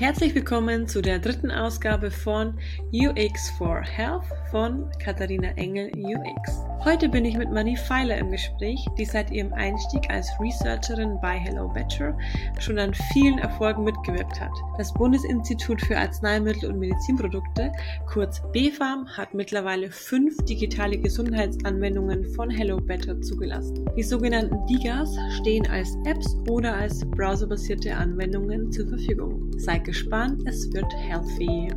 herzlich 0.00 0.34
willkommen 0.34 0.88
zu 0.88 1.02
der 1.02 1.18
dritten 1.18 1.50
Ausgabe 1.50 2.10
von 2.10 2.58
UX 2.90 3.50
for 3.58 3.82
Health 3.82 4.24
von 4.50 4.90
Katharina 4.98 5.50
Engel 5.56 5.92
UX. 5.94 6.58
Heute 6.82 7.10
bin 7.10 7.26
ich 7.26 7.36
mit 7.36 7.50
Marie 7.50 7.76
Pfeiler 7.76 8.16
im 8.16 8.30
Gespräch, 8.30 8.82
die 8.96 9.04
seit 9.04 9.30
ihrem 9.30 9.52
Einstieg 9.52 10.08
als 10.08 10.26
Researcherin 10.40 11.18
bei 11.20 11.38
Hello 11.38 11.68
Better 11.68 12.16
schon 12.58 12.78
an 12.78 12.94
vielen 13.12 13.38
Erfolgen 13.38 13.84
mitgewirkt 13.84 14.40
hat. 14.40 14.50
Das 14.78 14.90
Bundesinstitut 14.94 15.82
für 15.82 15.98
Arzneimittel 15.98 16.70
und 16.70 16.78
Medizinprodukte, 16.78 17.70
kurz 18.10 18.40
BfArM, 18.52 19.06
hat 19.14 19.34
mittlerweile 19.34 19.90
fünf 19.90 20.34
digitale 20.46 20.96
Gesundheitsanwendungen 20.96 22.24
von 22.30 22.48
Hello 22.48 22.78
Better 22.78 23.20
zugelassen. 23.20 23.84
Die 23.94 24.02
sogenannten 24.02 24.66
DIGAs 24.66 25.14
stehen 25.36 25.66
als 25.68 25.94
Apps 26.06 26.34
oder 26.48 26.74
als 26.74 27.04
browserbasierte 27.10 27.94
Anwendungen 27.94 28.72
zur 28.72 28.88
Verfügung. 28.88 29.52
Seid 29.58 29.84
gespannt, 29.90 30.40
es 30.46 30.72
wird 30.72 30.94
healthy. 30.94 31.68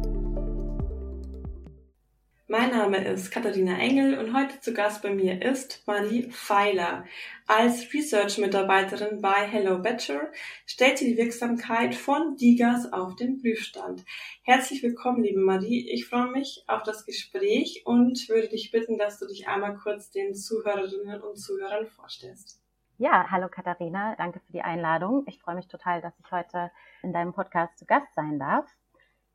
Mein 2.46 2.70
Name 2.70 3.04
ist 3.04 3.32
Katharina 3.32 3.80
Engel 3.80 4.20
und 4.20 4.38
heute 4.38 4.60
zu 4.60 4.72
Gast 4.72 5.02
bei 5.02 5.12
mir 5.12 5.42
ist 5.42 5.82
Marie 5.88 6.30
Pfeiler. 6.30 7.06
Als 7.48 7.92
Research-Mitarbeiterin 7.92 9.20
bei 9.20 9.48
Hello 9.48 9.80
Better 9.80 10.32
stellt 10.68 11.00
sie 11.00 11.06
die 11.06 11.18
Wirksamkeit 11.18 11.96
von 11.96 12.38
Digas 12.38 12.94
auf 12.94 13.16
den 13.16 13.42
Prüfstand. 13.42 14.06
Herzlich 14.44 14.84
willkommen, 14.84 15.24
liebe 15.24 15.42
Marie. 15.42 15.90
Ich 15.92 16.06
freue 16.06 16.30
mich 16.30 16.64
auf 16.68 16.84
das 16.84 17.08
Gespräch 17.08 17.82
und 17.84 18.30
würde 18.30 18.50
dich 18.50 18.70
bitten, 18.70 19.00
dass 19.00 19.18
du 19.18 19.26
dich 19.26 19.48
einmal 19.48 19.76
kurz 19.76 20.12
den 20.12 20.36
Zuhörerinnen 20.36 21.20
und 21.20 21.38
Zuhörern 21.38 21.88
vorstellst. 21.88 22.63
Ja, 23.04 23.30
hallo 23.30 23.50
Katharina, 23.50 24.16
danke 24.16 24.40
für 24.40 24.54
die 24.54 24.62
Einladung. 24.62 25.26
Ich 25.28 25.38
freue 25.38 25.56
mich 25.56 25.68
total, 25.68 26.00
dass 26.00 26.18
ich 26.20 26.32
heute 26.32 26.72
in 27.02 27.12
deinem 27.12 27.34
Podcast 27.34 27.78
zu 27.78 27.86
Gast 27.86 28.08
sein 28.16 28.40
darf. 28.40 28.66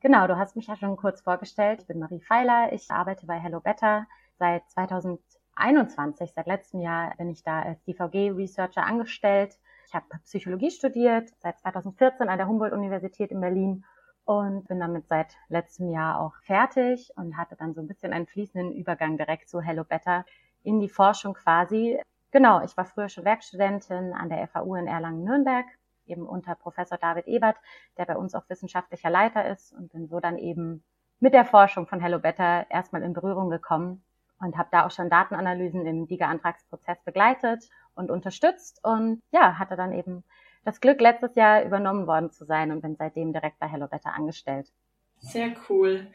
Genau, 0.01 0.27
du 0.27 0.39
hast 0.39 0.57
mich 0.57 0.69
ja 0.69 0.77
schon 0.77 0.97
kurz 0.97 1.21
vorgestellt. 1.21 1.83
Ich 1.83 1.87
bin 1.87 1.99
Marie 1.99 2.23
Pfeiler. 2.23 2.73
Ich 2.73 2.91
arbeite 2.91 3.27
bei 3.27 3.39
Hello 3.39 3.61
Better 3.61 4.07
seit 4.39 4.67
2021. 4.71 6.33
Seit 6.33 6.47
letztem 6.47 6.81
Jahr 6.81 7.15
bin 7.19 7.29
ich 7.29 7.43
da 7.43 7.61
als 7.61 7.85
DVG-Researcher 7.85 8.87
angestellt. 8.87 9.59
Ich 9.87 9.95
habe 9.95 10.07
Psychologie 10.25 10.71
studiert, 10.71 11.29
seit 11.39 11.59
2014 11.59 12.31
an 12.31 12.39
der 12.39 12.49
Humboldt-Universität 12.49 13.33
in 13.33 13.43
Berlin 13.43 13.85
und 14.25 14.67
bin 14.67 14.81
damit 14.81 15.09
seit 15.09 15.37
letztem 15.51 15.91
Jahr 15.91 16.23
auch 16.23 16.37
fertig 16.41 17.13
und 17.17 17.37
hatte 17.37 17.55
dann 17.55 17.75
so 17.75 17.83
ein 17.83 17.87
bisschen 17.87 18.15
einen 18.15 18.29
fließenden 18.29 18.73
Übergang 18.73 19.19
direkt 19.19 19.51
zu 19.51 19.61
Hello 19.61 19.85
Better 19.85 20.25
in 20.63 20.81
die 20.81 20.89
Forschung 20.89 21.35
quasi. 21.35 22.01
Genau, 22.31 22.63
ich 22.63 22.77
war 22.77 22.85
früher 22.85 23.09
schon 23.09 23.25
Werkstudentin 23.25 24.13
an 24.13 24.29
der 24.29 24.47
FAU 24.49 24.75
in 24.75 24.87
Erlangen-Nürnberg 24.87 25.67
eben 26.09 26.27
unter 26.27 26.55
Professor 26.55 26.99
David 26.99 27.27
Ebert, 27.27 27.57
der 27.97 28.07
bei 28.07 28.17
uns 28.17 28.35
auch 28.35 28.49
wissenschaftlicher 28.49 29.11
Leiter 29.11 29.49
ist 29.49 29.73
und 29.73 29.93
bin 29.93 30.09
so 30.09 30.21
dann 30.21 30.39
eben 30.39 30.83
mit 31.21 31.35
der 31.35 31.45
Forschung 31.45 31.87
von 31.87 32.01
Hello 32.01 32.19
Better 32.19 32.67
erstmal 32.71 33.03
in 33.03 33.13
Berührung 33.13 33.51
gekommen 33.51 34.03
und 34.41 34.57
habe 34.57 34.69
da 34.71 34.87
auch 34.87 34.91
schon 34.91 35.11
Datenanalysen 35.11 35.85
im 35.85 36.07
DIGA-Antragsprozess 36.07 37.03
begleitet 37.05 37.69
und 37.95 38.11
unterstützt 38.11 38.81
und 38.85 39.21
ja, 39.33 39.59
hatte 39.59 39.77
dann 39.77 39.93
eben 39.93 40.25
das 40.65 40.81
Glück, 40.81 41.01
letztes 41.01 41.35
Jahr 41.35 41.65
übernommen 41.65 42.07
worden 42.07 42.31
zu 42.31 42.45
sein 42.45 42.71
und 42.71 42.83
bin 42.83 42.97
seitdem 42.97 43.33
direkt 43.33 43.59
bei 43.59 43.67
Hello 43.67 43.89
Better 43.89 44.15
angestellt. 44.15 44.71
Sehr 45.19 45.53
cool. 45.69 46.07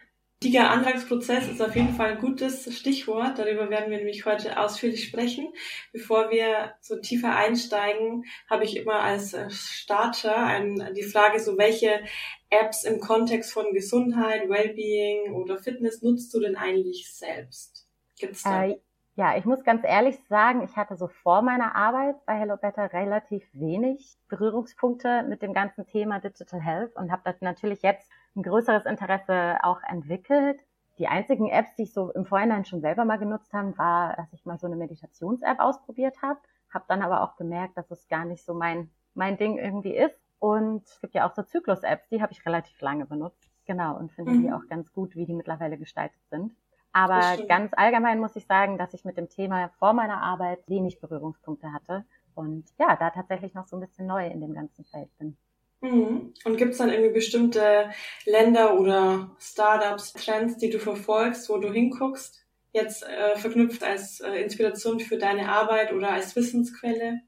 Diger 0.44 0.70
Antragsprozess 0.72 1.50
ist 1.50 1.62
auf 1.62 1.74
jeden 1.74 1.94
Fall 1.94 2.12
ein 2.12 2.20
gutes 2.20 2.78
Stichwort. 2.78 3.40
Darüber 3.40 3.70
werden 3.70 3.90
wir 3.90 3.98
nämlich 3.98 4.26
heute 4.26 4.60
ausführlich 4.60 5.06
sprechen. 5.06 5.54
Bevor 5.94 6.32
wir 6.32 6.74
so 6.82 7.00
tiefer 7.00 7.34
einsteigen, 7.34 8.26
habe 8.50 8.66
ich 8.66 8.76
immer 8.76 9.00
als 9.00 9.34
äh, 9.34 9.50
Starter 9.50 10.36
ein, 10.36 10.94
die 10.98 11.04
Frage, 11.04 11.40
so 11.40 11.58
welche 11.58 12.02
Apps 12.50 12.84
im 12.84 13.00
Kontext 13.00 13.54
von 13.54 13.74
Gesundheit, 13.74 14.50
Wellbeing 14.50 15.34
oder 15.34 15.58
Fitness 15.58 16.02
nutzt 16.02 16.34
du 16.34 16.42
denn 16.42 16.58
eigentlich 16.58 17.10
selbst? 17.14 17.88
Gibt's 18.20 18.44
da? 18.44 18.66
Äh, 18.66 18.82
ja, 19.16 19.38
ich 19.38 19.46
muss 19.46 19.64
ganz 19.64 19.86
ehrlich 19.86 20.18
sagen, 20.28 20.64
ich 20.64 20.76
hatte 20.76 20.98
so 20.98 21.08
vor 21.08 21.42
meiner 21.42 21.76
Arbeit 21.76 22.16
bei 22.26 22.34
Hello 22.34 22.58
Better 22.58 22.92
relativ 22.92 23.44
wenig 23.54 24.18
Berührungspunkte 24.28 25.24
mit 25.24 25.42
dem 25.42 25.54
ganzen 25.54 25.86
Thema 25.86 26.20
Digital 26.20 26.60
Health 26.60 26.96
und 26.96 27.12
habe 27.12 27.22
das 27.24 27.40
natürlich 27.40 27.82
jetzt 27.84 28.10
ein 28.36 28.44
größeres 28.44 28.86
Interesse 28.86 29.58
auch 29.64 29.82
entwickelt. 29.88 30.60
Die 30.98 31.08
einzigen 31.08 31.50
Apps, 31.50 31.76
die 31.76 31.84
ich 31.84 31.94
so 31.94 32.12
im 32.12 32.26
Vorhinein 32.26 32.66
schon 32.66 32.82
selber 32.82 33.06
mal 33.06 33.18
genutzt 33.18 33.54
habe, 33.54 33.78
war, 33.78 34.16
dass 34.16 34.32
ich 34.34 34.46
mal 34.46 34.60
so 34.60 34.68
eine 34.68 34.76
Meditations-App 34.76 35.60
ausprobiert 35.60 36.22
habe. 36.22 36.40
Habe 36.72 36.86
dann 36.88 37.02
aber 37.02 37.22
auch 37.22 37.36
gemerkt, 37.36 37.78
dass 37.78 37.90
es 37.92 38.08
gar 38.08 38.26
nicht 38.26 38.46
so 38.46 38.54
mein, 38.54 38.90
mein 39.14 39.38
Ding 39.38 39.58
irgendwie 39.58 39.96
ist. 39.96 40.20
Und 40.40 40.84
es 40.86 41.00
gibt 41.02 41.16
ja 41.16 41.28
auch 41.28 41.34
so 41.34 41.44
Zyklus-Apps, 41.44 42.10
die 42.10 42.22
habe 42.22 42.34
ich 42.34 42.46
relativ 42.46 42.80
lange 42.82 43.06
benutzt. 43.06 43.50
Genau, 43.66 43.98
und 43.98 44.12
finde 44.12 44.32
mhm. 44.32 44.42
die 44.42 44.52
auch 44.52 44.68
ganz 44.68 44.92
gut, 44.92 45.16
wie 45.16 45.26
die 45.26 45.34
mittlerweile 45.34 45.78
gestaltet 45.78 46.20
sind. 46.30 46.54
Aber 46.92 47.38
ganz 47.48 47.72
allgemein 47.76 48.20
muss 48.20 48.36
ich 48.36 48.46
sagen, 48.46 48.78
dass 48.78 48.94
ich 48.94 49.04
mit 49.04 49.18
dem 49.18 49.30
Thema 49.30 49.70
vor 49.80 49.94
meiner 49.94 50.22
Arbeit 50.22 50.60
wenig 50.68 51.00
Berührungspunkte 51.00 51.74
hatte 51.74 52.06
und 52.36 52.66
ja, 52.78 52.96
da 52.96 53.10
tatsächlich 53.10 53.56
noch 53.56 53.68
so 53.68 53.78
ein 53.78 53.80
bisschen 53.80 54.06
neu 54.06 54.28
in 54.28 54.42
dem 54.42 54.54
ganzen 54.54 54.86
Feld 54.86 55.10
bin. 55.18 55.36
Mhm. 55.84 56.34
Und 56.46 56.58
gibt 56.58 56.72
es 56.72 56.78
dann 56.78 56.90
irgendwie 56.90 57.14
bestimmte 57.14 57.90
Länder 58.26 58.80
oder 58.80 59.32
Startups, 59.38 60.14
Trends, 60.14 60.58
die 60.58 60.70
du 60.70 60.80
verfolgst, 60.80 61.50
wo 61.50 61.58
du 61.58 61.72
hinguckst, 61.72 62.42
jetzt 62.72 63.04
äh, 63.04 63.36
verknüpft 63.38 63.84
als 63.84 64.22
äh, 64.22 64.42
Inspiration 64.42 65.02
für 65.02 65.18
deine 65.18 65.50
Arbeit 65.50 65.92
oder 65.92 66.12
als 66.12 66.36
Wissensquelle? 66.38 67.20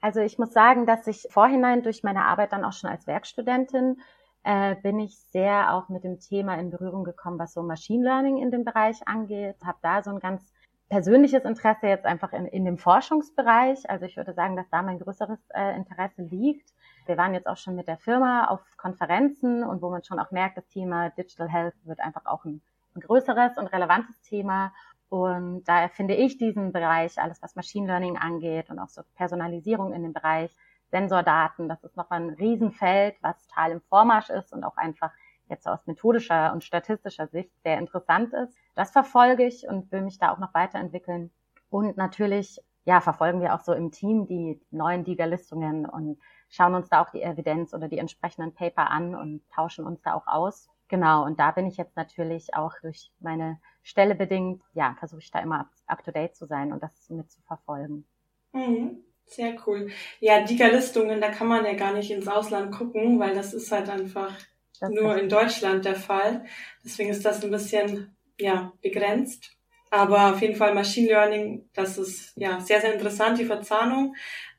Also 0.00 0.20
ich 0.20 0.36
muss 0.36 0.52
sagen, 0.52 0.84
dass 0.84 1.06
ich 1.06 1.28
vorhinein 1.30 1.84
durch 1.84 2.02
meine 2.02 2.24
Arbeit 2.24 2.52
dann 2.52 2.64
auch 2.64 2.72
schon 2.72 2.90
als 2.90 3.06
Werkstudentin 3.06 4.00
äh, 4.42 4.74
bin 4.82 4.98
ich 4.98 5.16
sehr 5.30 5.72
auch 5.72 5.88
mit 5.88 6.02
dem 6.02 6.18
Thema 6.18 6.56
in 6.56 6.70
Berührung 6.70 7.04
gekommen, 7.04 7.38
was 7.38 7.52
so 7.52 7.62
Machine 7.62 8.02
Learning 8.02 8.38
in 8.38 8.50
dem 8.50 8.64
Bereich 8.64 8.96
angeht. 9.06 9.56
Habe 9.64 9.78
da 9.80 10.02
so 10.02 10.10
ein 10.10 10.18
ganz 10.18 10.42
persönliches 10.88 11.44
Interesse 11.44 11.86
jetzt 11.86 12.04
einfach 12.04 12.32
in, 12.32 12.46
in 12.46 12.64
dem 12.64 12.78
Forschungsbereich. 12.78 13.88
Also 13.88 14.06
ich 14.06 14.16
würde 14.16 14.34
sagen, 14.34 14.56
dass 14.56 14.68
da 14.70 14.82
mein 14.82 14.98
größeres 14.98 15.38
äh, 15.54 15.76
Interesse 15.76 16.22
liegt. 16.22 16.68
Wir 17.06 17.16
waren 17.16 17.34
jetzt 17.34 17.46
auch 17.46 17.56
schon 17.56 17.74
mit 17.74 17.88
der 17.88 17.98
Firma 17.98 18.46
auf 18.46 18.60
Konferenzen 18.76 19.64
und 19.64 19.82
wo 19.82 19.90
man 19.90 20.04
schon 20.04 20.18
auch 20.18 20.30
merkt, 20.30 20.56
das 20.56 20.68
Thema 20.68 21.10
Digital 21.10 21.48
Health 21.48 21.74
wird 21.84 22.00
einfach 22.00 22.26
auch 22.26 22.44
ein, 22.44 22.60
ein 22.94 23.00
größeres 23.00 23.58
und 23.58 23.66
relevantes 23.66 24.20
Thema. 24.22 24.72
Und 25.08 25.64
daher 25.64 25.90
finde 25.90 26.14
ich 26.14 26.38
diesen 26.38 26.72
Bereich, 26.72 27.18
alles 27.18 27.42
was 27.42 27.54
Machine 27.54 27.86
Learning 27.86 28.16
angeht 28.16 28.70
und 28.70 28.78
auch 28.78 28.88
so 28.88 29.02
Personalisierung 29.16 29.92
in 29.92 30.02
dem 30.02 30.12
Bereich, 30.12 30.56
Sensordaten, 30.90 31.68
das 31.68 31.82
ist 31.84 31.96
noch 31.96 32.10
ein 32.10 32.30
Riesenfeld, 32.30 33.16
was 33.22 33.46
total 33.46 33.72
im 33.72 33.80
Vormarsch 33.80 34.30
ist 34.30 34.52
und 34.52 34.62
auch 34.62 34.76
einfach 34.76 35.10
jetzt 35.48 35.66
aus 35.66 35.86
methodischer 35.86 36.52
und 36.52 36.64
statistischer 36.64 37.26
Sicht 37.26 37.50
sehr 37.62 37.78
interessant 37.78 38.32
ist. 38.32 38.56
Das 38.74 38.90
verfolge 38.90 39.44
ich 39.44 39.66
und 39.66 39.90
will 39.90 40.02
mich 40.02 40.18
da 40.18 40.32
auch 40.32 40.38
noch 40.38 40.54
weiterentwickeln. 40.54 41.30
Und 41.70 41.96
natürlich, 41.96 42.58
ja, 42.84 43.00
verfolgen 43.00 43.40
wir 43.40 43.54
auch 43.54 43.60
so 43.60 43.72
im 43.72 43.90
Team 43.90 44.26
die 44.26 44.60
neuen 44.70 45.04
DIGA-Listungen 45.04 45.86
und 45.86 46.18
schauen 46.52 46.74
uns 46.74 46.88
da 46.88 47.02
auch 47.02 47.10
die 47.10 47.22
Evidenz 47.22 47.74
oder 47.74 47.88
die 47.88 47.98
entsprechenden 47.98 48.54
Paper 48.54 48.90
an 48.90 49.14
und 49.16 49.42
tauschen 49.50 49.86
uns 49.86 50.02
da 50.02 50.14
auch 50.14 50.26
aus. 50.26 50.68
Genau, 50.88 51.24
und 51.24 51.40
da 51.40 51.50
bin 51.50 51.66
ich 51.66 51.78
jetzt 51.78 51.96
natürlich 51.96 52.54
auch 52.54 52.74
durch 52.82 53.10
meine 53.18 53.58
Stelle 53.82 54.14
bedingt, 54.14 54.62
ja, 54.74 54.94
versuche 54.98 55.20
ich 55.20 55.30
da 55.30 55.40
immer 55.40 55.70
up-to-date 55.86 56.36
zu 56.36 56.44
sein 56.46 56.72
und 56.72 56.82
das 56.82 56.92
mit 57.08 57.30
zu 57.30 57.40
verfolgen. 57.42 58.04
Mhm. 58.52 59.02
Sehr 59.24 59.56
cool. 59.66 59.90
Ja, 60.20 60.42
DIGA-Listungen, 60.42 61.20
da 61.20 61.30
kann 61.30 61.46
man 61.46 61.64
ja 61.64 61.72
gar 61.72 61.94
nicht 61.94 62.10
ins 62.10 62.28
Ausland 62.28 62.74
gucken, 62.74 63.18
weil 63.18 63.34
das 63.34 63.54
ist 63.54 63.72
halt 63.72 63.88
einfach 63.88 64.36
das 64.78 64.90
nur 64.90 65.16
in 65.16 65.30
Deutschland 65.30 65.86
der 65.86 65.96
Fall. 65.96 66.44
Deswegen 66.84 67.08
ist 67.08 67.24
das 67.24 67.42
ein 67.42 67.50
bisschen, 67.50 68.14
ja, 68.38 68.72
begrenzt. 68.82 69.56
Aber 69.90 70.32
auf 70.32 70.42
jeden 70.42 70.56
Fall 70.56 70.74
Machine 70.74 71.08
Learning, 71.08 71.68
das 71.72 71.96
ist 71.96 72.36
ja 72.36 72.60
sehr, 72.60 72.80
sehr 72.82 72.92
interessant, 72.92 73.38
die 73.38 73.44
Verzahnung. 73.46 74.14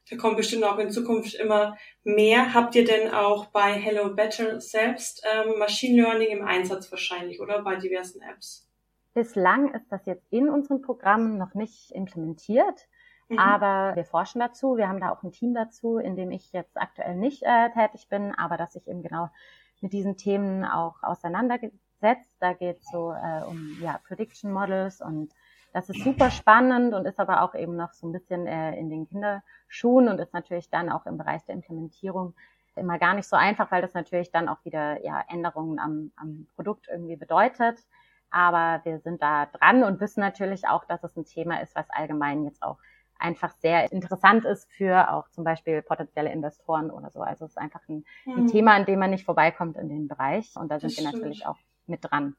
Da 0.10 0.18
kommt 0.18 0.38
bestimmt 0.38 0.64
auch 0.66 0.78
in 0.80 0.92
Zukunft 0.92 1.34
immer 1.36 1.78
mehr. 2.04 2.54
Habt 2.54 2.76
ihr 2.76 2.86
denn 2.86 3.12
auch 3.12 3.48
bei 3.48 3.74
Hello 3.74 4.14
Better 4.14 4.60
selbst 4.60 5.26
ähm, 5.32 5.58
Machine 5.60 6.02
Learning 6.02 6.30
im 6.30 6.46
Einsatz 6.46 6.92
wahrscheinlich 6.92 7.40
oder 7.40 7.62
bei 7.62 7.78
diversen 7.78 8.22
Apps? 8.22 8.70
Bislang 9.14 9.74
ist 9.74 9.92
das 9.92 10.06
jetzt 10.06 10.26
in 10.32 10.50
unseren 10.50 10.82
Programmen 10.82 11.38
noch 11.38 11.54
nicht 11.54 11.92
implementiert. 11.92 12.88
Mhm. 13.30 13.40
Aber 13.40 13.96
wir 13.96 14.06
forschen 14.06 14.40
dazu. 14.40 14.76
Wir 14.76 14.90
haben 14.90 15.00
da 15.00 15.12
auch 15.12 15.24
ein 15.24 15.32
Team 15.32 15.54
dazu, 15.54 15.98
in 15.98 16.16
dem 16.16 16.32
ich 16.32 16.52
jetzt 16.52 16.78
aktuell 16.78 17.16
nicht 17.16 17.44
äh, 17.44 17.70
tätig 17.72 18.08
bin, 18.10 18.34
aber 18.36 18.58
dass 18.58 18.74
sich 18.74 18.88
eben 18.88 19.04
genau 19.04 19.30
mit 19.82 19.94
diesen 19.94 20.18
Themen 20.18 20.66
auch 20.66 21.02
auseinandergesetzt. 21.04 22.32
Da 22.40 22.54
geht 22.54 22.80
es 22.80 22.90
so 22.92 23.12
äh, 23.12 23.44
um 23.48 23.78
ja, 23.82 24.00
Prediction 24.08 24.52
Models 24.52 25.02
und 25.02 25.34
das 25.74 25.90
ist 25.90 26.04
super 26.04 26.30
spannend 26.32 26.94
und 26.94 27.06
ist 27.06 27.20
aber 27.20 27.42
auch 27.42 27.56
eben 27.56 27.76
noch 27.76 27.94
so 27.94 28.08
ein 28.08 28.14
bisschen 28.14 28.46
äh, 28.46 28.78
in 28.78 28.90
den 28.90 29.08
Kinderschuhen 29.08 30.08
und 30.08 30.20
ist 30.20 30.34
natürlich 30.34 30.70
dann 30.70 30.90
auch 30.90 31.06
im 31.08 31.18
Bereich 31.18 31.44
der 31.46 31.56
Implementierung 31.56 32.36
immer 32.76 33.00
gar 33.00 33.14
nicht 33.14 33.28
so 33.28 33.36
einfach, 33.36 33.72
weil 33.72 33.82
das 33.82 33.94
natürlich 33.94 34.32
dann 34.32 34.48
auch 34.48 34.64
wieder 34.64 35.04
ja, 35.04 35.24
Änderungen 35.28 35.80
am, 35.80 36.12
am 36.16 36.48
Produkt 36.56 36.88
irgendwie 36.90 37.16
bedeutet. 37.16 37.80
Aber 38.30 38.84
wir 38.84 39.00
sind 39.00 39.22
da 39.22 39.48
dran 39.48 39.84
und 39.84 40.00
wissen 40.00 40.22
natürlich 40.22 40.68
auch, 40.68 40.86
dass 40.86 41.04
es 41.04 41.16
ein 41.16 41.26
Thema 41.26 41.62
ist, 41.62 41.76
was 41.76 41.90
allgemein 41.90 42.46
jetzt 42.46 42.64
auch 42.64 42.78
einfach 43.20 43.54
sehr 43.60 43.92
interessant 43.92 44.44
ist 44.44 44.72
für 44.72 45.12
auch 45.12 45.30
zum 45.30 45.44
Beispiel 45.44 45.82
potenzielle 45.82 46.32
Investoren 46.32 46.92
oder 46.92 47.10
so. 47.12 47.22
Also 47.22 47.46
es 47.46 47.52
ist 47.52 47.58
einfach 47.58 47.82
ein, 47.88 48.06
ein 48.26 48.44
mhm. 48.44 48.48
Thema, 48.48 48.74
an 48.74 48.86
dem 48.86 49.00
man 49.00 49.12
nicht 49.12 49.26
vorbeikommt 49.26 49.78
in 49.78 49.88
dem 49.88 50.08
Bereich 50.08 50.56
und 50.56 50.70
da 50.70 50.80
sind 50.80 50.98
wir 50.98 51.04
natürlich 51.04 51.46
auch 51.46 51.58
mit 51.86 52.04
dran. 52.04 52.36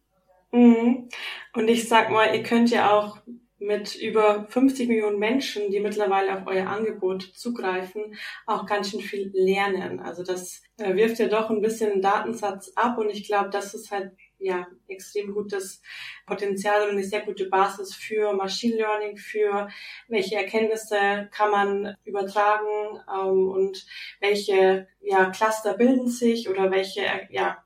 Mhm. 0.55 1.09
Und 1.55 1.69
ich 1.69 1.89
sag 1.89 2.11
mal, 2.11 2.33
ihr 2.33 2.45
könnt 2.45 2.71
ja 2.71 2.97
auch 2.97 3.19
mit 3.59 3.97
über 3.97 4.47
50 4.49 4.89
Millionen 4.89 5.19
Menschen, 5.19 5.71
die 5.71 5.81
mittlerweile 5.81 6.37
auf 6.37 6.47
euer 6.47 6.69
Angebot 6.69 7.23
zugreifen, 7.35 8.17
auch 8.47 8.65
ganz 8.67 8.91
schön 8.91 9.01
viel 9.01 9.33
lernen. 9.35 9.99
Also 9.99 10.23
das 10.23 10.63
äh, 10.77 10.95
wirft 10.95 11.19
ja 11.19 11.27
doch 11.27 11.51
ein 11.51 11.61
bisschen 11.61 11.91
den 11.91 12.03
Datensatz 12.03 12.71
ab 12.77 12.99
und 12.99 13.11
ich 13.11 13.27
glaube, 13.27 13.51
das 13.51 13.75
ist 13.75 13.91
halt 13.91 14.13
ja 14.39 14.67
extrem 14.87 15.33
gutes 15.33 15.83
Potenzial 16.27 16.85
und 16.85 16.91
eine 16.91 17.05
sehr 17.05 17.23
gute 17.23 17.49
Basis 17.49 17.95
für 17.95 18.33
Machine 18.35 18.77
Learning, 18.77 19.17
für 19.17 19.69
welche 20.07 20.37
Erkenntnisse 20.37 21.29
kann 21.33 21.51
man 21.51 21.97
übertragen 22.05 23.01
ähm, 23.13 23.49
und 23.49 23.87
welche 24.21 24.87
ja, 25.01 25.31
Cluster 25.31 25.75
bilden 25.75 26.09
sich 26.09 26.49
oder 26.49 26.71
welche 26.71 27.03
ja, 27.31 27.65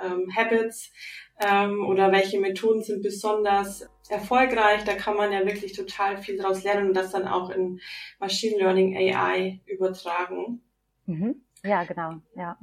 ähm, 0.00 0.30
Habits 0.36 0.92
ähm, 1.40 1.86
oder 1.86 2.12
welche 2.12 2.40
Methoden 2.40 2.82
sind 2.82 3.02
besonders 3.02 3.88
erfolgreich. 4.08 4.84
Da 4.84 4.94
kann 4.94 5.16
man 5.16 5.32
ja 5.32 5.44
wirklich 5.46 5.72
total 5.72 6.18
viel 6.18 6.36
daraus 6.36 6.64
lernen 6.64 6.88
und 6.88 6.94
das 6.94 7.10
dann 7.10 7.28
auch 7.28 7.50
in 7.50 7.80
Machine 8.18 8.58
Learning 8.58 8.96
AI 8.96 9.60
übertragen. 9.66 10.62
Mhm. 11.06 11.42
Ja, 11.64 11.84
genau, 11.84 12.14
ja. 12.36 12.58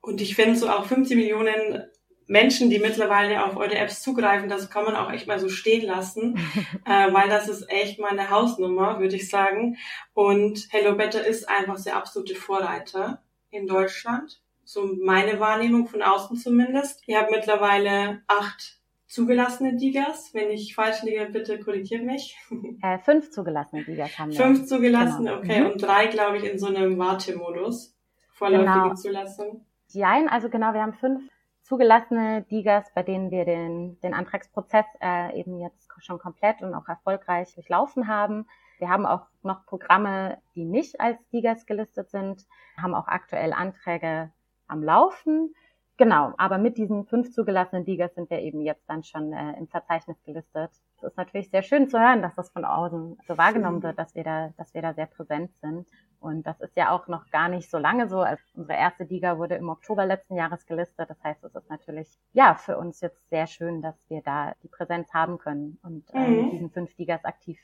Und 0.00 0.20
ich 0.20 0.34
finde 0.34 0.56
so 0.56 0.68
auch 0.68 0.86
50 0.86 1.16
Millionen 1.16 1.84
Menschen, 2.26 2.70
die 2.70 2.78
mittlerweile 2.78 3.44
auf 3.44 3.56
eure 3.56 3.76
Apps 3.76 4.00
zugreifen, 4.00 4.48
das 4.48 4.70
kann 4.70 4.84
man 4.84 4.96
auch 4.96 5.12
echt 5.12 5.26
mal 5.26 5.38
so 5.38 5.48
stehen 5.48 5.86
lassen, 5.86 6.36
äh, 6.86 7.12
weil 7.12 7.28
das 7.28 7.48
ist 7.48 7.68
echt 7.70 7.98
meine 7.98 8.30
Hausnummer, 8.30 9.00
würde 9.00 9.16
ich 9.16 9.28
sagen. 9.28 9.76
Und 10.14 10.68
Hello 10.70 10.96
Better 10.96 11.24
ist 11.24 11.48
einfach 11.48 11.82
der 11.82 11.96
absolute 11.96 12.34
Vorreiter 12.34 13.22
in 13.50 13.66
Deutschland. 13.66 14.40
So 14.72 14.86
meine 14.86 15.38
Wahrnehmung 15.38 15.86
von 15.86 16.00
außen 16.00 16.34
zumindest. 16.38 17.06
Ihr 17.06 17.18
habt 17.18 17.30
mittlerweile 17.30 18.22
acht 18.26 18.80
zugelassene 19.06 19.76
Digas. 19.76 20.32
Wenn 20.32 20.48
ich 20.48 20.74
falsch 20.74 21.02
liege, 21.02 21.28
bitte 21.30 21.60
korrigiert 21.60 22.04
mich. 22.04 22.38
Äh, 22.82 22.98
fünf 22.98 23.30
zugelassene 23.30 23.84
Digas 23.84 24.18
haben 24.18 24.30
wir. 24.30 24.38
Fünf 24.38 24.64
zugelassene, 24.64 25.28
genau. 25.28 25.42
okay. 25.42 25.60
Mhm. 25.60 25.72
Und 25.72 25.82
drei, 25.82 26.06
glaube 26.06 26.38
ich, 26.38 26.50
in 26.50 26.58
so 26.58 26.68
einem 26.68 26.98
Wartemodus. 26.98 27.94
Vorläufige 28.30 28.72
genau. 28.72 28.94
Zulassung. 28.94 29.66
Nein, 29.92 30.30
also 30.30 30.48
genau, 30.48 30.72
wir 30.72 30.80
haben 30.80 30.94
fünf 30.94 31.22
zugelassene 31.60 32.42
Digas, 32.50 32.90
bei 32.94 33.02
denen 33.02 33.30
wir 33.30 33.44
den, 33.44 34.00
den 34.00 34.14
Antragsprozess 34.14 34.86
äh, 35.02 35.38
eben 35.38 35.60
jetzt 35.60 35.90
schon 35.98 36.18
komplett 36.18 36.62
und 36.62 36.74
auch 36.74 36.88
erfolgreich 36.88 37.54
durchlaufen 37.54 38.08
haben. 38.08 38.46
Wir 38.78 38.88
haben 38.88 39.04
auch 39.04 39.26
noch 39.42 39.66
Programme, 39.66 40.38
die 40.54 40.64
nicht 40.64 40.98
als 40.98 41.18
Digas 41.28 41.66
gelistet 41.66 42.08
sind, 42.08 42.46
haben 42.80 42.94
auch 42.94 43.06
aktuell 43.06 43.52
Anträge 43.52 44.32
am 44.72 44.82
Laufen. 44.82 45.54
Genau, 45.98 46.32
aber 46.38 46.58
mit 46.58 46.78
diesen 46.78 47.04
fünf 47.04 47.32
zugelassenen 47.32 47.84
Digas 47.84 48.14
sind 48.14 48.30
wir 48.30 48.40
eben 48.40 48.62
jetzt 48.62 48.82
dann 48.88 49.04
schon 49.04 49.32
äh, 49.32 49.52
im 49.58 49.68
Verzeichnis 49.68 50.16
gelistet. 50.24 50.70
Es 50.96 51.02
ist 51.02 51.16
natürlich 51.16 51.50
sehr 51.50 51.62
schön 51.62 51.88
zu 51.88 52.00
hören, 52.00 52.22
dass 52.22 52.34
das 52.34 52.50
von 52.50 52.64
außen 52.64 53.18
so 53.28 53.38
wahrgenommen 53.38 53.82
wird, 53.82 53.98
dass 53.98 54.14
wir 54.14 54.24
da, 54.24 54.52
dass 54.56 54.72
wir 54.72 54.82
da 54.82 54.94
sehr 54.94 55.06
präsent 55.06 55.50
sind. 55.60 55.86
Und 56.18 56.46
das 56.46 56.60
ist 56.60 56.76
ja 56.76 56.90
auch 56.90 57.08
noch 57.08 57.30
gar 57.30 57.48
nicht 57.48 57.70
so 57.70 57.78
lange 57.78 58.08
so. 58.08 58.20
Also 58.20 58.42
unsere 58.54 58.78
erste 58.78 59.04
Diga 59.04 59.38
wurde 59.38 59.56
im 59.56 59.68
Oktober 59.68 60.06
letzten 60.06 60.34
Jahres 60.34 60.64
gelistet. 60.66 61.10
Das 61.10 61.22
heißt, 61.22 61.44
es 61.44 61.54
ist 61.54 61.68
natürlich 61.68 62.08
ja 62.32 62.54
für 62.54 62.78
uns 62.78 63.00
jetzt 63.00 63.28
sehr 63.28 63.46
schön, 63.46 63.82
dass 63.82 63.96
wir 64.08 64.22
da 64.22 64.54
die 64.62 64.68
Präsenz 64.68 65.12
haben 65.12 65.38
können 65.38 65.78
und 65.82 66.04
äh, 66.14 66.26
mhm. 66.26 66.42
mit 66.42 66.52
diesen 66.52 66.70
fünf 66.70 66.94
Digas 66.94 67.24
aktiv 67.24 67.60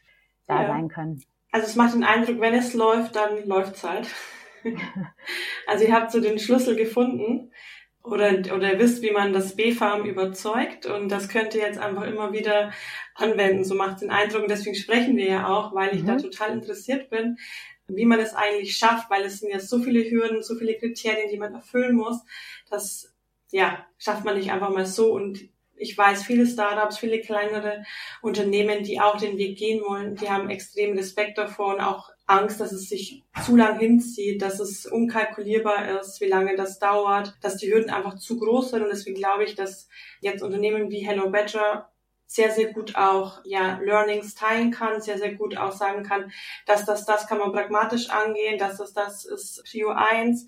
da 0.46 0.62
ja. 0.62 0.68
sein 0.68 0.88
können. 0.88 1.22
Also 1.50 1.66
es 1.66 1.76
macht 1.76 1.94
den 1.94 2.04
Eindruck, 2.04 2.40
wenn 2.40 2.54
es 2.54 2.74
läuft, 2.74 3.16
dann 3.16 3.46
läuft's 3.46 3.82
halt. 3.82 4.08
Also 5.66 5.84
ihr 5.84 5.92
habt 5.92 6.12
so 6.12 6.20
den 6.20 6.38
Schlüssel 6.38 6.76
gefunden 6.76 7.52
oder, 8.02 8.30
oder 8.54 8.78
wisst, 8.78 9.02
wie 9.02 9.10
man 9.10 9.32
das 9.32 9.56
B-Farm 9.56 10.04
überzeugt 10.04 10.86
und 10.86 11.08
das 11.10 11.28
könnt 11.28 11.54
ihr 11.54 11.62
jetzt 11.62 11.78
einfach 11.78 12.04
immer 12.04 12.32
wieder 12.32 12.72
anwenden. 13.14 13.64
So 13.64 13.74
macht 13.74 14.00
den 14.00 14.10
Eindruck 14.10 14.42
und 14.42 14.50
deswegen 14.50 14.76
sprechen 14.76 15.16
wir 15.16 15.26
ja 15.26 15.48
auch, 15.48 15.74
weil 15.74 15.94
ich 15.94 16.02
mhm. 16.02 16.06
da 16.06 16.16
total 16.16 16.52
interessiert 16.52 17.10
bin, 17.10 17.36
wie 17.86 18.06
man 18.06 18.20
es 18.20 18.34
eigentlich 18.34 18.76
schafft, 18.76 19.10
weil 19.10 19.22
es 19.22 19.40
sind 19.40 19.50
ja 19.50 19.60
so 19.60 19.78
viele 19.80 20.08
Hürden, 20.08 20.42
so 20.42 20.54
viele 20.54 20.74
Kriterien, 20.76 21.30
die 21.30 21.38
man 21.38 21.54
erfüllen 21.54 21.96
muss. 21.96 22.20
Das 22.70 23.12
ja, 23.50 23.86
schafft 23.98 24.24
man 24.24 24.36
nicht 24.36 24.52
einfach 24.52 24.70
mal 24.70 24.86
so 24.86 25.12
und 25.12 25.48
ich 25.78 25.96
weiß, 25.96 26.22
viele 26.24 26.46
Startups, 26.46 26.98
viele 26.98 27.20
kleinere 27.20 27.84
Unternehmen, 28.22 28.82
die 28.82 29.00
auch 29.00 29.16
den 29.16 29.38
Weg 29.38 29.58
gehen 29.58 29.80
wollen, 29.80 30.16
die 30.16 30.28
haben 30.28 30.50
extrem 30.50 30.96
Respekt 30.96 31.38
davor 31.38 31.74
und 31.74 31.80
auch 31.80 32.10
Angst, 32.26 32.60
dass 32.60 32.72
es 32.72 32.88
sich 32.88 33.24
zu 33.44 33.56
lang 33.56 33.78
hinzieht, 33.78 34.42
dass 34.42 34.60
es 34.60 34.84
unkalkulierbar 34.84 36.00
ist, 36.00 36.20
wie 36.20 36.28
lange 36.28 36.56
das 36.56 36.78
dauert, 36.78 37.34
dass 37.40 37.56
die 37.56 37.72
Hürden 37.72 37.90
einfach 37.90 38.18
zu 38.18 38.38
groß 38.38 38.70
sind. 38.70 38.82
Und 38.82 38.90
deswegen 38.90 39.16
glaube 39.16 39.44
ich, 39.44 39.54
dass 39.54 39.88
jetzt 40.20 40.42
Unternehmen 40.42 40.90
wie 40.90 41.06
Hello 41.06 41.30
Better 41.30 41.90
sehr, 42.26 42.50
sehr 42.50 42.72
gut 42.74 42.94
auch 42.94 43.40
ja, 43.44 43.78
Learnings 43.82 44.34
teilen 44.34 44.70
kann, 44.70 45.00
sehr, 45.00 45.16
sehr 45.16 45.34
gut 45.34 45.56
auch 45.56 45.72
sagen 45.72 46.02
kann, 46.02 46.30
dass 46.66 46.84
das, 46.84 47.06
das 47.06 47.26
kann 47.26 47.38
man 47.38 47.52
pragmatisch 47.52 48.10
angehen, 48.10 48.58
dass 48.58 48.76
das, 48.76 48.92
das 48.92 49.24
ist 49.24 49.64
Prio 49.64 49.88
1. 49.88 50.46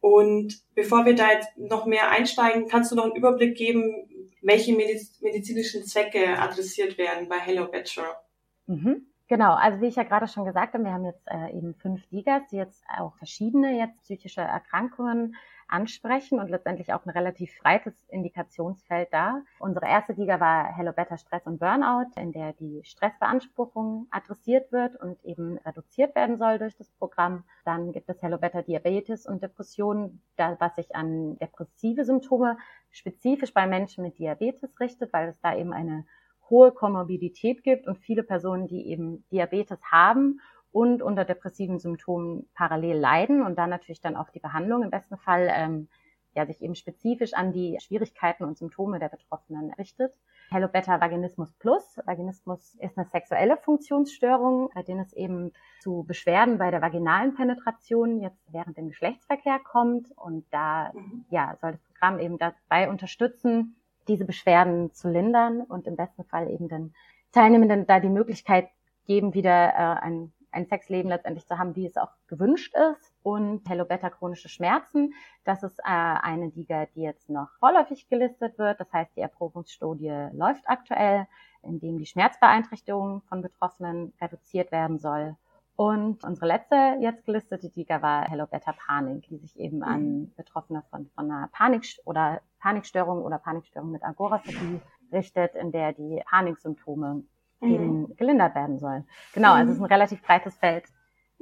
Und 0.00 0.60
bevor 0.74 1.06
wir 1.06 1.14
da 1.14 1.32
jetzt 1.32 1.56
noch 1.56 1.86
mehr 1.86 2.10
einsteigen, 2.10 2.68
kannst 2.68 2.92
du 2.92 2.96
noch 2.96 3.04
einen 3.04 3.16
Überblick 3.16 3.56
geben, 3.56 4.10
welche 4.42 4.74
medizinischen 4.74 5.84
Zwecke 5.84 6.38
adressiert 6.38 6.98
werden 6.98 7.28
bei 7.28 7.38
Hello 7.38 7.68
Better? 7.68 8.22
Mhm. 8.66 9.06
Genau, 9.28 9.54
also 9.54 9.80
wie 9.80 9.86
ich 9.86 9.96
ja 9.96 10.02
gerade 10.02 10.28
schon 10.28 10.44
gesagt 10.44 10.74
habe, 10.74 10.84
wir 10.84 10.92
haben 10.92 11.06
jetzt 11.06 11.26
äh, 11.26 11.56
eben 11.56 11.74
fünf 11.74 12.06
Digas, 12.08 12.42
die 12.50 12.56
jetzt 12.56 12.84
auch 12.98 13.16
verschiedene 13.16 13.78
jetzt 13.78 14.02
psychische 14.02 14.42
Erkrankungen 14.42 15.36
ansprechen 15.72 16.38
und 16.38 16.50
letztendlich 16.50 16.92
auch 16.92 17.04
ein 17.06 17.10
relativ 17.10 17.50
breites 17.60 17.94
Indikationsfeld 18.08 19.08
da. 19.10 19.42
Unsere 19.58 19.86
erste 19.86 20.12
Liga 20.12 20.38
war 20.38 20.76
Hello 20.76 20.92
Better 20.92 21.16
Stress 21.16 21.46
und 21.46 21.58
Burnout, 21.58 22.10
in 22.16 22.32
der 22.32 22.52
die 22.52 22.82
Stressbeanspruchung 22.84 24.06
adressiert 24.10 24.70
wird 24.70 24.96
und 24.96 25.22
eben 25.24 25.58
reduziert 25.58 26.14
werden 26.14 26.36
soll 26.36 26.58
durch 26.58 26.76
das 26.76 26.90
Programm. 26.90 27.44
Dann 27.64 27.92
gibt 27.92 28.08
es 28.10 28.20
Hello 28.20 28.38
Better 28.38 28.62
Diabetes 28.62 29.26
und 29.26 29.42
Depression, 29.42 30.20
da, 30.36 30.56
was 30.60 30.76
sich 30.76 30.94
an 30.94 31.38
depressive 31.38 32.04
Symptome 32.04 32.58
spezifisch 32.90 33.54
bei 33.54 33.66
Menschen 33.66 34.04
mit 34.04 34.18
Diabetes 34.18 34.78
richtet, 34.78 35.12
weil 35.12 35.30
es 35.30 35.40
da 35.40 35.56
eben 35.56 35.72
eine 35.72 36.04
hohe 36.50 36.72
Komorbidität 36.72 37.64
gibt 37.64 37.86
und 37.86 37.98
viele 37.98 38.22
Personen, 38.22 38.68
die 38.68 38.88
eben 38.88 39.24
Diabetes 39.30 39.78
haben 39.90 40.40
und 40.72 41.02
unter 41.02 41.24
depressiven 41.24 41.78
Symptomen 41.78 42.48
parallel 42.54 42.98
leiden 42.98 43.42
und 43.42 43.56
dann 43.56 43.70
natürlich 43.70 44.00
dann 44.00 44.16
auch 44.16 44.30
die 44.30 44.40
Behandlung 44.40 44.82
im 44.82 44.90
besten 44.90 45.18
Fall 45.18 45.50
ähm, 45.54 45.88
ja, 46.34 46.46
sich 46.46 46.62
eben 46.62 46.74
spezifisch 46.74 47.34
an 47.34 47.52
die 47.52 47.78
Schwierigkeiten 47.80 48.44
und 48.44 48.56
Symptome 48.56 48.98
der 48.98 49.10
Betroffenen 49.10 49.72
richtet. 49.74 50.14
Hello 50.50 50.68
Beta 50.68 51.00
Vaginismus 51.00 51.52
Plus. 51.58 51.98
Vaginismus 52.04 52.74
ist 52.76 52.96
eine 52.96 53.06
sexuelle 53.06 53.56
Funktionsstörung, 53.58 54.70
bei 54.74 54.82
denen 54.82 55.00
es 55.00 55.12
eben 55.12 55.52
zu 55.80 56.04
Beschwerden 56.04 56.58
bei 56.58 56.70
der 56.70 56.82
vaginalen 56.82 57.34
Penetration 57.34 58.20
jetzt 58.20 58.40
während 58.50 58.76
dem 58.76 58.88
Geschlechtsverkehr 58.88 59.60
kommt. 59.60 60.10
Und 60.16 60.46
da 60.50 60.92
mhm. 60.94 61.24
ja, 61.30 61.56
soll 61.60 61.72
das 61.72 61.82
Programm 61.82 62.18
eben 62.18 62.38
dabei 62.38 62.88
unterstützen, 62.88 63.76
diese 64.08 64.24
Beschwerden 64.24 64.92
zu 64.92 65.08
lindern 65.08 65.60
und 65.62 65.86
im 65.86 65.96
besten 65.96 66.24
Fall 66.24 66.50
eben 66.50 66.68
den 66.68 66.94
Teilnehmenden 67.30 67.86
da 67.86 68.00
die 68.00 68.08
Möglichkeit 68.08 68.68
geben, 69.06 69.34
wieder 69.34 69.70
äh, 69.74 70.00
ein 70.02 70.32
ein 70.52 70.66
Sexleben 70.66 71.08
letztendlich 71.08 71.46
zu 71.46 71.58
haben, 71.58 71.74
wie 71.74 71.86
es 71.86 71.96
auch 71.96 72.12
gewünscht 72.28 72.74
ist. 72.92 73.12
Und 73.22 73.68
Hello 73.68 73.84
Beta 73.84 74.10
chronische 74.10 74.48
Schmerzen, 74.48 75.14
das 75.44 75.62
ist 75.62 75.78
äh, 75.80 75.82
eine 75.84 76.48
Liga, 76.48 76.86
die 76.94 77.02
jetzt 77.02 77.28
noch 77.28 77.48
vorläufig 77.58 78.08
gelistet 78.08 78.58
wird. 78.58 78.78
Das 78.78 78.92
heißt, 78.92 79.16
die 79.16 79.20
Erprobungsstudie 79.20 80.28
läuft 80.32 80.62
aktuell, 80.66 81.26
in 81.62 81.80
dem 81.80 81.98
die 81.98 82.06
Schmerzbeeinträchtigung 82.06 83.22
von 83.22 83.42
Betroffenen 83.42 84.12
reduziert 84.20 84.72
werden 84.72 84.98
soll. 84.98 85.36
Und 85.74 86.22
unsere 86.22 86.46
letzte 86.46 86.96
jetzt 87.00 87.24
gelistete 87.24 87.70
Liga 87.74 88.02
war 88.02 88.24
Hello 88.28 88.46
Beta 88.46 88.72
Panik, 88.72 89.26
die 89.28 89.38
sich 89.38 89.58
eben 89.58 89.82
an 89.82 90.02
mhm. 90.02 90.32
Betroffene 90.36 90.82
von, 90.90 91.08
von 91.14 91.30
einer 91.30 91.48
Panik 91.48 91.98
oder 92.04 92.42
Panikstörung 92.60 93.22
oder 93.22 93.38
Panikstörung 93.38 93.90
mit 93.90 94.04
Agoraphobie 94.04 94.80
richtet, 95.12 95.54
in 95.54 95.72
der 95.72 95.92
die 95.92 96.22
Paniksymptome 96.28 97.24
eben 97.62 98.00
mhm. 98.00 98.16
gelindert 98.16 98.54
werden 98.54 98.78
soll. 98.78 99.04
Genau, 99.34 99.52
also 99.52 99.70
es 99.70 99.76
ist 99.76 99.82
ein 99.82 99.86
mhm. 99.86 99.92
relativ 99.92 100.22
breites 100.22 100.56
Feld. 100.56 100.84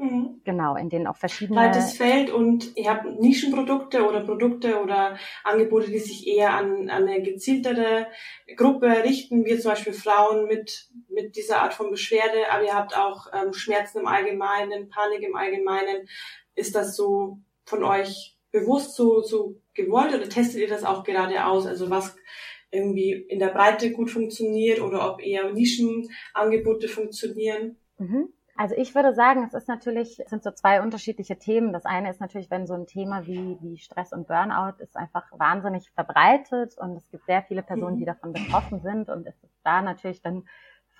Mhm. 0.00 0.40
Genau, 0.44 0.76
in 0.76 0.88
denen 0.88 1.06
auch 1.06 1.16
verschiedene. 1.18 1.60
Breites 1.60 1.92
Feld 1.92 2.30
und 2.30 2.74
ihr 2.74 2.88
habt 2.88 3.04
Nischenprodukte 3.20 4.08
oder 4.08 4.20
Produkte 4.24 4.80
oder 4.80 5.18
Angebote, 5.44 5.90
die 5.90 5.98
sich 5.98 6.26
eher 6.26 6.54
an, 6.54 6.88
an 6.88 7.06
eine 7.06 7.20
gezieltere 7.20 8.06
Gruppe 8.56 8.86
richten, 9.04 9.44
wie 9.44 9.58
zum 9.58 9.72
Beispiel 9.72 9.92
Frauen 9.92 10.46
mit, 10.46 10.88
mit 11.10 11.36
dieser 11.36 11.60
Art 11.60 11.74
von 11.74 11.90
Beschwerde, 11.90 12.50
aber 12.50 12.64
ihr 12.64 12.74
habt 12.74 12.96
auch 12.96 13.26
ähm, 13.34 13.52
Schmerzen 13.52 14.00
im 14.00 14.06
Allgemeinen, 14.06 14.88
Panik 14.88 15.20
im 15.20 15.36
Allgemeinen. 15.36 16.08
Ist 16.54 16.74
das 16.74 16.96
so 16.96 17.38
von 17.66 17.84
euch 17.84 18.38
bewusst 18.52 18.96
so, 18.96 19.20
so 19.20 19.60
gewollt 19.74 20.14
oder 20.14 20.30
testet 20.30 20.62
ihr 20.62 20.68
das 20.68 20.84
auch 20.84 21.04
gerade 21.04 21.44
aus? 21.44 21.66
Also 21.66 21.90
was 21.90 22.16
irgendwie 22.70 23.12
in 23.12 23.38
der 23.38 23.48
Breite 23.48 23.92
gut 23.92 24.10
funktioniert 24.10 24.80
oder 24.80 25.12
ob 25.12 25.22
eher 25.22 25.52
Nischenangebote 25.52 26.88
funktionieren? 26.88 27.76
Mhm. 27.98 28.32
Also 28.56 28.74
ich 28.76 28.94
würde 28.94 29.14
sagen, 29.14 29.42
es 29.46 29.54
ist 29.54 29.68
natürlich, 29.68 30.20
es 30.20 30.28
sind 30.28 30.42
so 30.42 30.50
zwei 30.50 30.82
unterschiedliche 30.82 31.38
Themen. 31.38 31.72
Das 31.72 31.86
eine 31.86 32.10
ist 32.10 32.20
natürlich, 32.20 32.50
wenn 32.50 32.66
so 32.66 32.74
ein 32.74 32.86
Thema 32.86 33.26
wie, 33.26 33.56
wie 33.62 33.78
Stress 33.78 34.12
und 34.12 34.28
Burnout 34.28 34.82
ist 34.82 34.98
einfach 34.98 35.24
wahnsinnig 35.32 35.90
verbreitet 35.92 36.76
und 36.76 36.96
es 36.96 37.08
gibt 37.08 37.24
sehr 37.24 37.42
viele 37.42 37.62
Personen, 37.62 37.96
die 37.96 38.02
mhm. 38.02 38.08
davon 38.08 38.32
betroffen 38.34 38.80
sind 38.82 39.08
und 39.08 39.26
es 39.26 39.42
ist 39.42 39.58
da 39.64 39.80
natürlich 39.80 40.20
dann 40.20 40.44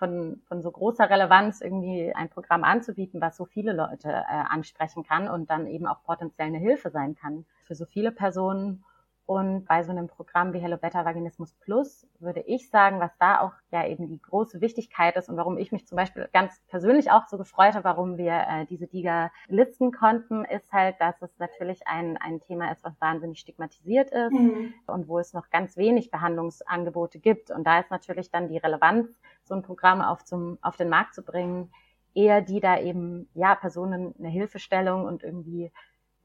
von, 0.01 0.41
von 0.49 0.63
so 0.63 0.71
großer 0.71 1.11
Relevanz 1.11 1.61
irgendwie 1.61 2.11
ein 2.15 2.31
Programm 2.31 2.65
anzubieten, 2.65 3.21
was 3.21 3.37
so 3.37 3.45
viele 3.45 3.75
Leute 3.75 4.09
äh, 4.09 4.25
ansprechen 4.49 5.05
kann 5.05 5.29
und 5.29 5.51
dann 5.51 5.67
eben 5.67 5.87
auch 5.87 6.03
potenziell 6.03 6.49
eine 6.49 6.59
Hilfe 6.59 6.91
sein 6.91 7.15
kann 7.15 7.45
für 7.67 7.75
so 7.75 7.85
viele 7.85 8.11
Personen. 8.11 8.83
Und 9.31 9.67
bei 9.67 9.85
so 9.85 9.93
einem 9.93 10.09
Programm 10.09 10.53
wie 10.55 10.59
Hello 10.59 10.77
Better 10.77 11.05
Vaginismus 11.05 11.53
Plus 11.61 12.05
würde 12.19 12.41
ich 12.41 12.69
sagen, 12.69 12.99
was 12.99 13.17
da 13.19 13.41
auch 13.43 13.53
ja 13.71 13.87
eben 13.87 14.09
die 14.09 14.21
große 14.21 14.61
Wichtigkeit 14.61 15.17
ist 15.17 15.29
und 15.29 15.37
warum 15.37 15.57
ich 15.57 15.71
mich 15.71 15.87
zum 15.87 15.95
Beispiel 15.95 16.29
ganz 16.33 16.61
persönlich 16.67 17.13
auch 17.13 17.29
so 17.29 17.39
gefreut 17.39 17.75
habe, 17.75 17.85
warum 17.85 18.19
wir 18.19 18.33
äh, 18.33 18.67
diese 18.67 18.89
DIGA 18.89 19.31
listen 19.47 19.93
konnten, 19.93 20.45
ist 20.45 20.73
halt, 20.73 20.97
dass 20.99 21.23
es 21.23 21.31
natürlich 21.39 21.87
ein, 21.87 22.17
ein 22.17 22.41
Thema 22.41 22.73
ist, 22.73 22.83
was 22.83 23.01
wahnsinnig 23.01 23.39
stigmatisiert 23.39 24.11
ist 24.11 24.33
mhm. 24.33 24.75
und 24.89 25.07
wo 25.07 25.21
es 25.21 25.33
noch 25.33 25.49
ganz 25.51 25.77
wenig 25.77 26.11
Behandlungsangebote 26.11 27.21
gibt. 27.21 27.53
Und 27.53 27.63
da 27.69 27.79
ist 27.79 27.93
natürlich 27.93 28.33
dann 28.33 28.49
die 28.49 28.59
Relevanz, 28.59 29.07
so 29.45 29.55
ein 29.55 29.63
Programm 29.63 30.01
auf, 30.03 30.25
zum, 30.25 30.59
auf 30.61 30.77
den 30.77 30.89
Markt 30.89 31.15
zu 31.15 31.23
bringen, 31.23 31.71
eher 32.15 32.41
die 32.41 32.59
da 32.59 32.81
eben, 32.81 33.29
ja, 33.35 33.55
Personen 33.55 34.13
eine 34.19 34.29
Hilfestellung 34.29 35.05
und 35.05 35.23
irgendwie 35.23 35.71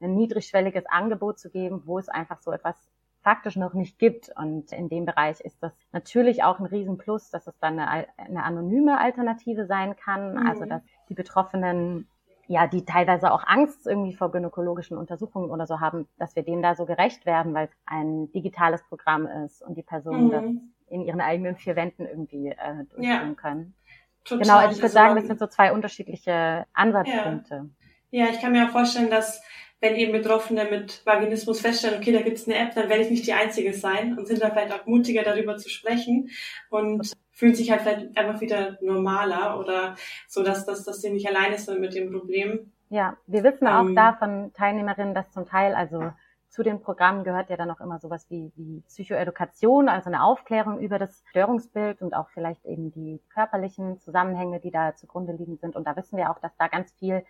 ein 0.00 0.16
niedrigschwelliges 0.16 0.86
Angebot 0.86 1.38
zu 1.38 1.50
geben, 1.50 1.82
wo 1.86 2.00
es 2.00 2.08
einfach 2.08 2.42
so 2.42 2.50
etwas 2.50 2.90
faktisch 3.26 3.56
noch 3.56 3.74
nicht 3.74 3.98
gibt. 3.98 4.30
Und 4.36 4.70
in 4.70 4.88
dem 4.88 5.04
Bereich 5.04 5.40
ist 5.40 5.60
das 5.60 5.72
natürlich 5.90 6.44
auch 6.44 6.60
ein 6.60 6.66
Riesenplus, 6.66 7.28
dass 7.30 7.48
es 7.48 7.58
dann 7.58 7.76
eine, 7.80 8.06
eine 8.18 8.44
anonyme 8.44 9.00
Alternative 9.00 9.66
sein 9.66 9.96
kann. 9.96 10.34
Mhm. 10.34 10.46
Also 10.46 10.64
dass 10.64 10.82
die 11.08 11.14
Betroffenen 11.14 12.06
ja, 12.48 12.68
die 12.68 12.84
teilweise 12.84 13.32
auch 13.32 13.42
Angst 13.44 13.88
irgendwie 13.88 14.14
vor 14.14 14.30
gynäkologischen 14.30 14.96
Untersuchungen 14.96 15.50
oder 15.50 15.66
so 15.66 15.80
haben, 15.80 16.06
dass 16.16 16.36
wir 16.36 16.44
denen 16.44 16.62
da 16.62 16.76
so 16.76 16.86
gerecht 16.86 17.26
werden, 17.26 17.52
weil 17.54 17.64
es 17.66 17.76
ein 17.86 18.30
digitales 18.30 18.84
Programm 18.84 19.26
ist 19.26 19.60
und 19.62 19.76
die 19.76 19.82
Personen 19.82 20.26
mhm. 20.26 20.30
das 20.30 20.44
in 20.88 21.00
ihren 21.00 21.20
eigenen 21.20 21.56
vier 21.56 21.74
Wänden 21.74 22.06
irgendwie 22.06 22.50
äh, 22.50 22.84
durchführen 22.90 23.30
ja. 23.30 23.34
können. 23.34 23.74
Total. 24.22 24.42
Genau, 24.44 24.56
also 24.58 24.70
ich 24.70 24.76
würde 24.76 24.84
also 24.84 24.94
sagen, 24.94 25.16
das 25.16 25.26
sind 25.26 25.40
so 25.40 25.48
zwei 25.48 25.72
unterschiedliche 25.72 26.66
Ansatzpunkte. 26.72 27.68
Ja. 28.12 28.26
ja, 28.26 28.30
ich 28.30 28.40
kann 28.40 28.52
mir 28.52 28.66
auch 28.66 28.70
vorstellen, 28.70 29.10
dass 29.10 29.42
wenn 29.80 29.94
eben 29.96 30.12
Betroffene 30.12 30.64
mit 30.70 31.04
Vaginismus 31.04 31.60
feststellen, 31.60 31.98
okay, 31.98 32.12
da 32.12 32.22
gibt 32.22 32.38
es 32.38 32.48
eine 32.48 32.56
App, 32.56 32.74
dann 32.74 32.88
werde 32.88 33.02
ich 33.02 33.10
nicht 33.10 33.26
die 33.26 33.34
Einzige 33.34 33.74
sein 33.74 34.16
und 34.18 34.26
sind 34.26 34.42
da 34.42 34.50
vielleicht 34.50 34.72
auch 34.72 34.86
mutiger 34.86 35.22
darüber 35.22 35.56
zu 35.56 35.68
sprechen 35.68 36.30
und 36.70 37.12
fühlen 37.32 37.54
sich 37.54 37.70
halt 37.70 37.82
vielleicht 37.82 38.16
einfach 38.16 38.40
wieder 38.40 38.78
normaler 38.80 39.58
oder 39.60 39.94
so, 40.26 40.42
dass, 40.42 40.64
dass, 40.64 40.84
dass 40.84 41.02
sie 41.02 41.10
nicht 41.10 41.28
alleine 41.28 41.58
sind 41.58 41.80
mit 41.80 41.94
dem 41.94 42.10
Problem. 42.10 42.72
Ja, 42.88 43.16
wir 43.26 43.44
wissen 43.44 43.66
auch 43.66 43.84
ähm, 43.84 43.94
da 43.94 44.14
von 44.14 44.52
Teilnehmerinnen, 44.54 45.14
dass 45.14 45.30
zum 45.32 45.44
Teil, 45.44 45.74
also 45.74 46.12
zu 46.48 46.62
den 46.62 46.80
Programmen 46.80 47.24
gehört 47.24 47.50
ja 47.50 47.58
dann 47.58 47.70
auch 47.70 47.80
immer 47.80 47.98
sowas 47.98 48.24
wie, 48.30 48.50
wie 48.56 48.80
Psychoedukation, 48.88 49.90
also 49.90 50.08
eine 50.08 50.22
Aufklärung 50.22 50.78
über 50.78 50.98
das 50.98 51.22
Störungsbild 51.28 52.00
und 52.00 52.14
auch 52.14 52.30
vielleicht 52.30 52.64
eben 52.64 52.90
die 52.92 53.20
körperlichen 53.34 53.98
Zusammenhänge, 53.98 54.60
die 54.60 54.70
da 54.70 54.94
zugrunde 54.94 55.32
liegen 55.32 55.58
sind. 55.58 55.76
Und 55.76 55.86
da 55.86 55.96
wissen 55.96 56.16
wir 56.16 56.30
auch, 56.30 56.38
dass 56.38 56.56
da 56.56 56.68
ganz 56.68 56.92
viel 56.92 57.24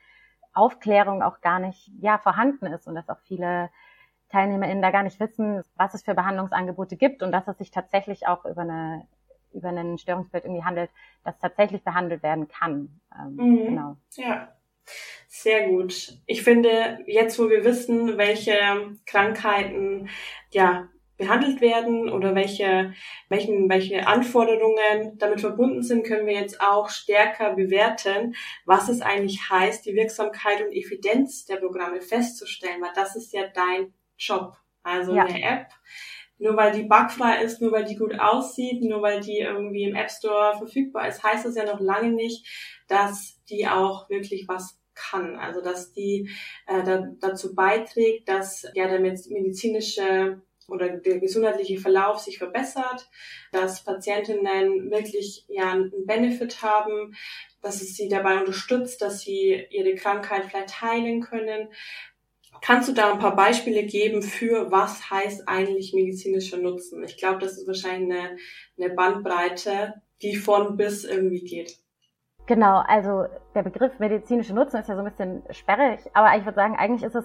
Aufklärung 0.57 1.23
auch 1.23 1.41
gar 1.41 1.59
nicht 1.59 1.91
ja, 2.01 2.19
vorhanden 2.19 2.67
ist 2.67 2.87
und 2.87 2.95
dass 2.95 3.09
auch 3.09 3.21
viele 3.25 3.71
TeilnehmerInnen 4.31 4.83
da 4.83 4.91
gar 4.91 5.03
nicht 5.03 5.21
wissen, 5.21 5.63
was 5.77 5.95
es 5.95 6.03
für 6.03 6.15
Behandlungsangebote 6.15 6.97
gibt 6.97 7.23
und 7.23 7.33
dass 7.33 7.47
es 7.47 7.59
sich 7.59 7.71
tatsächlich 7.71 8.27
auch 8.27 8.45
über 8.45 8.63
eine 8.63 9.07
über 9.53 9.71
ein 9.71 9.97
Störungsbild 9.97 10.45
irgendwie 10.45 10.65
handelt, 10.65 10.91
das 11.25 11.39
tatsächlich 11.39 11.83
behandelt 11.83 12.23
werden 12.23 12.47
kann. 12.47 13.01
Ähm, 13.19 13.37
mhm. 13.37 13.65
Genau. 13.65 13.97
Ja, 14.17 14.53
sehr 15.29 15.69
gut. 15.69 16.19
Ich 16.27 16.43
finde, 16.43 16.99
jetzt 17.07 17.39
wo 17.39 17.49
wir 17.49 17.65
wissen, 17.65 18.19
welche 18.19 18.55
Krankheiten 19.07 20.09
ja 20.51 20.89
behandelt 21.17 21.61
werden 21.61 22.11
oder 22.11 22.35
welche, 22.35 22.95
welchen, 23.29 23.69
welche 23.69 24.07
Anforderungen 24.07 25.17
damit 25.19 25.41
verbunden 25.41 25.83
sind, 25.83 26.07
können 26.07 26.27
wir 26.27 26.35
jetzt 26.35 26.61
auch 26.61 26.89
stärker 26.91 27.55
bewerten, 27.55 28.35
was 28.65 28.89
es 28.89 29.01
eigentlich 29.01 29.51
heißt, 29.51 29.87
die 29.87 29.95
Wirksamkeit 29.95 30.63
und 30.63 30.73
Evidenz 30.73 31.47
der 31.47 31.57
Programme 31.57 32.01
festzustellen, 32.01 32.83
weil 32.83 32.93
das 32.95 33.17
ist 33.17 33.33
ja 33.33 33.45
dein 33.55 33.95
Job. 34.19 34.57
Also 34.83 35.15
ja. 35.15 35.25
eine 35.25 35.43
App, 35.43 35.67
nur 36.39 36.57
weil 36.57 36.73
die 36.73 36.85
bugfrei 36.85 37.43
ist, 37.43 37.61
nur 37.61 37.73
weil 37.73 37.85
die 37.85 37.97
gut 37.97 38.19
aussieht, 38.21 38.83
nur 38.83 39.03
weil 39.03 39.21
die 39.21 39.39
irgendwie 39.39 39.85
im 39.85 39.97
App 39.97 40.11
Store 40.11 40.57
verfügbar 40.57 41.09
ist, 41.09 41.25
heißt 41.25 41.47
das 41.47 41.57
ja 41.57 41.65
noch 41.65 41.81
lange 41.81 42.13
nicht, 42.13 42.47
dass 42.89 43.43
die 43.49 43.67
auch 43.67 44.09
wirklich 44.11 44.47
was 44.47 44.79
kann. 44.95 45.37
Also 45.37 45.61
dass 45.61 45.93
die 45.93 46.31
äh, 46.67 46.83
da, 46.83 47.07
dazu 47.21 47.55
beiträgt, 47.55 48.29
dass 48.29 48.67
ja 48.75 48.89
der 48.89 49.01
medizinische 49.01 50.43
oder 50.69 50.89
der 50.89 51.19
gesundheitliche 51.19 51.79
Verlauf 51.79 52.19
sich 52.19 52.39
verbessert, 52.39 53.09
dass 53.53 53.85
Patientinnen 53.85 54.91
wirklich 54.91 55.45
ja 55.49 55.73
einen 55.73 56.07
Benefit 56.07 56.63
haben, 56.63 57.15
dass 57.63 57.83
es 57.83 57.97
sie 57.97 58.09
dabei 58.09 58.39
unterstützt, 58.39 59.01
dass 59.03 59.21
sie 59.21 59.67
ihre 59.71 59.95
Krankheit 59.95 60.47
vielleicht 60.47 60.81
heilen 60.83 61.21
können. 61.21 61.69
Kannst 62.63 62.89
du 62.89 62.93
da 62.93 63.13
ein 63.13 63.19
paar 63.19 63.37
Beispiele 63.37 63.85
geben 63.85 64.23
für 64.23 64.71
was 64.71 65.11
heißt 65.11 65.47
eigentlich 65.47 65.93
medizinischer 65.93 66.57
Nutzen? 66.57 67.05
Ich 67.05 67.17
glaube, 67.17 67.39
das 67.39 67.59
ist 67.59 67.67
wahrscheinlich 67.67 68.19
eine, 68.19 68.37
eine 68.79 68.95
Bandbreite, 68.95 70.03
die 70.23 70.37
von 70.37 70.77
bis 70.77 71.05
irgendwie 71.05 71.45
geht. 71.45 71.79
Genau, 72.47 72.79
also 72.87 73.27
der 73.55 73.63
Begriff 73.63 73.99
medizinische 73.99 74.55
Nutzen 74.55 74.79
ist 74.79 74.89
ja 74.89 74.95
so 74.95 75.03
ein 75.03 75.11
bisschen 75.11 75.43
sperrig, 75.51 76.01
aber 76.15 76.39
ich 76.39 76.45
würde 76.45 76.55
sagen, 76.55 76.77
eigentlich 76.77 77.03
ist 77.03 77.17
es, 77.17 77.25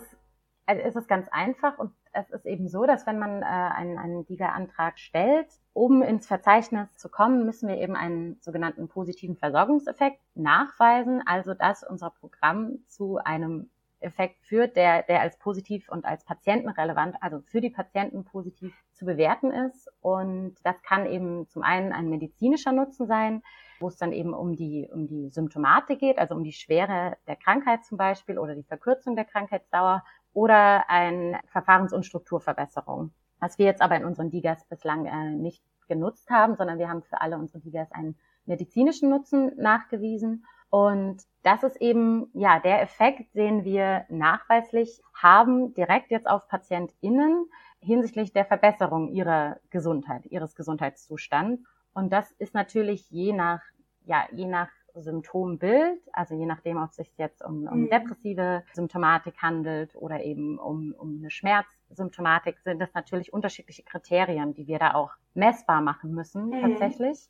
also 0.65 0.81
ist 0.81 0.95
es 0.95 1.07
ganz 1.07 1.27
einfach 1.29 1.77
und 1.77 1.91
es 2.13 2.29
ist 2.29 2.45
eben 2.45 2.67
so, 2.67 2.85
dass 2.85 3.07
wenn 3.07 3.19
man 3.19 3.41
äh, 3.41 3.45
einen, 3.45 3.97
einen 3.97 4.25
DIGA-Antrag 4.25 4.99
stellt, 4.99 5.47
um 5.73 6.01
ins 6.01 6.27
Verzeichnis 6.27 6.97
zu 6.97 7.09
kommen, 7.09 7.45
müssen 7.45 7.69
wir 7.69 7.77
eben 7.77 7.95
einen 7.95 8.37
sogenannten 8.41 8.87
positiven 8.87 9.37
Versorgungseffekt 9.37 10.19
nachweisen, 10.35 11.21
also 11.25 11.53
dass 11.53 11.83
unser 11.83 12.09
Programm 12.09 12.79
zu 12.87 13.17
einem 13.17 13.69
Effekt 14.01 14.43
führt, 14.43 14.75
der, 14.75 15.03
der 15.03 15.21
als 15.21 15.37
positiv 15.37 15.87
und 15.89 16.05
als 16.05 16.25
patientenrelevant, 16.25 17.15
also 17.21 17.41
für 17.41 17.61
die 17.61 17.69
Patienten 17.69 18.25
positiv 18.25 18.73
zu 18.93 19.05
bewerten 19.05 19.51
ist. 19.51 19.89
Und 20.01 20.55
das 20.63 20.81
kann 20.81 21.05
eben 21.05 21.47
zum 21.49 21.61
einen 21.61 21.93
ein 21.93 22.09
medizinischer 22.09 22.71
Nutzen 22.71 23.07
sein, 23.07 23.43
wo 23.79 23.87
es 23.87 23.97
dann 23.97 24.11
eben 24.11 24.33
um 24.33 24.55
die, 24.55 24.89
um 24.91 25.07
die 25.07 25.29
Symptomatik 25.29 25.99
geht, 25.99 26.17
also 26.17 26.35
um 26.35 26.43
die 26.43 26.51
Schwere 26.51 27.17
der 27.27 27.35
Krankheit 27.35 27.85
zum 27.85 27.97
Beispiel 27.97 28.37
oder 28.37 28.55
die 28.55 28.63
Verkürzung 28.63 29.15
der 29.15 29.25
Krankheitsdauer 29.25 30.03
oder 30.33 30.89
eine 30.89 31.39
Verfahrens- 31.47 31.93
und 31.93 32.05
Strukturverbesserung. 32.05 33.11
Was 33.39 33.57
wir 33.57 33.65
jetzt 33.65 33.81
aber 33.81 33.95
in 33.95 34.05
unseren 34.05 34.29
Digas 34.29 34.65
bislang 34.65 35.05
äh, 35.05 35.31
nicht 35.31 35.63
genutzt 35.87 36.29
haben, 36.29 36.55
sondern 36.55 36.79
wir 36.79 36.89
haben 36.89 37.03
für 37.03 37.19
alle 37.19 37.37
unsere 37.37 37.59
Digas 37.59 37.91
einen 37.91 38.15
medizinischen 38.45 39.09
Nutzen 39.09 39.51
nachgewiesen. 39.57 40.45
Und 40.69 41.23
das 41.43 41.63
ist 41.63 41.81
eben, 41.81 42.29
ja, 42.33 42.59
der 42.59 42.81
Effekt, 42.81 43.35
den 43.35 43.65
wir 43.65 44.05
nachweislich 44.09 45.01
haben, 45.13 45.73
direkt 45.73 46.11
jetzt 46.11 46.29
auf 46.29 46.47
PatientInnen 46.47 47.45
hinsichtlich 47.81 48.31
der 48.31 48.45
Verbesserung 48.45 49.09
ihrer 49.09 49.57
Gesundheit, 49.69 50.25
ihres 50.27 50.55
Gesundheitszustands. 50.55 51.61
Und 51.93 52.13
das 52.13 52.31
ist 52.31 52.53
natürlich 52.53 53.09
je 53.09 53.33
nach, 53.33 53.61
ja, 54.05 54.25
je 54.31 54.45
nach 54.45 54.69
Symptombild, 54.95 55.99
also 56.13 56.35
je 56.35 56.45
nachdem, 56.45 56.77
ob 56.77 56.89
es 56.89 56.95
sich 56.95 57.11
jetzt 57.17 57.43
um, 57.43 57.67
um 57.67 57.81
mhm. 57.81 57.89
depressive 57.89 58.63
Symptomatik 58.73 59.41
handelt 59.41 59.95
oder 59.95 60.23
eben 60.23 60.57
um, 60.57 60.93
um 60.97 61.19
eine 61.19 61.31
Schmerzsymptomatik, 61.31 62.59
sind 62.59 62.79
das 62.79 62.93
natürlich 62.93 63.33
unterschiedliche 63.33 63.83
Kriterien, 63.83 64.53
die 64.53 64.67
wir 64.67 64.79
da 64.79 64.93
auch 64.93 65.11
messbar 65.33 65.81
machen 65.81 66.13
müssen 66.13 66.47
mhm. 66.47 66.61
tatsächlich. 66.61 67.29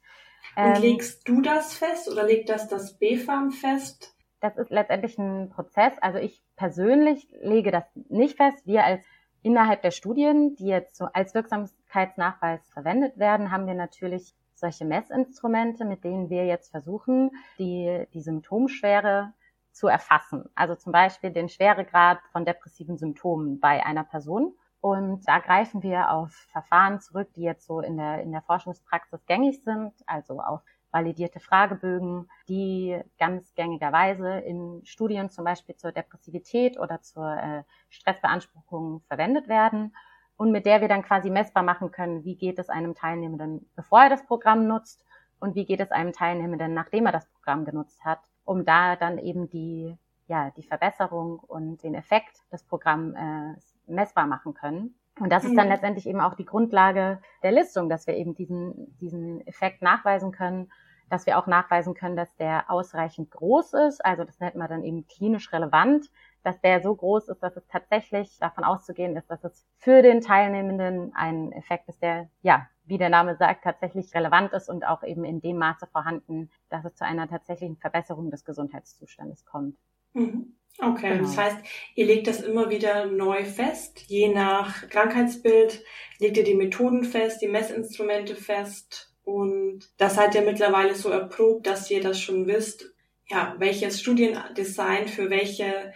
Und 0.56 0.76
ähm, 0.76 0.82
legst 0.82 1.28
du 1.28 1.42
das 1.42 1.74
fest 1.74 2.12
oder 2.12 2.24
legt 2.24 2.50
das 2.50 2.68
das 2.68 2.98
BfArM 2.98 3.52
fest? 3.52 4.16
Das 4.40 4.58
ist 4.58 4.72
letztendlich 4.72 5.18
ein 5.18 5.50
Prozess. 5.50 5.94
Also 6.02 6.18
ich 6.18 6.42
persönlich 6.56 7.28
lege 7.42 7.72
das 7.72 7.84
nicht 8.10 8.38
fest. 8.38 8.66
Wir 8.66 8.84
als 8.84 9.06
innerhalb 9.44 9.82
der 9.82 9.92
Studien, 9.92 10.56
die 10.56 10.68
jetzt 10.68 10.96
so 10.96 11.06
als 11.14 11.34
Wirksamkeitsnachweis 11.34 12.68
verwendet 12.70 13.18
werden, 13.18 13.52
haben 13.52 13.68
wir 13.68 13.76
natürlich 13.76 14.34
solche 14.62 14.86
Messinstrumente, 14.86 15.84
mit 15.84 16.06
denen 16.06 16.30
wir 16.30 16.46
jetzt 16.46 16.72
versuchen, 16.72 17.32
die, 17.60 18.06
die 18.14 18.22
Symptomschwere 18.22 19.34
zu 19.74 19.88
erfassen. 19.88 20.50
Also 20.56 20.76
zum 20.76 20.92
Beispiel 20.92 21.32
den 21.32 21.50
Schweregrad 21.50 22.20
von 22.32 22.46
depressiven 22.46 22.98
Symptomen 22.98 23.60
bei 23.60 23.86
einer 23.86 24.04
Person. 24.04 24.54
Und 24.80 25.28
da 25.28 25.40
greifen 25.40 25.84
wir 25.84 26.12
auf 26.12 26.32
Verfahren 26.52 27.02
zurück, 27.02 27.30
die 27.36 27.44
jetzt 27.44 27.68
so 27.68 27.82
in 27.82 27.98
der, 27.98 28.22
in 28.22 28.32
der 28.32 28.42
Forschungspraxis 28.42 29.26
gängig 29.26 29.64
sind, 29.64 29.94
also 30.08 30.40
auf 30.40 30.62
validierte 30.92 31.40
Fragebögen, 31.40 32.30
die 32.50 33.00
ganz 33.18 33.54
gängigerweise 33.56 34.40
in 34.40 34.82
Studien 34.86 35.30
zum 35.30 35.46
Beispiel 35.46 35.76
zur 35.76 35.92
Depressivität 35.92 36.78
oder 36.80 37.02
zur 37.02 37.32
äh, 37.38 37.64
Stressbeanspruchung 37.90 39.02
verwendet 39.08 39.48
werden 39.48 39.94
und 40.42 40.52
mit 40.52 40.66
der 40.66 40.82
wir 40.82 40.88
dann 40.88 41.04
quasi 41.04 41.30
messbar 41.30 41.62
machen 41.62 41.92
können, 41.92 42.26
wie 42.26 42.36
geht 42.36 42.58
es 42.58 42.68
einem 42.68 42.96
Teilnehmenden, 42.96 43.70
bevor 43.76 44.02
er 44.02 44.10
das 44.10 44.26
Programm 44.26 44.66
nutzt 44.66 45.06
und 45.40 45.54
wie 45.54 45.66
geht 45.66 45.80
es 45.80 45.92
einem 45.92 46.14
Teilnehmenden, 46.14 46.74
nachdem 46.74 47.06
er 47.06 47.12
das 47.12 47.28
Programm 47.28 47.64
genutzt 47.64 48.04
hat. 48.04 48.22
um 48.44 48.66
da 48.66 48.96
dann 48.96 49.20
eben 49.20 49.52
die, 49.52 49.96
ja, 50.26 50.50
die 50.58 50.64
Verbesserung 50.64 51.38
und 51.38 51.84
den 51.84 51.94
Effekt 51.94 52.42
des 52.52 52.64
Programms 52.64 53.16
äh, 53.16 53.92
messbar 53.92 54.26
machen 54.26 54.56
können. 54.56 54.96
Und 55.20 55.32
das 55.32 55.44
ist 55.44 55.56
dann 55.56 55.68
mhm. 55.68 55.74
letztendlich 55.74 56.08
eben 56.08 56.22
auch 56.22 56.34
die 56.34 56.46
Grundlage 56.46 57.20
der 57.44 57.52
Listung, 57.52 57.88
dass 57.88 58.08
wir 58.08 58.16
eben 58.16 58.34
diesen, 58.34 58.98
diesen 58.98 59.46
Effekt 59.46 59.84
nachweisen 59.84 60.32
können, 60.32 60.72
dass 61.12 61.28
wir 61.28 61.38
auch 61.38 61.46
nachweisen 61.46 61.94
können, 61.94 62.16
dass 62.16 62.36
der 62.38 62.72
ausreichend 62.72 63.30
groß 63.30 63.74
ist. 63.74 64.04
Also 64.04 64.24
das 64.24 64.40
nennt 64.40 64.56
man 64.56 64.70
dann 64.70 64.84
eben 64.84 65.06
klinisch 65.06 65.54
relevant, 65.54 66.10
dass 66.44 66.60
der 66.62 66.82
so 66.82 66.96
groß 66.96 67.30
ist, 67.30 67.42
dass 67.42 67.56
es 67.56 67.68
tatsächlich 67.68 68.38
davon 68.40 68.64
auszugehen 68.64 69.16
ist, 69.16 69.30
dass 69.30 69.44
es 69.44 69.66
für 69.78 70.02
den 70.02 70.22
Teilnehmenden 70.22 71.14
ein 71.16 71.52
Effekt 71.52 71.90
ist, 71.90 72.02
der, 72.02 72.30
ja, 72.42 72.68
wie 72.86 72.98
der 72.98 73.10
Name 73.10 73.36
sagt, 73.36 73.64
tatsächlich 73.64 74.14
relevant 74.14 74.52
ist 74.54 74.70
und 74.70 74.86
auch 74.86 75.04
eben 75.04 75.24
in 75.24 75.40
dem 75.40 75.58
Maße 75.58 75.88
vorhanden, 75.88 76.50
dass 76.70 76.84
es 76.86 76.96
zu 76.96 77.06
einer 77.06 77.28
tatsächlichen 77.30 77.78
Verbesserung 77.78 78.32
des 78.32 78.44
Gesundheitszustandes 78.44 79.46
kommt. 79.46 79.78
Mhm. 80.14 80.56
Okay, 80.80 81.10
genau. 81.10 81.24
das 81.24 81.38
heißt, 81.38 81.58
ihr 81.96 82.06
legt 82.06 82.28
das 82.28 82.42
immer 82.42 82.70
wieder 82.70 83.06
neu 83.06 83.44
fest, 83.44 84.00
je 84.08 84.34
nach 84.34 84.88
Krankheitsbild, 84.90 85.84
legt 86.20 86.38
ihr 86.38 86.44
die 86.44 86.56
Methoden 86.56 87.04
fest, 87.04 87.42
die 87.42 87.48
Messinstrumente 87.48 88.36
fest 88.36 89.14
und 89.24 89.90
das 89.98 90.16
seid 90.16 90.34
ihr 90.34 90.42
mittlerweile 90.42 90.96
so 90.96 91.10
erprobt, 91.10 91.68
dass 91.68 91.92
ihr 91.92 92.02
das 92.02 92.20
schon 92.20 92.48
wisst, 92.48 92.94
ja, 93.30 93.56
welches 93.60 94.02
Studiendesign 94.02 95.08
für 95.08 95.30
welche 95.30 95.94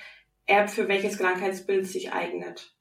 App, 0.48 0.70
für 0.70 0.88
welches 0.88 1.18
Krankheitsbild 1.18 1.88
sich 1.88 2.14
eignet. 2.14 2.74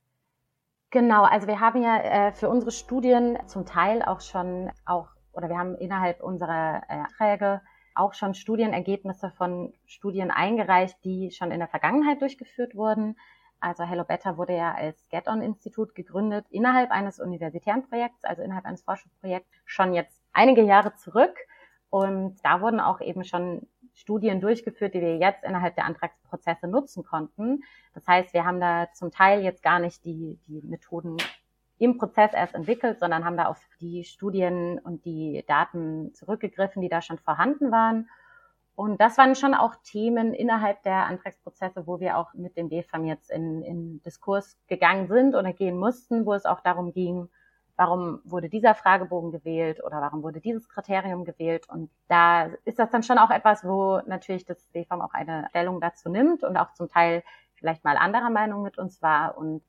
Genau, 0.91 1.25
also 1.25 1.47
wir 1.47 1.61
haben 1.61 1.83
ja 1.83 1.99
äh, 1.99 2.33
für 2.33 2.49
unsere 2.49 2.71
Studien 2.71 3.39
zum 3.47 3.67
Teil 3.67 4.03
auch 4.03 4.21
schon 4.21 4.71
auch, 4.87 5.09
oder 5.33 5.49
wir 5.49 5.59
haben 5.59 5.75
innerhalb 5.77 6.23
unserer 6.23 6.83
äh, 6.89 6.93
Anträge 6.93 7.63
auch 7.95 8.15
schon 8.15 8.35
Studienergebnisse 8.35 9.31
von 9.31 9.73
Studien 9.87 10.31
eingereicht, 10.31 10.97
die 11.05 11.31
schon 11.31 11.51
in 11.51 11.59
der 11.59 11.69
Vergangenheit 11.69 12.21
durchgeführt 12.21 12.75
wurden. 12.75 13.17
Also 13.61 13.85
Hello 13.85 14.05
Better 14.05 14.37
wurde 14.37 14.57
ja 14.57 14.75
als 14.75 15.09
Get-On-Institut 15.09 15.95
gegründet 15.95 16.47
innerhalb 16.51 16.91
eines 16.91 17.19
universitären 17.19 17.89
Projekts, 17.89 18.25
also 18.25 18.43
innerhalb 18.43 18.67
eines 18.67 18.83
Forschungsprojekts, 18.83 19.51
schon 19.65 19.95
jetzt 19.95 20.21
einige 20.33 20.63
Jahre 20.63 20.95
zurück. 20.97 21.35
Und 21.91 22.37
da 22.43 22.61
wurden 22.61 22.81
auch 22.81 23.01
eben 23.01 23.25
schon 23.25 23.67
Studien 23.95 24.41
durchgeführt, 24.41 24.95
die 24.95 25.01
wir 25.01 25.17
jetzt 25.17 25.45
innerhalb 25.45 25.77
der 25.77 25.85
Antragsprozesse 25.85 26.67
nutzen 26.67 27.05
konnten. 27.05 27.63
Das 27.95 28.07
heißt, 28.07 28.35
wir 28.35 28.45
haben 28.45 28.61
da 28.61 28.89
zum 28.93 29.11
Teil 29.11 29.43
jetzt 29.43 29.63
gar 29.63 29.79
nicht 29.79 30.05
die, 30.05 30.39
die 30.47 30.61
Methoden 30.63 31.17
im 31.79 31.99
Prozess 31.99 32.33
erst 32.33 32.55
entwickelt, 32.55 33.01
sondern 33.01 33.25
haben 33.25 33.37
da 33.37 33.47
auf 33.47 33.61
die 33.81 34.05
Studien 34.05 34.79
und 34.79 35.05
die 35.05 35.45
Daten 35.47 36.13
zurückgegriffen, 36.15 36.83
die 36.83 36.89
da 36.89 37.03
schon 37.03 37.19
vorhanden 37.19 37.71
waren. 37.71 38.09
Und 38.77 39.01
das 39.01 39.19
waren 39.19 39.37
schon 39.37 39.55
auch 39.55 39.77
Themen 39.85 40.35
innerhalb 40.35 40.83
der 40.83 41.07
Antragsprozesse, 41.07 41.87
wo 41.87 42.01
wir 42.01 42.19
auch 42.19 42.35
mit 42.35 42.57
dem 42.57 42.69
BFAM 42.69 43.05
jetzt 43.05 43.31
in, 43.31 43.63
in 43.63 44.03
Diskurs 44.03 44.57
gegangen 44.67 45.07
sind 45.07 45.37
oder 45.37 45.53
gehen 45.53 45.79
mussten, 45.79 46.27
wo 46.27 46.33
es 46.35 46.45
auch 46.45 46.61
darum 46.61 46.93
ging, 46.93 47.29
warum 47.77 48.21
wurde 48.25 48.49
dieser 48.49 48.75
Fragebogen 48.75 49.33
gewählt 49.33 49.83
oder 49.83 50.01
warum 50.01 50.23
wurde 50.23 50.41
dieses 50.41 50.69
Kriterium 50.69 51.25
gewählt. 51.25 51.69
Und 51.69 51.91
da 52.09 52.47
ist 52.65 52.79
das 52.79 52.91
dann 52.91 53.03
schon 53.03 53.19
auch 53.19 53.31
etwas, 53.31 53.65
wo 53.65 54.01
natürlich 54.07 54.45
das 54.45 54.67
BFAM 54.73 55.01
auch 55.01 55.15
eine 55.15 55.47
Stellung 55.51 55.81
dazu 55.81 56.09
nimmt 56.09 56.45
und 56.45 56.57
auch 56.57 56.73
zum 56.75 56.89
Teil 56.89 57.23
vielleicht 57.55 57.85
mal 57.85 57.97
anderer 57.97 58.31
Meinung 58.31 58.63
mit 58.63 58.79
uns 58.79 59.03
war 59.03 59.37
und 59.37 59.63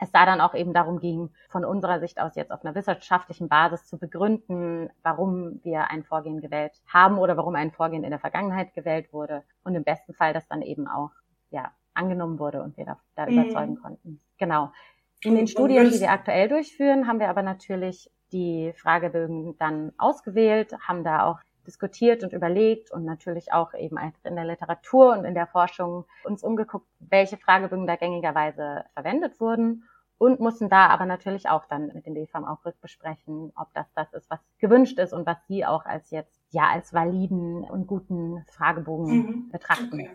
es 0.00 0.10
da 0.12 0.24
dann 0.24 0.40
auch 0.40 0.54
eben 0.54 0.72
darum 0.72 0.98
ging, 0.98 1.30
von 1.50 1.64
unserer 1.64 2.00
Sicht 2.00 2.20
aus 2.20 2.34
jetzt 2.34 2.52
auf 2.52 2.64
einer 2.64 2.74
wissenschaftlichen 2.74 3.48
Basis 3.48 3.86
zu 3.86 3.98
begründen, 3.98 4.88
warum 5.02 5.60
wir 5.62 5.90
ein 5.90 6.04
Vorgehen 6.04 6.40
gewählt 6.40 6.72
haben 6.86 7.18
oder 7.18 7.36
warum 7.36 7.54
ein 7.54 7.70
Vorgehen 7.70 8.04
in 8.04 8.10
der 8.10 8.18
Vergangenheit 8.18 8.72
gewählt 8.72 9.12
wurde 9.12 9.42
und 9.62 9.74
im 9.74 9.84
besten 9.84 10.14
Fall 10.14 10.32
das 10.32 10.48
dann 10.48 10.62
eben 10.62 10.88
auch 10.88 11.10
ja 11.50 11.70
angenommen 11.92 12.38
wurde 12.38 12.62
und 12.62 12.76
wir 12.78 12.86
da, 12.86 12.98
da 13.14 13.26
mhm. 13.26 13.32
überzeugen 13.32 13.76
konnten. 13.76 14.20
Genau. 14.38 14.72
In 15.22 15.34
den 15.34 15.46
Studien, 15.46 15.90
die 15.90 16.00
wir 16.00 16.10
aktuell 16.10 16.48
durchführen, 16.48 17.06
haben 17.06 17.20
wir 17.20 17.28
aber 17.28 17.42
natürlich 17.42 18.10
die 18.32 18.72
Fragebögen 18.76 19.56
dann 19.58 19.92
ausgewählt, 19.98 20.74
haben 20.80 21.04
da 21.04 21.26
auch 21.26 21.40
diskutiert 21.66 22.22
und 22.22 22.32
überlegt 22.32 22.90
und 22.90 23.04
natürlich 23.04 23.52
auch 23.52 23.74
eben 23.74 23.98
in 24.24 24.34
der 24.34 24.44
Literatur 24.44 25.12
und 25.16 25.24
in 25.24 25.34
der 25.34 25.46
Forschung 25.46 26.04
uns 26.24 26.42
umgeguckt, 26.42 26.86
welche 27.00 27.36
Fragebögen 27.36 27.86
da 27.86 27.96
gängigerweise 27.96 28.84
verwendet 28.94 29.40
wurden 29.40 29.84
und 30.20 30.40
mussten 30.40 30.68
da 30.68 30.88
aber 30.88 31.06
natürlich 31.06 31.48
auch 31.48 31.64
dann 31.66 31.92
mit 31.94 32.06
dem 32.06 32.14
BFAM 32.14 32.44
auch 32.44 32.64
rückbesprechen, 32.64 33.52
ob 33.56 33.72
das 33.74 33.86
das 33.94 34.12
ist, 34.12 34.30
was 34.30 34.40
gewünscht 34.58 34.98
ist 34.98 35.12
und 35.12 35.26
was 35.26 35.38
sie 35.48 35.64
auch 35.64 35.86
als 35.86 36.10
jetzt 36.10 36.40
ja 36.50 36.68
als 36.68 36.92
validen 36.92 37.64
und 37.64 37.86
guten 37.86 38.44
Fragebogen 38.48 39.16
mhm. 39.16 39.50
betrachten. 39.50 39.94
Okay. 39.94 40.10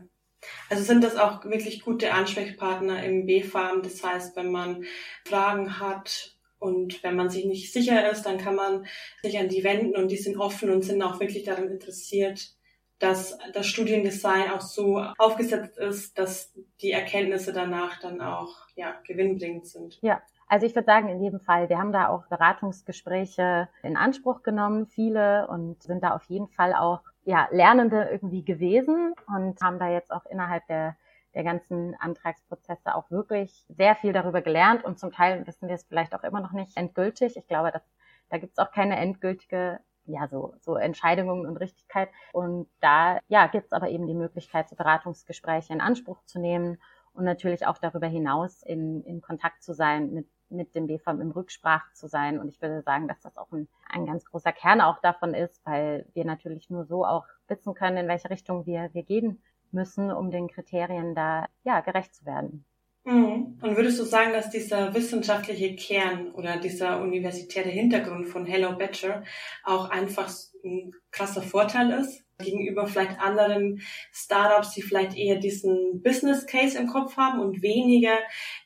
Also 0.70 0.84
sind 0.84 1.04
das 1.04 1.16
auch 1.16 1.44
wirklich 1.46 1.82
gute 1.82 2.14
Ansprechpartner 2.14 3.04
im 3.04 3.26
B-Farm. 3.26 3.84
Das 3.84 4.04
heißt, 4.04 4.36
wenn 4.36 4.52
man 4.52 4.86
Fragen 5.26 5.80
hat 5.80 6.36
und 6.60 7.04
wenn 7.04 7.16
man 7.16 7.30
sich 7.30 7.46
nicht 7.46 7.72
sicher 7.72 8.10
ist, 8.10 8.24
dann 8.24 8.38
kann 8.38 8.56
man 8.56 8.86
sich 9.22 9.38
an 9.38 9.50
die 9.50 9.64
wenden 9.64 9.96
und 9.96 10.10
die 10.10 10.18
sind 10.18 10.38
offen 10.38 10.70
und 10.72 10.84
sind 10.84 11.02
auch 11.02 11.20
wirklich 11.20 11.44
daran 11.44 11.70
interessiert, 11.70 12.56
dass 13.00 13.38
das 13.54 13.68
Studiendesign 13.68 14.50
auch 14.52 14.62
so 14.62 15.00
aufgesetzt 15.18 15.78
ist, 15.78 16.18
dass 16.18 16.54
die 16.82 16.92
Erkenntnisse 16.92 17.52
danach 17.52 18.00
dann 18.00 18.22
auch 18.22 18.56
ja, 18.76 18.96
gewinnbringend 19.06 19.68
sind. 19.68 20.00
Ja, 20.02 20.22
also 20.48 20.66
ich 20.66 20.76
würde 20.76 20.86
sagen, 20.86 21.10
in 21.10 21.22
jedem 21.22 21.40
Fall, 21.40 21.70
wir 21.70 21.78
haben 21.78 21.92
da 21.92 22.08
auch 22.10 22.28
Beratungsgespräche 22.28 23.68
in 23.84 23.98
Anspruch 23.98 24.44
genommen, 24.44 24.86
viele, 24.88 25.48
und 25.48 25.82
sind 25.84 26.04
da 26.04 26.16
auf 26.16 26.24
jeden 26.26 26.48
Fall 26.48 26.74
auch 26.74 27.02
ja, 27.26 27.48
Lernende 27.52 28.08
irgendwie 28.12 28.46
gewesen 28.46 29.14
und 29.28 29.60
haben 29.62 29.80
da 29.80 29.90
jetzt 29.90 30.12
auch 30.12 30.26
innerhalb 30.28 30.66
der, 30.68 30.96
der 31.34 31.44
ganzen 31.44 31.96
Antragsprozesse 31.96 32.96
auch 32.96 33.10
wirklich 33.12 33.66
sehr 33.68 33.96
viel 33.96 34.14
darüber 34.14 34.42
gelernt 34.42 34.84
und 34.84 35.00
zum 35.00 35.12
Teil 35.12 35.46
wissen 35.46 35.68
wir 35.68 35.76
es 35.76 35.84
vielleicht 35.84 36.16
auch 36.16 36.24
immer 36.24 36.40
noch 36.40 36.54
nicht 36.54 36.78
endgültig. 36.78 37.36
Ich 37.36 37.48
glaube, 37.48 37.72
dass, 37.72 37.84
da 38.30 38.38
gibt 38.38 38.54
es 38.54 38.60
auch 38.60 38.72
keine 38.72 38.98
endgültige 38.98 39.80
ja, 40.08 40.28
so, 40.28 40.54
so 40.60 40.76
Entscheidungen 40.76 41.46
und 41.46 41.58
Richtigkeit. 41.58 42.10
Und 42.32 42.68
da, 42.80 43.20
ja, 43.28 43.48
gibt 43.48 43.66
es 43.66 43.72
aber 43.72 43.90
eben 43.90 44.08
die 44.08 44.14
Möglichkeit, 44.14 44.70
so 44.70 44.76
Beratungsgespräche 44.76 45.74
in 45.74 45.82
Anspruch 45.82 46.24
zu 46.26 46.40
nehmen 46.40 46.78
und 47.14 47.24
natürlich 47.24 47.66
auch 47.66 47.78
darüber 47.78 48.08
hinaus 48.08 48.62
in, 48.62 49.04
in 49.04 49.22
Kontakt 49.22 49.64
zu 49.64 49.74
sein 49.74 50.14
mit 50.14 50.28
mit 50.50 50.76
dem 50.76 50.88
BFAM 50.88 51.22
im 51.22 51.32
Rücksprache 51.32 51.92
zu 51.94 52.08
sein. 52.08 52.40
Und 52.40 52.50
ich 52.50 52.62
würde 52.62 52.82
sagen, 52.82 53.08
dass 53.08 53.20
das 53.22 53.38
auch 53.38 53.52
ein, 53.52 53.68
ein 53.90 54.06
ganz 54.06 54.26
großer 54.26 54.52
Kern 54.52 54.82
auch 54.82 55.00
davon 55.02 55.34
ist, 55.34 55.62
weil 55.66 56.06
wir 56.14 56.26
natürlich 56.26 56.70
nur 56.70 56.86
so 56.86 57.06
auch 57.06 57.26
wissen 57.48 57.74
können, 57.74 57.98
in 57.98 58.08
welche 58.08 58.30
Richtung 58.30 58.66
wir, 58.66 58.90
wir 58.94 59.04
gehen 59.04 59.42
müssen, 59.72 60.12
um 60.12 60.32
den 60.32 60.48
Kriterien 60.48 61.16
da 61.16 61.48
ja 61.64 61.82
gerecht 61.82 62.16
zu 62.16 62.26
werden. 62.26 62.66
Mhm. 63.06 63.60
Und 63.62 63.78
würdest 63.78 64.00
du 64.00 64.04
sagen, 64.04 64.34
dass 64.34 64.50
dieser 64.50 64.94
wissenschaftliche 64.96 65.76
Kern 65.76 66.32
oder 66.32 66.58
dieser 66.58 67.02
universitäre 67.02 67.70
Hintergrund 67.70 68.28
von 68.28 68.46
Hello 68.46 68.76
Better 68.76 69.24
auch 69.64 69.90
einfach 69.90 70.32
ein 70.64 70.92
krasser 71.12 71.44
Vorteil 71.44 71.92
ist? 71.92 72.25
Gegenüber 72.38 72.88
vielleicht 72.88 73.20
anderen 73.20 73.82
Startups, 74.12 74.74
die 74.74 74.82
vielleicht 74.82 75.16
eher 75.16 75.38
diesen 75.38 76.02
Business 76.02 76.46
Case 76.46 76.78
im 76.78 76.88
Kopf 76.88 77.16
haben 77.18 77.40
und 77.40 77.62
weniger 77.62 78.18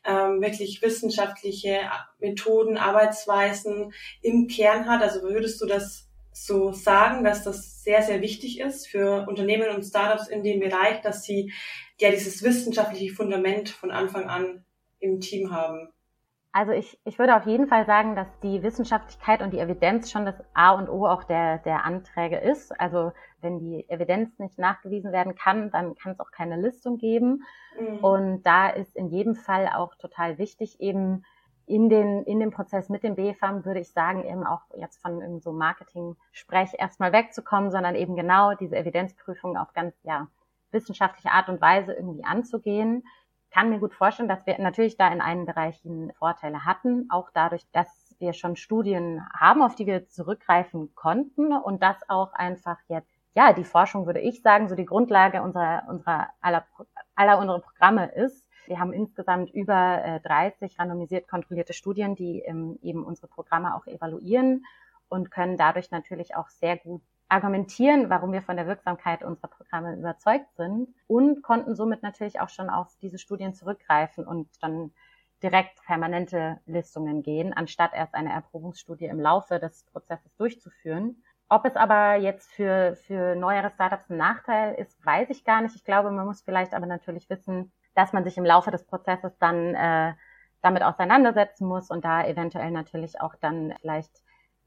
ähm, 0.05 0.41
wirklich 0.41 0.81
wissenschaftliche 0.81 1.81
Methoden, 2.19 2.77
Arbeitsweisen 2.77 3.93
im 4.21 4.47
Kern 4.47 4.87
hat. 4.87 5.01
Also 5.01 5.21
würdest 5.21 5.61
du 5.61 5.65
das 5.65 6.07
so 6.31 6.71
sagen, 6.71 7.23
dass 7.23 7.43
das 7.43 7.83
sehr, 7.83 8.01
sehr 8.01 8.21
wichtig 8.21 8.59
ist 8.59 8.87
für 8.87 9.27
Unternehmen 9.27 9.69
und 9.69 9.83
Startups 9.83 10.27
in 10.27 10.43
dem 10.43 10.59
Bereich, 10.59 11.01
dass 11.01 11.23
sie 11.23 11.51
ja 11.99 12.11
dieses 12.11 12.43
wissenschaftliche 12.43 13.13
Fundament 13.13 13.69
von 13.69 13.91
Anfang 13.91 14.29
an 14.29 14.65
im 14.99 15.19
Team 15.19 15.51
haben? 15.51 15.89
Also 16.51 16.71
ich, 16.71 16.99
ich 17.05 17.19
würde 17.19 17.35
auf 17.35 17.45
jeden 17.45 17.67
Fall 17.67 17.85
sagen, 17.85 18.15
dass 18.15 18.27
die 18.39 18.63
Wissenschaftlichkeit 18.63 19.41
und 19.41 19.51
die 19.53 19.59
Evidenz 19.59 20.09
schon 20.09 20.25
das 20.25 20.35
A 20.55 20.71
und 20.71 20.89
O 20.89 21.05
auch 21.05 21.23
der, 21.23 21.59
der 21.59 21.85
Anträge 21.85 22.37
ist. 22.37 22.77
Also 22.79 23.11
wenn 23.41 23.59
die 23.59 23.87
Evidenz 23.87 24.39
nicht 24.39 24.57
nachgewiesen 24.57 25.11
werden 25.11 25.35
kann, 25.35 25.69
dann 25.69 25.93
kann 25.95 26.13
es 26.13 26.19
auch 26.19 26.31
keine 26.31 26.59
Listung 26.59 26.97
geben. 26.97 27.43
Mhm. 27.79 27.97
Und 27.99 28.43
da 28.43 28.69
ist 28.69 28.95
in 28.95 29.09
jedem 29.09 29.35
Fall 29.35 29.69
auch 29.75 29.93
total 29.95 30.39
wichtig, 30.39 30.79
eben 30.79 31.23
in 31.67 31.87
den, 31.87 32.23
in 32.23 32.39
dem 32.39 32.49
Prozess 32.49 32.89
mit 32.89 33.03
dem 33.03 33.15
BFAM 33.15 33.63
würde 33.63 33.81
ich 33.81 33.91
sagen, 33.91 34.25
eben 34.25 34.43
auch 34.43 34.61
jetzt 34.75 34.99
von 35.03 35.39
so 35.41 35.51
Marketing-Sprech 35.51 36.71
erstmal 36.79 37.11
wegzukommen, 37.11 37.69
sondern 37.69 37.93
eben 37.93 38.15
genau 38.15 38.55
diese 38.55 38.75
Evidenzprüfung 38.75 39.55
auf 39.55 39.71
ganz, 39.73 39.93
ja, 40.01 40.27
wissenschaftliche 40.71 41.31
Art 41.31 41.47
und 41.47 41.61
Weise 41.61 41.93
irgendwie 41.93 42.23
anzugehen 42.23 43.03
kann 43.51 43.69
mir 43.69 43.79
gut 43.79 43.93
vorstellen, 43.93 44.29
dass 44.29 44.45
wir 44.45 44.59
natürlich 44.59 44.97
da 44.97 45.11
in 45.11 45.21
einen 45.21 45.45
Bereichen 45.45 46.11
Vorteile 46.13 46.65
hatten, 46.65 47.09
auch 47.09 47.29
dadurch, 47.33 47.65
dass 47.71 48.15
wir 48.19 48.33
schon 48.33 48.55
Studien 48.55 49.21
haben, 49.33 49.61
auf 49.61 49.75
die 49.75 49.85
wir 49.85 50.07
zurückgreifen 50.07 50.93
konnten 50.95 51.53
und 51.53 51.81
das 51.81 51.97
auch 52.09 52.33
einfach 52.33 52.77
jetzt, 52.87 53.09
ja, 53.33 53.53
die 53.53 53.63
Forschung 53.63 54.05
würde 54.05 54.19
ich 54.19 54.41
sagen, 54.41 54.67
so 54.67 54.75
die 54.75 54.85
Grundlage 54.85 55.41
unserer, 55.41 55.83
unserer 55.87 56.29
aller, 56.41 56.65
aller 57.15 57.39
unserer 57.39 57.59
Programme 57.59 58.11
ist. 58.11 58.45
Wir 58.67 58.79
haben 58.79 58.93
insgesamt 58.93 59.51
über 59.51 60.19
30 60.23 60.61
äh, 60.61 60.81
randomisiert 60.81 61.27
kontrollierte 61.27 61.73
Studien, 61.73 62.15
die 62.15 62.41
ähm, 62.41 62.77
eben 62.81 63.03
unsere 63.03 63.27
Programme 63.27 63.75
auch 63.75 63.87
evaluieren 63.87 64.63
und 65.07 65.31
können 65.31 65.57
dadurch 65.57 65.89
natürlich 65.91 66.35
auch 66.35 66.49
sehr 66.49 66.77
gut 66.77 67.01
argumentieren, 67.29 68.09
warum 68.09 68.31
wir 68.31 68.41
von 68.41 68.57
der 68.57 68.67
Wirksamkeit 68.67 69.23
unserer 69.23 69.47
Programme 69.47 69.95
überzeugt 69.95 70.47
sind 70.57 70.89
und 71.07 71.43
konnten 71.43 71.75
somit 71.75 72.01
natürlich 72.01 72.39
auch 72.39 72.49
schon 72.49 72.69
auf 72.69 72.97
diese 73.01 73.19
Studien 73.19 73.53
zurückgreifen 73.53 74.25
und 74.27 74.49
dann 74.61 74.91
direkt 75.43 75.81
permanente 75.85 76.59
Listungen 76.65 77.23
gehen, 77.23 77.53
anstatt 77.53 77.93
erst 77.93 78.15
eine 78.15 78.33
Erprobungsstudie 78.33 79.05
im 79.05 79.19
Laufe 79.19 79.59
des 79.59 79.83
Prozesses 79.85 80.35
durchzuführen. 80.35 81.23
Ob 81.47 81.65
es 81.65 81.75
aber 81.75 82.15
jetzt 82.15 82.51
für, 82.51 82.95
für 83.07 83.35
neuere 83.35 83.71
Startups 83.71 84.09
ein 84.09 84.17
Nachteil 84.17 84.75
ist, 84.75 85.03
weiß 85.05 85.29
ich 85.29 85.45
gar 85.45 85.61
nicht. 85.61 85.75
Ich 85.75 85.85
glaube, 85.85 86.11
man 86.11 86.25
muss 86.25 86.41
vielleicht 86.41 86.73
aber 86.73 86.85
natürlich 86.85 87.29
wissen, 87.29 87.71
dass 87.95 88.11
man 88.11 88.23
sich 88.23 88.37
im 88.37 88.45
Laufe 88.45 88.71
des 88.71 88.85
Prozesses 88.85 89.37
dann 89.39 89.75
äh, 89.75 90.13
damit 90.61 90.83
auseinandersetzen 90.83 91.67
muss 91.67 91.89
und 91.89 92.03
da 92.05 92.25
eventuell 92.25 92.71
natürlich 92.71 93.21
auch 93.21 93.35
dann 93.35 93.73
vielleicht 93.81 94.11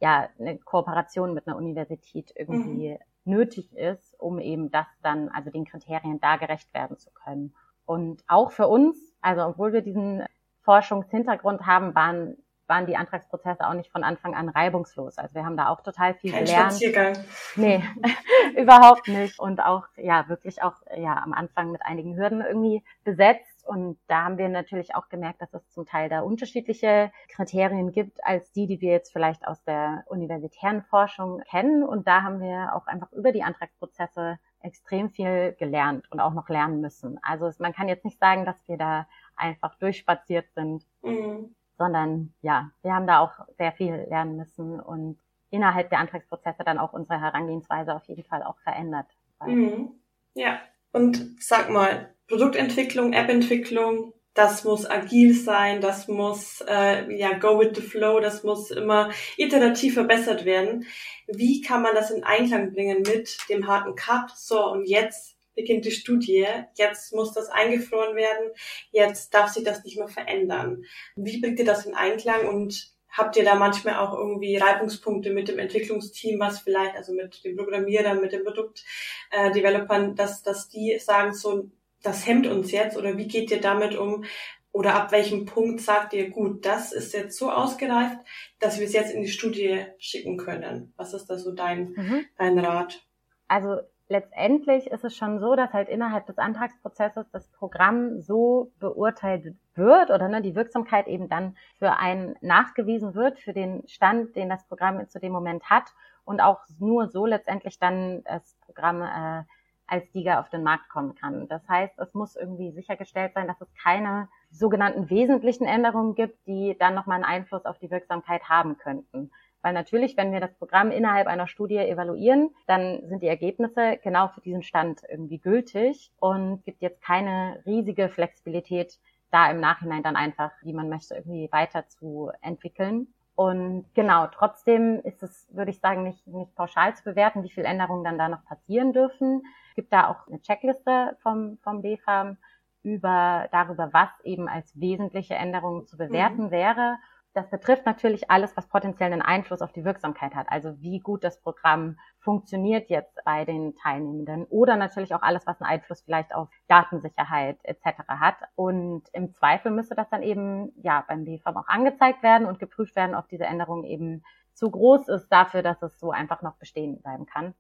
ja 0.03 0.29
eine 0.39 0.59
Kooperation 0.59 1.33
mit 1.33 1.47
einer 1.47 1.57
Universität 1.57 2.33
irgendwie 2.37 2.91
mhm. 2.91 2.99
nötig 3.33 3.73
ist, 3.77 4.19
um 4.19 4.41
eben 4.41 4.71
das 4.71 4.87
dann, 5.03 5.29
also 5.29 5.51
den 5.51 5.65
Kriterien 5.65 6.21
da 6.21 6.37
gerecht 6.37 6.75
werden 6.75 6.99
zu 6.99 7.11
können. 7.13 7.55
Und 7.87 8.23
auch 8.27 8.51
für 8.51 8.67
uns, 8.67 8.97
also 9.21 9.43
obwohl 9.47 9.73
wir 9.73 9.83
diesen 9.83 10.25
Forschungshintergrund 10.63 11.67
haben, 11.67 11.95
waren 11.95 12.37
waren 12.73 12.87
die 12.87 12.97
Antragsprozesse 12.97 13.69
auch 13.69 13.75
nicht 13.75 13.91
von 13.91 14.03
Anfang 14.03 14.35
an 14.35 14.49
reibungslos. 14.49 15.19
Also 15.19 15.35
wir 15.35 15.45
haben 15.45 15.59
da 15.59 15.69
auch 15.69 15.83
total 15.83 16.15
viel 16.15 16.33
Kein 16.33 16.45
gelernt. 16.45 16.73
Spaziergang. 16.73 17.17
Nee, 17.57 17.85
überhaupt 18.57 19.09
nicht. 19.09 19.39
Und 19.39 19.61
auch, 19.61 19.85
ja, 19.97 20.27
wirklich 20.29 20.63
auch, 20.63 20.77
ja, 20.97 21.21
am 21.23 21.35
Anfang 21.35 21.71
mit 21.71 21.83
einigen 21.85 22.17
Hürden 22.17 22.41
irgendwie 22.41 22.83
besetzt. 23.05 23.52
Und 23.63 23.99
da 24.09 24.25
haben 24.25 24.39
wir 24.39 24.49
natürlich 24.49 24.95
auch 24.95 25.09
gemerkt, 25.09 25.41
dass 25.41 25.55
es 25.55 25.69
zum 25.71 25.87
Teil 25.87 26.09
da 26.09 26.21
unterschiedliche 26.21 27.13
Kriterien 27.29 27.93
gibt 27.93 28.25
als 28.25 28.53
die, 28.53 28.67
die 28.67 28.81
wir 28.81 28.91
jetzt 28.91 29.13
vielleicht 29.13 29.47
aus 29.47 29.63
der 29.65 30.05
universitären 30.09 30.83
Forschung 30.83 31.41
kennen. 31.49 31.85
Und 31.85 32.09
da 32.09 32.23
haben 32.23 32.41
wir 32.41 32.75
auch 32.75 32.87
einfach 32.87 33.13
über 33.13 33.33
die 33.33 33.43
Antragsprozesse 33.43 34.39
extrem 34.61 35.11
viel 35.11 35.55
gelernt 35.59 36.11
und 36.11 36.21
auch 36.21 36.35
noch 36.35 36.49
lernen 36.49 36.81
müssen. 36.81 37.19
Also 37.23 37.51
man 37.59 37.73
kann 37.73 37.89
jetzt 37.89 38.05
nicht 38.05 38.19
sagen, 38.19 38.45
dass 38.45 38.57
wir 38.67 38.77
da 38.77 39.07
einfach 39.37 39.75
durchspaziert 39.77 40.47
sind, 40.55 40.85
mhm. 41.03 41.55
sondern 41.79 42.35
ja, 42.43 42.71
wir 42.83 42.95
haben 42.95 43.07
da 43.07 43.21
auch 43.21 43.33
sehr 43.59 43.73
viel 43.73 43.95
lernen 44.09 44.37
müssen 44.37 44.81
und 44.81 45.19
innerhalb 45.51 45.91
der 45.91 45.99
Antragsprozesse 45.99 46.65
dann 46.65 46.79
auch 46.79 46.93
unsere 46.93 47.21
Herangehensweise 47.21 47.95
auf 47.95 48.05
jeden 48.07 48.25
Fall 48.25 48.43
auch 48.43 48.59
verändert. 48.59 49.07
Mhm. 49.45 49.91
Ja, 50.35 50.61
und 50.93 51.37
sag 51.41 51.71
mal, 51.71 52.15
Produktentwicklung, 52.29 53.13
App-Entwicklung, 53.13 54.15
das 54.35 54.65
muss 54.65 54.87
agil 54.87 55.35
sein, 55.35 55.81
das 55.81 56.09
muss 56.09 56.63
äh, 56.67 57.15
ja 57.15 57.35
go 57.39 57.59
with 57.59 57.73
the 57.75 57.83
flow, 57.83 58.21
das 58.21 58.43
muss 58.45 58.71
immer 58.71 59.11
iterativ 59.37 59.95
verbessert 59.95 60.45
werden. 60.45 60.87
Wie 61.27 61.61
kann 61.61 61.83
man 61.83 61.95
das 61.95 62.11
in 62.11 62.25
Einklang 62.25 62.73
bringen 62.73 63.03
mit 63.03 63.37
dem 63.51 63.67
harten 63.67 63.95
Cut? 63.95 64.31
So 64.35 64.65
und 64.65 64.87
jetzt 64.87 65.37
beginnt 65.55 65.85
die 65.85 65.91
Studie, 65.91 66.47
jetzt 66.77 67.13
muss 67.13 67.33
das 67.33 67.51
eingefroren 67.51 68.17
werden, 68.17 68.53
jetzt 68.91 69.35
darf 69.35 69.51
sich 69.51 69.65
das 69.65 69.85
nicht 69.85 69.99
mehr 69.99 70.09
verändern. 70.09 70.85
Wie 71.15 71.41
bringt 71.41 71.59
ihr 71.59 71.67
das 71.67 71.85
in 71.85 71.95
Einklang 71.95 72.49
und 72.49 72.92
habt 73.13 73.37
ihr 73.37 73.45
da 73.45 73.55
manchmal 73.55 73.97
auch 73.97 74.17
irgendwie 74.17 74.57
Reibungspunkte 74.57 75.33
mit 75.33 75.49
dem 75.49 75.59
Entwicklungsteam, 75.59 76.41
was 76.41 76.61
vielleicht, 76.61 76.97
also 76.97 77.13
mit 77.13 77.45
den 77.45 77.57
Programmierern, 77.57 78.21
mit 78.21 78.33
den 78.33 78.45
Produktdevelopern, 78.45 80.17
dass, 80.17 80.43
dass 80.43 80.69
die 80.69 80.99
sagen 80.99 81.35
so, 81.35 81.71
das 82.03 82.27
hemmt 82.27 82.47
uns 82.47 82.73
jetzt 82.73 82.97
oder 82.97 83.17
wie 83.17 83.29
geht 83.29 83.51
ihr 83.51 83.61
damit 83.61 83.97
um? 83.97 84.25
Oder 84.73 84.95
ab 84.95 85.13
welchem 85.13 85.45
Punkt 85.45 85.83
sagt 85.83 86.15
ihr, 86.15 86.31
gut, 86.31 86.65
das 86.65 86.93
ist 86.93 87.13
jetzt 87.13 87.37
so 87.37 87.51
ausgereift, 87.51 88.17
dass 88.59 88.79
wir 88.79 88.87
es 88.87 88.95
jetzt 88.95 89.13
in 89.13 89.21
die 89.21 89.29
Studie 89.29 89.85
schicken 89.99 90.39
können? 90.39 90.95
Was 90.97 91.13
ist 91.13 91.27
da 91.27 91.37
so 91.37 91.53
dein, 91.53 91.91
mhm. 91.91 92.25
dein 92.39 92.59
Rat? 92.59 93.07
Also 93.49 93.77
letztendlich 94.09 94.87
ist 94.87 95.05
es 95.05 95.15
schon 95.15 95.41
so, 95.41 95.55
dass 95.57 95.75
halt 95.75 95.91
innerhalb 95.91 96.27
des 96.27 96.39
Antragsprozesses 96.39 97.27
das 97.31 97.49
Programm 97.49 98.23
so 98.23 98.73
beurteilt 98.79 99.55
wird 99.75 100.11
oder 100.11 100.29
ne, 100.29 100.43
die 100.43 100.55
Wirksamkeit 100.55 101.07
eben 101.07 101.29
dann 101.29 101.57
für 101.79 101.97
einen 101.97 102.37
nachgewiesen 102.41 103.15
wird, 103.15 103.39
für 103.39 103.53
den 103.53 103.87
Stand, 103.89 104.37
den 104.37 104.49
das 104.49 104.67
Programm 104.67 105.09
zu 105.09 105.19
dem 105.19 105.33
Moment 105.33 105.65
hat 105.65 105.93
und 106.25 106.41
auch 106.41 106.61
nur 106.79 107.09
so 107.09 107.27
letztendlich 107.27 107.79
dann 107.79 108.23
das 108.25 108.57
Programm 108.67 109.03
äh, 109.03 109.45
als 109.87 110.11
Sieger 110.13 110.41
auf 110.41 110.49
den 110.49 110.63
Markt 110.63 110.89
kommen 110.89 111.15
kann. 111.15 111.49
Das 111.49 111.69
heißt, 111.69 111.99
es 111.99 112.15
muss 112.15 112.37
irgendwie 112.37 112.71
sichergestellt 112.71 113.33
sein, 113.35 113.47
dass 113.47 113.61
es 113.61 113.69
keine 113.75 114.29
sogenannten 114.51 115.11
wesentlichen 115.11 115.67
Änderungen 115.67 116.15
gibt, 116.15 116.47
die 116.47 116.77
dann 116.79 116.95
nochmal 116.95 117.17
einen 117.17 117.25
Einfluss 117.25 117.67
auf 117.67 117.79
die 117.79 117.91
Wirksamkeit 117.91 118.49
haben 118.49 118.79
könnten. 118.79 119.31
Weil 119.61 119.75
natürlich, 119.75 120.17
wenn 120.17 120.33
wir 120.33 120.41
das 120.41 120.55
Programm 120.55 120.91
innerhalb 120.91 121.27
einer 121.29 121.47
Studie 121.47 121.77
evaluieren, 121.77 122.51
dann 122.67 123.07
sind 123.07 123.23
die 123.23 123.29
Ergebnisse 123.29 123.99
genau 124.03 124.29
für 124.29 124.41
diesen 124.41 124.63
Stand 124.63 125.03
irgendwie 125.09 125.39
gültig 125.39 126.11
und 126.19 126.65
gibt 126.65 126.83
jetzt 126.83 127.01
keine 127.03 127.63
riesige 127.65 128.09
Flexibilität, 128.09 128.99
da 129.33 129.51
im 129.51 129.61
Nachhinein 129.61 130.03
dann 130.03 130.17
einfach, 130.17 130.53
wie 130.63 130.73
man 130.73 130.89
möchte, 130.89 131.15
irgendwie 131.15 131.49
weiter 131.51 131.89
zu 131.89 132.31
entwickeln. 132.41 133.09
Und 133.35 133.87
genau, 133.95 134.27
trotzdem 134.27 135.01
ist 135.05 135.23
es, 135.23 135.49
würde 135.51 135.71
ich 135.71 135.81
sagen, 135.81 136.03
nicht, 136.03 136.27
nicht 136.27 136.55
pauschal 136.55 136.95
zu 136.95 137.03
bewerten, 137.03 137.43
wie 137.43 137.51
viele 137.51 137.67
Änderungen 137.67 138.05
dann 138.05 138.19
da 138.19 138.29
noch 138.29 138.45
passieren 138.45 138.93
dürfen. 138.93 139.43
Es 139.71 139.77
gibt 139.77 139.93
da 139.93 140.09
auch 140.09 140.29
eine 140.29 140.41
Checkliste 140.41 141.17
vom, 141.23 141.59
vom 141.63 141.81
BFAM 141.81 142.37
über, 142.83 143.49
darüber, 143.51 143.93
was 143.93 144.11
eben 144.23 144.49
als 144.49 144.79
wesentliche 144.79 145.35
Änderungen 145.35 145.87
zu 145.87 145.97
bewerten 145.97 146.47
mhm. 146.47 146.51
wäre. 146.51 146.99
Das 147.35 147.49
betrifft 147.49 147.87
natürlich 147.87 148.31
alles, 148.31 148.55
was 148.57 148.69
potenziell 148.69 149.11
einen 149.11 149.23
Einfluss 149.23 149.63
auf 149.63 149.73
die 149.73 149.85
Wirksamkeit 149.85 150.35
hat. 150.35 150.49
Also 150.51 150.81
wie 150.81 150.99
gut 150.99 151.25
das 151.25 151.41
Programm 151.41 151.99
funktioniert 152.19 152.91
jetzt 152.91 153.19
bei 153.25 153.47
den 153.47 153.75
Teilnehmenden 153.77 154.45
oder 154.45 154.77
natürlich 154.77 155.15
auch 155.15 155.23
alles, 155.23 155.47
was 155.47 155.61
einen 155.61 155.71
Einfluss 155.71 156.03
vielleicht 156.03 156.35
auf 156.35 156.49
Datensicherheit 156.69 157.59
etc. 157.63 158.07
hat. 158.09 158.37
Und 158.55 159.05
im 159.15 159.33
Zweifel 159.33 159.73
müsste 159.73 159.95
das 159.95 160.11
dann 160.11 160.23
eben 160.23 160.73
ja 160.83 161.05
beim 161.09 161.25
BFAM 161.25 161.57
auch 161.57 161.69
angezeigt 161.69 162.23
werden 162.23 162.47
und 162.47 162.59
geprüft 162.59 162.97
werden, 162.97 163.15
ob 163.15 163.29
diese 163.29 163.45
Änderung 163.45 163.85
eben 163.85 164.23
zu 164.53 164.71
groß 164.71 165.09
ist 165.09 165.29
dafür, 165.29 165.63
dass 165.63 165.83
es 165.83 165.99
so 165.99 166.11
einfach 166.11 166.43
noch 166.43 166.57
bestehen 166.57 167.01
bleiben 167.01 167.25
kann 167.25 167.55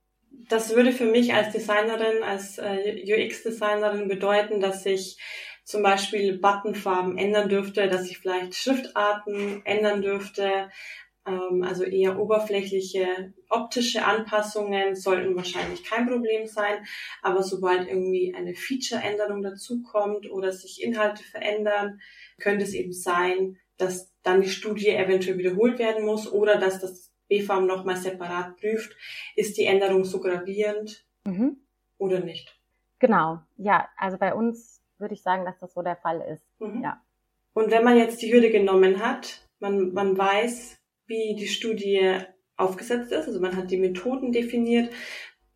das 0.49 0.75
würde 0.75 0.93
für 0.93 1.05
mich 1.05 1.35
als 1.35 1.53
Designerin, 1.53 2.23
als 2.23 2.59
äh, 2.59 3.03
UX-Designerin 3.05 4.09
bedeuten, 4.09 4.61
dass 4.61 4.85
ich 4.87 5.19
zum 5.65 5.83
Beispiel 5.83 6.39
Buttonfarben 6.39 7.19
ändern 7.19 7.49
dürfte, 7.49 7.89
dass 7.89 8.11
ich 8.11 8.19
vielleicht 8.19 8.55
Schriftarten 8.55 9.65
ändern 9.65 10.03
dürfte. 10.03 10.71
Ähm, 11.27 11.63
also 11.63 11.85
eher 11.85 12.19
oberflächliche 12.19 13.33
optische 13.49 14.05
Anpassungen 14.05 14.97
sollten 14.97 15.37
wahrscheinlich 15.37 15.85
kein 15.85 16.07
Problem 16.07 16.47
sein. 16.47 16.85
Aber 17.23 17.43
sobald 17.43 17.87
irgendwie 17.87 18.35
eine 18.35 18.55
Feature-Änderung 18.55 19.43
dazukommt 19.43 20.31
oder 20.31 20.53
sich 20.53 20.83
Inhalte 20.83 21.23
verändern, 21.23 22.01
könnte 22.41 22.65
es 22.65 22.75
eben 22.75 22.93
sein, 22.93 23.59
dass 23.77 24.13
dann 24.23 24.41
die 24.41 24.51
Studie 24.51 24.91
eventuell 24.91 25.39
wiederholt 25.39 25.79
werden 25.79 26.05
muss 26.05 26.31
oder 26.31 26.57
dass 26.57 26.81
das 26.81 27.11
BFAM 27.29 27.67
nochmal 27.67 27.97
separat 27.97 28.57
prüft, 28.57 28.95
ist 29.37 29.57
die 29.57 29.65
Änderung 29.65 30.05
so 30.05 30.21
gravierend 30.21 31.05
mhm. 31.25 31.57
oder 31.99 32.21
nicht. 32.21 32.59
Genau, 32.99 33.41
ja, 33.57 33.89
also 33.97 34.19
bei 34.19 34.35
uns 34.35 34.82
würde 35.03 35.15
ich 35.15 35.23
sagen, 35.23 35.45
dass 35.45 35.59
das 35.59 35.75
so 35.75 35.83
der 35.83 35.97
Fall 35.97 36.23
ist. 36.33 36.47
Mhm. 36.59 36.83
Ja. 36.83 37.03
Und 37.53 37.71
wenn 37.71 37.85
man 37.85 37.99
jetzt 37.99 38.23
die 38.23 38.33
Hürde 38.33 38.51
genommen 38.51 39.05
hat, 39.05 39.47
man, 39.59 39.93
man 39.93 40.17
weiß, 40.17 40.79
wie 41.07 41.37
die 41.39 41.49
Studie 41.49 42.19
aufgesetzt 42.57 43.13
ist, 43.13 43.27
also 43.27 43.41
man 43.41 43.57
hat 43.57 43.71
die 43.71 43.77
Methoden 43.77 44.33
definiert, 44.33 44.93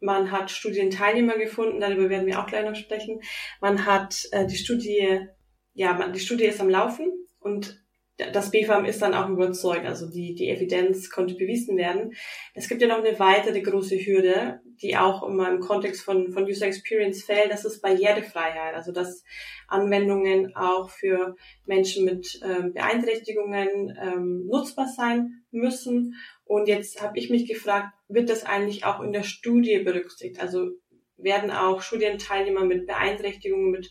man 0.00 0.30
hat 0.30 0.50
Studienteilnehmer 0.50 1.38
gefunden, 1.38 1.80
darüber 1.80 2.10
werden 2.10 2.26
wir 2.26 2.38
auch 2.38 2.46
gleich 2.46 2.64
noch 2.64 2.74
sprechen. 2.74 3.22
Man 3.60 3.86
hat 3.86 4.28
äh, 4.32 4.46
die 4.46 4.56
Studie, 4.56 5.26
ja, 5.72 5.94
man, 5.94 6.12
die 6.12 6.20
Studie 6.20 6.44
ist 6.44 6.60
am 6.60 6.68
Laufen 6.68 7.10
und 7.38 7.82
das 8.16 8.50
BFAM 8.50 8.86
ist 8.86 9.02
dann 9.02 9.14
auch 9.14 9.28
überzeugt, 9.28 9.84
also 9.84 10.08
die, 10.08 10.34
die 10.34 10.48
Evidenz 10.48 11.10
konnte 11.10 11.34
bewiesen 11.34 11.76
werden. 11.76 12.14
Es 12.54 12.68
gibt 12.68 12.80
ja 12.80 12.88
noch 12.88 13.04
eine 13.04 13.18
weitere 13.18 13.60
große 13.60 13.96
Hürde, 13.96 14.60
die 14.80 14.96
auch 14.96 15.22
immer 15.22 15.50
im 15.50 15.60
Kontext 15.60 16.02
von, 16.02 16.32
von 16.32 16.44
User 16.44 16.66
Experience 16.66 17.24
fällt, 17.24 17.52
das 17.52 17.64
ist 17.64 17.82
Barrierefreiheit, 17.82 18.74
also 18.74 18.92
dass 18.92 19.22
Anwendungen 19.68 20.56
auch 20.56 20.90
für 20.90 21.36
Menschen 21.66 22.04
mit 22.04 22.40
ähm, 22.42 22.72
Beeinträchtigungen 22.72 23.96
ähm, 24.00 24.46
nutzbar 24.46 24.88
sein 24.88 25.42
müssen. 25.50 26.14
Und 26.44 26.68
jetzt 26.68 27.02
habe 27.02 27.18
ich 27.18 27.28
mich 27.28 27.46
gefragt, 27.46 27.92
wird 28.08 28.30
das 28.30 28.44
eigentlich 28.44 28.84
auch 28.84 29.00
in 29.00 29.12
der 29.12 29.24
Studie 29.24 29.78
berücksichtigt? 29.80 30.40
Also 30.40 30.70
werden 31.18 31.50
auch 31.50 31.82
Studienteilnehmer 31.82 32.64
mit 32.64 32.86
Beeinträchtigungen, 32.86 33.70
mit 33.70 33.90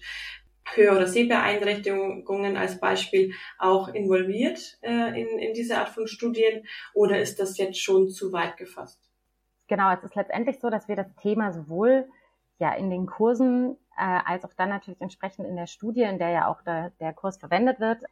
Oder 0.77 1.07
Sehbeeinträchtigungen 1.07 2.57
als 2.57 2.79
Beispiel 2.79 3.33
auch 3.59 3.87
involviert 3.87 4.77
äh, 4.81 5.21
in, 5.21 5.39
in 5.39 5.53
diese 5.53 5.77
Art 5.77 5.89
von 5.89 6.07
Studien 6.07 6.65
oder 6.93 7.19
ist 7.19 7.39
das 7.39 7.57
jetzt 7.57 7.79
schon 7.79 8.09
zu 8.09 8.33
weit 8.33 8.57
gefasst? 8.57 8.99
Genau, 9.67 9.91
es 9.91 10.03
ist 10.03 10.15
letztendlich 10.15 10.59
so, 10.59 10.69
dass 10.69 10.87
wir 10.87 10.95
das 10.95 11.13
Thema 11.21 11.51
sowohl 11.51 12.07
ja 12.59 12.73
in 12.73 12.89
den 12.89 13.05
Kursen 13.05 13.77
äh, 13.97 14.19
als 14.25 14.43
auch 14.43 14.53
dann 14.53 14.69
natürlich 14.69 15.01
entsprechend 15.01 15.47
in 15.47 15.55
der 15.55 15.67
Studie, 15.67 16.03
in 16.03 16.19
der 16.19 16.29
ja 16.29 16.47
auch 16.47 16.61
der, 16.61 16.91
der 16.99 17.13
Kurs 17.13 17.37
verwendet 17.37 17.79
wird, 17.79 18.03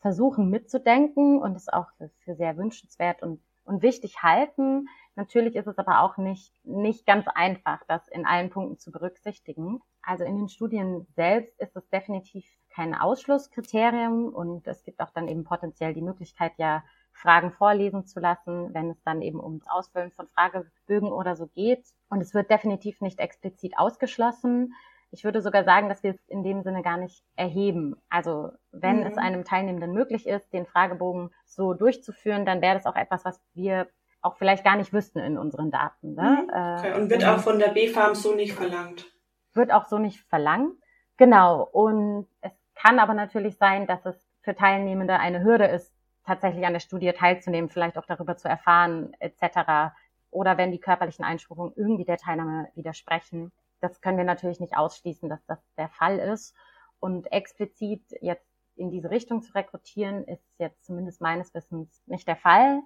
versuchen 0.00 0.50
mitzudenken 0.50 1.40
und 1.40 1.56
es 1.56 1.68
auch 1.68 1.86
für, 1.98 2.10
für 2.24 2.34
sehr 2.34 2.56
wünschenswert 2.56 3.22
und, 3.22 3.40
und 3.64 3.82
wichtig 3.82 4.22
halten, 4.22 4.88
Natürlich 5.14 5.56
ist 5.56 5.66
es 5.66 5.78
aber 5.78 6.00
auch 6.00 6.16
nicht, 6.16 6.52
nicht 6.64 7.06
ganz 7.06 7.26
einfach, 7.28 7.80
das 7.86 8.08
in 8.08 8.24
allen 8.24 8.50
Punkten 8.50 8.78
zu 8.78 8.90
berücksichtigen. 8.90 9.80
Also 10.02 10.24
in 10.24 10.36
den 10.36 10.48
Studien 10.48 11.06
selbst 11.14 11.58
ist 11.60 11.76
es 11.76 11.88
definitiv 11.90 12.46
kein 12.70 12.94
Ausschlusskriterium 12.94 14.32
und 14.34 14.66
es 14.66 14.82
gibt 14.84 15.00
auch 15.00 15.10
dann 15.10 15.28
eben 15.28 15.44
potenziell 15.44 15.92
die 15.92 16.02
Möglichkeit, 16.02 16.52
ja 16.56 16.82
Fragen 17.12 17.52
vorlesen 17.52 18.06
zu 18.06 18.20
lassen, 18.20 18.72
wenn 18.72 18.90
es 18.90 19.02
dann 19.02 19.20
eben 19.20 19.38
um 19.38 19.58
das 19.58 19.68
Ausfüllen 19.68 20.12
von 20.12 20.28
Fragebögen 20.28 21.12
oder 21.12 21.36
so 21.36 21.46
geht. 21.46 21.84
Und 22.08 22.22
es 22.22 22.32
wird 22.32 22.50
definitiv 22.50 23.02
nicht 23.02 23.20
explizit 23.20 23.76
ausgeschlossen. 23.76 24.74
Ich 25.10 25.24
würde 25.24 25.42
sogar 25.42 25.64
sagen, 25.64 25.90
dass 25.90 26.02
wir 26.02 26.12
es 26.12 26.28
in 26.28 26.42
dem 26.42 26.62
Sinne 26.62 26.82
gar 26.82 26.96
nicht 26.96 27.22
erheben. 27.36 27.96
Also 28.08 28.50
wenn 28.70 29.00
mhm. 29.00 29.06
es 29.06 29.18
einem 29.18 29.44
Teilnehmenden 29.44 29.92
möglich 29.92 30.26
ist, 30.26 30.52
den 30.54 30.64
Fragebogen 30.64 31.30
so 31.44 31.74
durchzuführen, 31.74 32.46
dann 32.46 32.62
wäre 32.62 32.76
das 32.76 32.86
auch 32.86 32.96
etwas, 32.96 33.24
was 33.26 33.38
wir 33.52 33.88
auch 34.22 34.36
vielleicht 34.36 34.64
gar 34.64 34.76
nicht 34.76 34.92
wüssten 34.92 35.18
in 35.18 35.36
unseren 35.36 35.70
Daten. 35.70 36.14
Ne? 36.14 36.44
Mhm. 36.44 36.78
Okay. 36.78 36.94
Und 36.94 37.10
wird 37.10 37.24
und 37.24 37.28
auch 37.28 37.40
von 37.40 37.58
der 37.58 37.68
B-Farm 37.68 38.14
so 38.14 38.34
nicht 38.34 38.54
verlangt? 38.54 39.06
Wird 39.52 39.72
auch 39.72 39.84
so 39.84 39.98
nicht 39.98 40.20
verlangt. 40.20 40.76
Genau. 41.16 41.62
Und 41.62 42.28
es 42.40 42.52
kann 42.74 42.98
aber 42.98 43.14
natürlich 43.14 43.58
sein, 43.58 43.86
dass 43.86 44.06
es 44.06 44.26
für 44.40 44.54
Teilnehmende 44.54 45.18
eine 45.18 45.42
Hürde 45.44 45.66
ist, 45.66 45.92
tatsächlich 46.24 46.64
an 46.64 46.72
der 46.72 46.80
Studie 46.80 47.12
teilzunehmen, 47.12 47.68
vielleicht 47.68 47.98
auch 47.98 48.06
darüber 48.06 48.36
zu 48.36 48.48
erfahren, 48.48 49.14
etc. 49.18 49.92
Oder 50.30 50.56
wenn 50.56 50.72
die 50.72 50.80
körperlichen 50.80 51.24
Einstufungen 51.24 51.72
irgendwie 51.76 52.04
der 52.04 52.16
Teilnahme 52.16 52.68
widersprechen. 52.74 53.52
Das 53.80 54.00
können 54.00 54.18
wir 54.18 54.24
natürlich 54.24 54.60
nicht 54.60 54.76
ausschließen, 54.76 55.28
dass 55.28 55.44
das 55.46 55.58
der 55.76 55.88
Fall 55.88 56.18
ist. 56.18 56.54
Und 57.00 57.30
explizit 57.32 58.02
jetzt 58.20 58.46
in 58.76 58.90
diese 58.90 59.10
Richtung 59.10 59.42
zu 59.42 59.52
rekrutieren, 59.54 60.24
ist 60.24 60.46
jetzt 60.58 60.84
zumindest 60.84 61.20
meines 61.20 61.52
Wissens 61.54 62.02
nicht 62.06 62.28
der 62.28 62.36
Fall. 62.36 62.82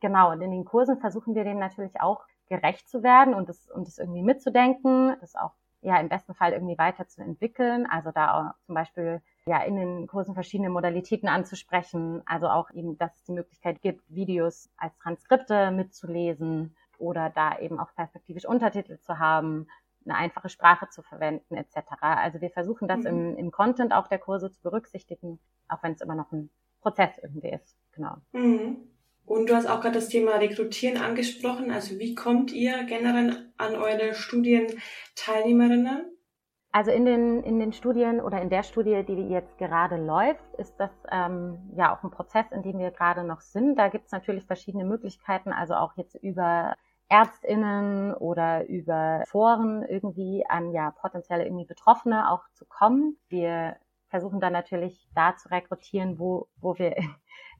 Genau, 0.00 0.32
und 0.32 0.40
in 0.40 0.50
den 0.50 0.64
Kursen 0.64 0.98
versuchen 0.98 1.34
wir 1.34 1.44
dem 1.44 1.58
natürlich 1.58 2.00
auch 2.00 2.24
gerecht 2.48 2.88
zu 2.88 3.02
werden 3.02 3.34
und 3.34 3.48
es 3.48 3.70
und 3.70 3.86
es 3.86 3.98
irgendwie 3.98 4.22
mitzudenken, 4.22 5.16
das 5.20 5.36
auch 5.36 5.52
ja 5.82 5.98
im 5.98 6.08
besten 6.08 6.34
Fall 6.34 6.52
irgendwie 6.52 6.78
weiterzuentwickeln. 6.78 7.86
Also 7.86 8.10
da 8.10 8.54
zum 8.66 8.74
Beispiel 8.74 9.22
ja 9.46 9.62
in 9.62 9.76
den 9.76 10.06
Kursen 10.06 10.34
verschiedene 10.34 10.70
Modalitäten 10.70 11.28
anzusprechen. 11.28 12.22
Also 12.26 12.48
auch 12.48 12.70
eben, 12.72 12.98
dass 12.98 13.14
es 13.16 13.24
die 13.24 13.32
Möglichkeit 13.32 13.80
gibt, 13.82 14.02
Videos 14.08 14.70
als 14.76 14.96
Transkripte 14.98 15.70
mitzulesen 15.70 16.76
oder 16.98 17.30
da 17.30 17.58
eben 17.58 17.78
auch 17.78 17.94
perspektivisch 17.94 18.44
Untertitel 18.44 18.98
zu 18.98 19.18
haben, 19.18 19.68
eine 20.04 20.16
einfache 20.16 20.48
Sprache 20.48 20.88
zu 20.88 21.02
verwenden 21.02 21.56
etc. 21.56 21.76
Also 22.00 22.40
wir 22.40 22.50
versuchen 22.50 22.88
das 22.88 23.00
mhm. 23.00 23.06
im, 23.06 23.36
im 23.36 23.50
Content 23.50 23.92
auch 23.92 24.08
der 24.08 24.18
Kurse 24.18 24.50
zu 24.50 24.60
berücksichtigen, 24.62 25.38
auch 25.68 25.82
wenn 25.82 25.92
es 25.92 26.00
immer 26.00 26.14
noch 26.14 26.32
ein 26.32 26.50
Prozess 26.80 27.18
irgendwie 27.22 27.50
ist. 27.50 27.76
Genau. 27.92 28.16
Mhm. 28.32 28.76
Und 29.30 29.48
du 29.48 29.54
hast 29.54 29.66
auch 29.66 29.80
gerade 29.80 29.94
das 29.94 30.08
Thema 30.08 30.38
Rekrutieren 30.38 31.00
angesprochen. 31.00 31.70
Also 31.70 32.00
wie 32.00 32.16
kommt 32.16 32.50
ihr 32.50 32.82
generell 32.82 33.52
an 33.58 33.76
eure 33.76 34.12
Studienteilnehmerinnen? 34.12 36.18
Also 36.72 36.90
in 36.90 37.04
den, 37.04 37.44
in 37.44 37.60
den 37.60 37.72
Studien 37.72 38.20
oder 38.20 38.42
in 38.42 38.50
der 38.50 38.64
Studie, 38.64 39.04
die 39.06 39.28
jetzt 39.28 39.56
gerade 39.56 40.04
läuft, 40.04 40.42
ist 40.58 40.74
das 40.80 40.90
ähm, 41.12 41.60
ja 41.76 41.94
auch 41.94 42.02
ein 42.02 42.10
Prozess, 42.10 42.46
in 42.50 42.64
dem 42.64 42.80
wir 42.80 42.90
gerade 42.90 43.22
noch 43.22 43.40
sind. 43.40 43.78
Da 43.78 43.86
gibt 43.86 44.06
es 44.06 44.10
natürlich 44.10 44.46
verschiedene 44.46 44.84
Möglichkeiten, 44.84 45.52
also 45.52 45.74
auch 45.74 45.96
jetzt 45.96 46.16
über 46.16 46.74
ÄrztInnen 47.08 48.12
oder 48.14 48.66
über 48.66 49.22
Foren 49.28 49.84
irgendwie 49.84 50.44
an 50.48 50.72
ja 50.72 50.90
potenzielle 50.90 51.44
irgendwie 51.44 51.66
Betroffene 51.66 52.32
auch 52.32 52.42
zu 52.54 52.64
kommen. 52.64 53.16
Wir 53.28 53.76
versuchen 54.08 54.40
dann 54.40 54.52
natürlich 54.52 55.06
da 55.14 55.36
zu 55.36 55.50
rekrutieren, 55.50 56.18
wo, 56.18 56.48
wo 56.56 56.76
wir 56.80 56.96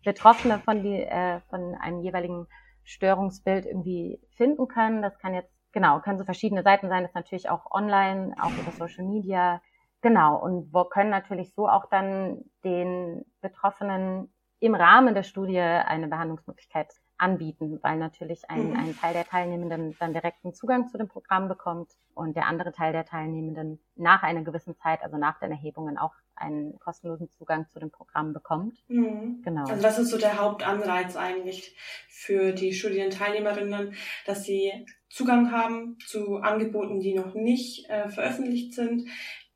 Betroffene 0.04 0.60
von, 0.60 0.82
die, 0.82 1.02
äh, 1.02 1.40
von 1.50 1.74
einem 1.74 2.00
jeweiligen 2.00 2.46
Störungsbild 2.84 3.66
irgendwie 3.66 4.20
finden 4.36 4.68
können. 4.68 5.02
Das 5.02 5.18
kann 5.18 5.34
jetzt, 5.34 5.52
genau, 5.72 6.00
können 6.00 6.18
so 6.18 6.24
verschiedene 6.24 6.62
Seiten 6.62 6.88
sein, 6.88 7.02
das 7.02 7.10
ist 7.10 7.16
natürlich 7.16 7.48
auch 7.48 7.70
online, 7.70 8.34
auch 8.40 8.52
über 8.52 8.72
Social 8.72 9.04
Media. 9.04 9.60
Genau, 10.02 10.36
und 10.42 10.72
wo 10.72 10.84
können 10.84 11.10
natürlich 11.10 11.54
so 11.54 11.68
auch 11.68 11.86
dann 11.90 12.44
den 12.64 13.24
Betroffenen 13.40 14.32
im 14.58 14.74
Rahmen 14.74 15.14
der 15.14 15.22
Studie 15.22 15.60
eine 15.60 16.08
Behandlungsmöglichkeit 16.08 16.92
anbieten, 17.20 17.78
weil 17.83 17.98
natürlich 17.98 18.48
ein, 18.48 18.70
mhm. 18.70 18.76
ein 18.76 18.96
Teil 18.98 19.12
der 19.12 19.26
Teilnehmenden 19.26 19.96
dann 19.98 20.12
direkten 20.12 20.54
Zugang 20.54 20.88
zu 20.88 20.96
dem 20.96 21.09
Programm 21.09 21.48
bekommt 21.48 21.90
und 22.14 22.35
der 22.35 22.46
andere 22.46 22.72
Teil 22.72 22.92
der 22.92 23.04
Teilnehmenden 23.04 23.78
nach 23.96 24.22
einer 24.22 24.42
gewissen 24.42 24.76
Zeit, 24.76 25.02
also 25.02 25.16
nach 25.18 25.38
den 25.38 25.50
Erhebungen, 25.50 25.98
auch 25.98 26.14
einen 26.35 26.78
kostenlosen 26.78 27.28
Zugang 27.30 27.66
zu 27.68 27.78
dem 27.78 27.90
Programm 27.90 28.33
bekommt. 28.33 28.78
Mhm. 28.88 29.42
Genau. 29.42 29.68
Also 29.68 29.83
das 29.83 29.98
ist 29.98 30.11
so 30.11 30.18
der 30.18 30.38
Hauptanreiz 30.38 31.16
eigentlich 31.16 31.76
für 32.09 32.52
die 32.52 32.72
Studienteilnehmerinnen, 32.72 33.94
dass 34.24 34.44
sie 34.44 34.87
Zugang 35.11 35.52
haben 35.52 35.98
zu 36.06 36.37
Angeboten, 36.37 37.00
die 37.00 37.14
noch 37.14 37.35
nicht 37.35 37.88
äh, 37.90 38.09
veröffentlicht 38.09 38.74
sind 38.74 39.09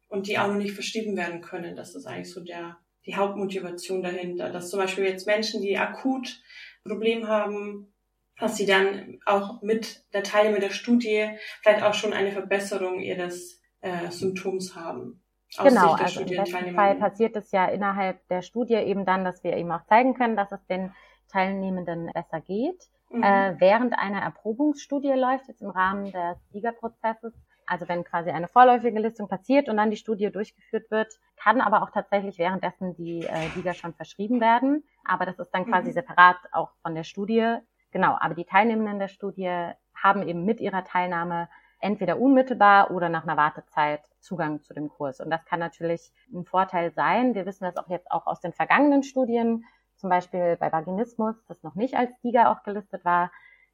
und 0.09 0.27
die 0.27 0.38
auch 0.38 0.48
noch 0.48 0.57
nicht 0.57 0.74
verschrieben 0.74 1.16
werden 1.16 1.40
können. 1.40 1.77
Das 1.77 1.94
ist 1.94 2.07
eigentlich 2.07 2.33
so 2.33 2.40
der 2.40 2.77
die 3.07 3.16
Hauptmotivation 3.16 4.03
dahinter, 4.03 4.50
dass 4.50 4.70
zum 4.70 4.81
Beispiel 4.81 5.05
jetzt 5.05 5.27
Menschen, 5.27 5.61
die 5.61 5.77
akut 5.77 6.40
Problem 6.87 7.29
haben, 7.29 7.92
dass 8.38 8.57
sie 8.57 8.66
dann 8.66 9.18
auch 9.27 9.62
mit 9.62 10.05
der 10.12 10.23
Teilnehmer 10.23 10.59
der 10.59 10.70
Studie 10.70 11.29
vielleicht 11.62 11.83
auch 11.83 11.94
schon 11.94 12.12
eine 12.12 12.33
Verbesserung 12.33 13.01
ihres 13.01 13.62
äh, 13.81 14.11
Symptoms 14.11 14.75
haben. 14.75 15.23
genau, 15.57 15.92
also 15.92 16.20
im 16.20 16.27
besten 16.27 16.75
Fall 16.75 16.97
passiert 16.97 17.37
es 17.37 17.53
ja 17.53 17.66
innerhalb 17.66 18.27
der 18.29 18.42
Studie 18.42 18.75
eben 18.75 19.05
dann, 19.05 19.25
dass 19.25 19.44
wir 19.44 19.57
eben 19.57 19.70
auch 19.70 19.85
zeigen 19.87 20.14
können, 20.14 20.37
dass 20.37 20.51
es 20.53 20.66
den 20.66 20.92
Teilnehmenden 21.31 22.11
besser 22.12 22.40
geht. 22.40 22.88
Mhm. 23.11 23.23
Äh, 23.23 23.61
während 23.61 23.97
einer 23.97 24.20
Erprobungsstudie 24.20 25.12
läuft, 25.12 25.49
jetzt 25.49 25.62
im 25.62 25.70
Rahmen 25.70 26.11
des 26.11 26.37
Siegerprozesses, 26.53 27.33
also 27.66 27.88
wenn 27.88 28.05
quasi 28.05 28.31
eine 28.31 28.49
vorläufige 28.49 28.99
Listung 28.99 29.29
passiert 29.29 29.68
und 29.68 29.77
dann 29.77 29.90
die 29.90 29.97
Studie 29.97 30.31
durchgeführt 30.31 30.90
wird, 30.90 31.09
kann 31.37 31.61
aber 31.61 31.83
auch 31.83 31.90
tatsächlich 31.90 32.38
währenddessen 32.38 32.94
die 32.97 33.20
äh, 33.20 33.49
Liga 33.55 33.75
schon 33.75 33.94
verschrieben 33.94 34.40
werden. 34.40 34.85
Aber 35.05 35.27
das 35.27 35.38
ist 35.38 35.51
dann 35.51 35.67
quasi 35.67 35.90
mhm. 35.90 35.95
separat 35.95 36.37
auch 36.53 36.71
von 36.83 36.95
der 36.95 37.05
Studie. 37.05 37.57
Genau, 37.90 38.17
aber 38.19 38.35
die 38.35 38.45
Teilnehmenden 38.45 38.99
der 38.99 39.09
Studie 39.09 39.71
haben 39.95 40.27
eben 40.27 40.45
mit 40.45 40.61
ihrer 40.61 40.85
Teilnahme 40.85 41.49
entweder 41.81 42.19
unmittelbar 42.19 42.90
oder 42.90 43.09
nach 43.09 43.25
einer 43.25 43.37
Wartezeit 43.37 44.01
Zugang 44.19 44.62
zu 44.62 44.73
dem 44.73 44.88
Kurs. 44.88 45.21
Und 45.21 45.31
das 45.31 45.45
kann 45.45 45.61
natürlich 45.61 46.12
ein 46.33 46.45
Vorteil 46.45 46.93
sein. 46.93 47.35
Wir 47.35 47.45
wissen 47.45 47.64
das 47.64 47.77
auch 47.77 47.88
jetzt 47.88 48.11
auch 48.11 48.27
aus 48.27 48.40
den 48.40 48.53
vergangenen 48.53 49.03
Studien, 49.03 49.64
zum 49.97 50.11
Beispiel 50.11 50.57
bei 50.57 50.73
Vaginismus, 50.73 51.37
das 51.47 51.62
noch 51.62 51.75
nicht 51.75 51.95
als 51.95 52.11
Liga 52.23 52.51
auch 52.51 52.62
gelistet 52.62 53.05
war, 53.05 53.31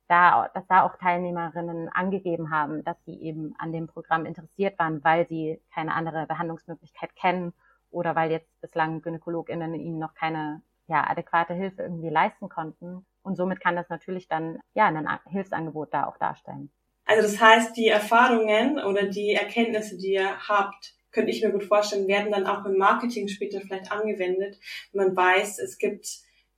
da, 0.09 0.49
dass 0.55 0.67
da 0.67 0.83
auch 0.83 0.97
Teilnehmerinnen 0.97 1.89
angegeben 1.89 2.51
haben, 2.51 2.83
dass 2.83 3.03
sie 3.05 3.15
eben 3.23 3.55
an 3.59 3.73
dem 3.73 3.87
Programm 3.87 4.27
interessiert 4.27 4.77
waren, 4.79 5.05
weil 5.05 5.27
sie 5.29 5.63
keine 5.73 5.95
andere 5.95 6.27
Behandlungsmöglichkeit 6.27 7.15
kennen 7.15 7.53
oder 7.91 8.17
weil 8.17 8.33
jetzt 8.33 8.61
bislang 8.61 9.03
GynäkologInnen 9.03 9.75
ihnen 9.75 10.01
noch 10.01 10.15
keine 10.15 10.63
ja, 10.91 11.09
adäquate 11.09 11.55
Hilfe 11.55 11.83
irgendwie 11.83 12.11
leisten 12.11 12.49
konnten. 12.49 13.07
Und 13.23 13.37
somit 13.37 13.61
kann 13.61 13.77
das 13.77 13.89
natürlich 13.89 14.29
dann 14.29 14.59
ja 14.75 14.87
ein 14.87 15.09
Hilfsangebot 15.27 15.95
da 15.95 16.07
auch 16.07 16.17
darstellen. 16.19 16.71
Also 17.05 17.23
das 17.23 17.41
heißt, 17.41 17.77
die 17.77 17.89
Erfahrungen 17.89 18.79
oder 18.79 19.05
die 19.05 19.33
Erkenntnisse, 19.35 19.97
die 19.97 20.15
ihr 20.15 20.49
habt, 20.49 20.95
könnte 21.13 21.31
ich 21.31 21.43
mir 21.43 21.51
gut 21.51 21.65
vorstellen, 21.65 22.09
werden 22.09 22.31
dann 22.33 22.47
auch 22.47 22.65
im 22.65 22.77
Marketing 22.77 23.29
später 23.29 23.61
vielleicht 23.61 23.91
angewendet. 23.91 24.59
Man 24.93 25.17
weiß, 25.17 25.59
es 25.59 25.79
gibt 25.79 26.07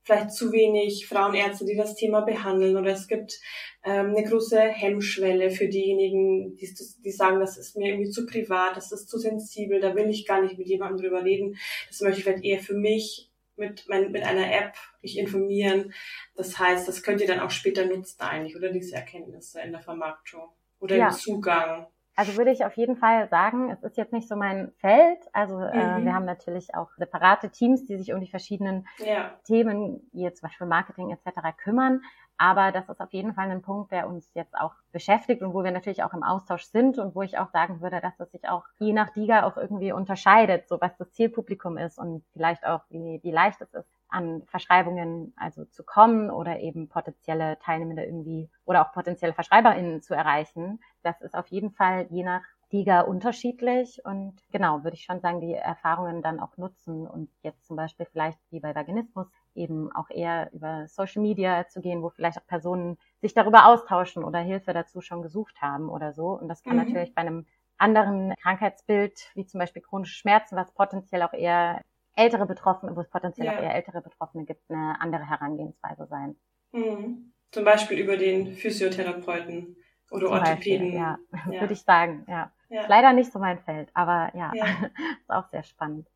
vielleicht 0.02 0.32
zu 0.32 0.52
wenig 0.52 1.06
Frauenärzte, 1.06 1.64
die 1.64 1.76
das 1.76 1.94
Thema 1.94 2.22
behandeln 2.22 2.76
oder 2.76 2.92
es 2.92 3.06
gibt 3.06 3.40
ähm, 3.84 4.14
eine 4.16 4.24
große 4.24 4.60
Hemmschwelle 4.60 5.50
für 5.50 5.68
diejenigen, 5.68 6.56
die, 6.56 6.74
die 7.04 7.10
sagen, 7.10 7.40
das 7.40 7.56
ist 7.56 7.76
mir 7.76 7.92
irgendwie 7.92 8.10
zu 8.10 8.26
privat, 8.26 8.76
das 8.76 8.92
ist 8.92 9.08
zu 9.08 9.18
sensibel, 9.18 9.80
da 9.80 9.94
will 9.94 10.10
ich 10.10 10.26
gar 10.26 10.42
nicht 10.42 10.58
mit 10.58 10.66
jemandem 10.66 11.02
drüber 11.02 11.24
reden. 11.24 11.56
Das 11.88 12.00
möchte 12.00 12.18
ich 12.18 12.24
vielleicht 12.24 12.44
eher 12.44 12.60
für 12.60 12.74
mich 12.74 13.31
mit, 13.62 13.88
mein, 13.88 14.12
mit 14.12 14.24
einer 14.24 14.52
App 14.52 14.74
mich 15.00 15.16
informieren. 15.18 15.94
Das 16.34 16.58
heißt, 16.58 16.86
das 16.88 17.02
könnt 17.02 17.20
ihr 17.20 17.26
dann 17.26 17.40
auch 17.40 17.50
später 17.50 17.86
nutzen 17.86 18.20
eigentlich, 18.20 18.56
oder 18.56 18.70
diese 18.70 18.96
Erkenntnisse 18.96 19.60
in 19.60 19.72
der 19.72 19.80
Vermarktung 19.80 20.48
oder 20.80 20.96
ja. 20.96 21.08
im 21.08 21.14
Zugang. 21.14 21.86
Also 22.14 22.36
würde 22.36 22.50
ich 22.50 22.64
auf 22.64 22.76
jeden 22.76 22.96
Fall 22.96 23.28
sagen, 23.28 23.70
es 23.70 23.82
ist 23.82 23.96
jetzt 23.96 24.12
nicht 24.12 24.28
so 24.28 24.36
mein 24.36 24.72
Feld. 24.78 25.18
Also 25.32 25.58
äh, 25.58 25.74
mhm. 25.74 26.02
äh, 26.02 26.04
wir 26.04 26.14
haben 26.14 26.26
natürlich 26.26 26.74
auch 26.74 26.90
separate 26.96 27.50
Teams, 27.50 27.84
die 27.86 27.96
sich 27.96 28.12
um 28.12 28.20
die 28.20 28.28
verschiedenen 28.28 28.86
ja. 28.98 29.32
Themen, 29.44 30.08
wie 30.12 30.22
jetzt 30.22 30.40
zum 30.40 30.48
Beispiel 30.48 30.66
Marketing 30.66 31.10
etc. 31.10 31.56
kümmern. 31.56 32.02
Aber 32.38 32.72
das 32.72 32.88
ist 32.88 33.00
auf 33.00 33.12
jeden 33.12 33.34
Fall 33.34 33.50
ein 33.50 33.62
Punkt, 33.62 33.92
der 33.92 34.08
uns 34.08 34.28
jetzt 34.34 34.54
auch 34.58 34.72
beschäftigt 34.90 35.42
und 35.42 35.54
wo 35.54 35.62
wir 35.62 35.70
natürlich 35.70 36.02
auch 36.02 36.12
im 36.12 36.22
Austausch 36.22 36.64
sind 36.64 36.98
und 36.98 37.14
wo 37.14 37.22
ich 37.22 37.38
auch 37.38 37.50
sagen 37.50 37.80
würde, 37.80 38.00
dass 38.00 38.18
es 38.18 38.32
sich 38.32 38.48
auch 38.48 38.64
je 38.78 38.92
nach 38.92 39.14
Liga 39.14 39.44
auch 39.44 39.56
irgendwie 39.56 39.92
unterscheidet, 39.92 40.68
so 40.68 40.80
was 40.80 40.96
das 40.96 41.12
Zielpublikum 41.12 41.78
ist 41.78 41.98
und 41.98 42.24
vielleicht 42.32 42.66
auch 42.66 42.80
wie, 42.90 43.20
wie 43.22 43.30
leicht 43.30 43.60
es 43.60 43.72
ist, 43.72 43.88
an 44.12 44.42
Verschreibungen 44.46 45.32
also 45.36 45.64
zu 45.64 45.82
kommen 45.84 46.30
oder 46.30 46.60
eben 46.60 46.88
potenzielle 46.88 47.58
Teilnehmende 47.58 48.04
irgendwie 48.04 48.48
oder 48.64 48.86
auch 48.86 48.92
potenzielle 48.92 49.32
VerschreiberInnen 49.32 50.02
zu 50.02 50.14
erreichen. 50.14 50.80
Das 51.02 51.20
ist 51.20 51.34
auf 51.34 51.46
jeden 51.48 51.70
Fall 51.70 52.06
je 52.10 52.22
nach 52.22 52.42
DIGA 52.72 53.02
unterschiedlich 53.02 54.00
und 54.04 54.34
genau, 54.50 54.82
würde 54.82 54.96
ich 54.96 55.04
schon 55.04 55.20
sagen, 55.20 55.40
die 55.40 55.52
Erfahrungen 55.52 56.22
dann 56.22 56.40
auch 56.40 56.56
nutzen 56.56 57.06
und 57.06 57.28
jetzt 57.42 57.66
zum 57.66 57.76
Beispiel 57.76 58.06
vielleicht 58.06 58.38
wie 58.50 58.60
bei 58.60 58.74
Vaginismus 58.74 59.26
eben 59.54 59.92
auch 59.94 60.08
eher 60.08 60.50
über 60.52 60.88
Social 60.88 61.20
Media 61.20 61.68
zu 61.68 61.82
gehen, 61.82 62.02
wo 62.02 62.08
vielleicht 62.08 62.38
auch 62.38 62.46
Personen 62.46 62.96
sich 63.20 63.34
darüber 63.34 63.66
austauschen 63.66 64.24
oder 64.24 64.38
Hilfe 64.38 64.72
dazu 64.72 65.02
schon 65.02 65.20
gesucht 65.20 65.60
haben 65.60 65.90
oder 65.90 66.14
so. 66.14 66.28
Und 66.28 66.48
das 66.48 66.62
kann 66.62 66.76
mhm. 66.76 66.84
natürlich 66.84 67.14
bei 67.14 67.20
einem 67.20 67.46
anderen 67.76 68.32
Krankheitsbild, 68.40 69.30
wie 69.34 69.44
zum 69.44 69.58
Beispiel 69.58 69.82
chronische 69.82 70.14
Schmerzen, 70.14 70.56
was 70.56 70.72
potenziell 70.72 71.22
auch 71.22 71.34
eher 71.34 71.82
ältere 72.14 72.46
Betroffene, 72.46 72.94
wo 72.94 73.00
es 73.00 73.08
potenziell 73.08 73.46
ja. 73.46 73.56
auch 73.56 73.62
eher 73.62 73.74
ältere 73.74 74.02
Betroffene 74.02 74.44
gibt, 74.44 74.70
eine 74.70 75.00
andere 75.00 75.28
Herangehensweise 75.28 76.06
sein. 76.06 76.36
Mhm. 76.72 77.32
Zum 77.50 77.64
Beispiel 77.64 77.98
über 77.98 78.16
den 78.16 78.54
Physiotherapeuten 78.54 79.76
oder 80.10 80.26
Zum 80.26 80.34
Orthopäden. 80.34 80.92
Beispiel, 80.92 80.94
ja, 80.94 81.18
ja. 81.50 81.60
würde 81.60 81.72
ich 81.72 81.82
sagen, 81.82 82.24
ja. 82.28 82.52
ja. 82.68 82.86
Leider 82.86 83.12
nicht 83.12 83.32
so 83.32 83.38
mein 83.38 83.58
Feld, 83.58 83.90
aber 83.94 84.30
ja, 84.34 84.52
ja. 84.54 84.64
ist 85.20 85.30
auch 85.30 85.48
sehr 85.50 85.62
spannend. 85.62 86.08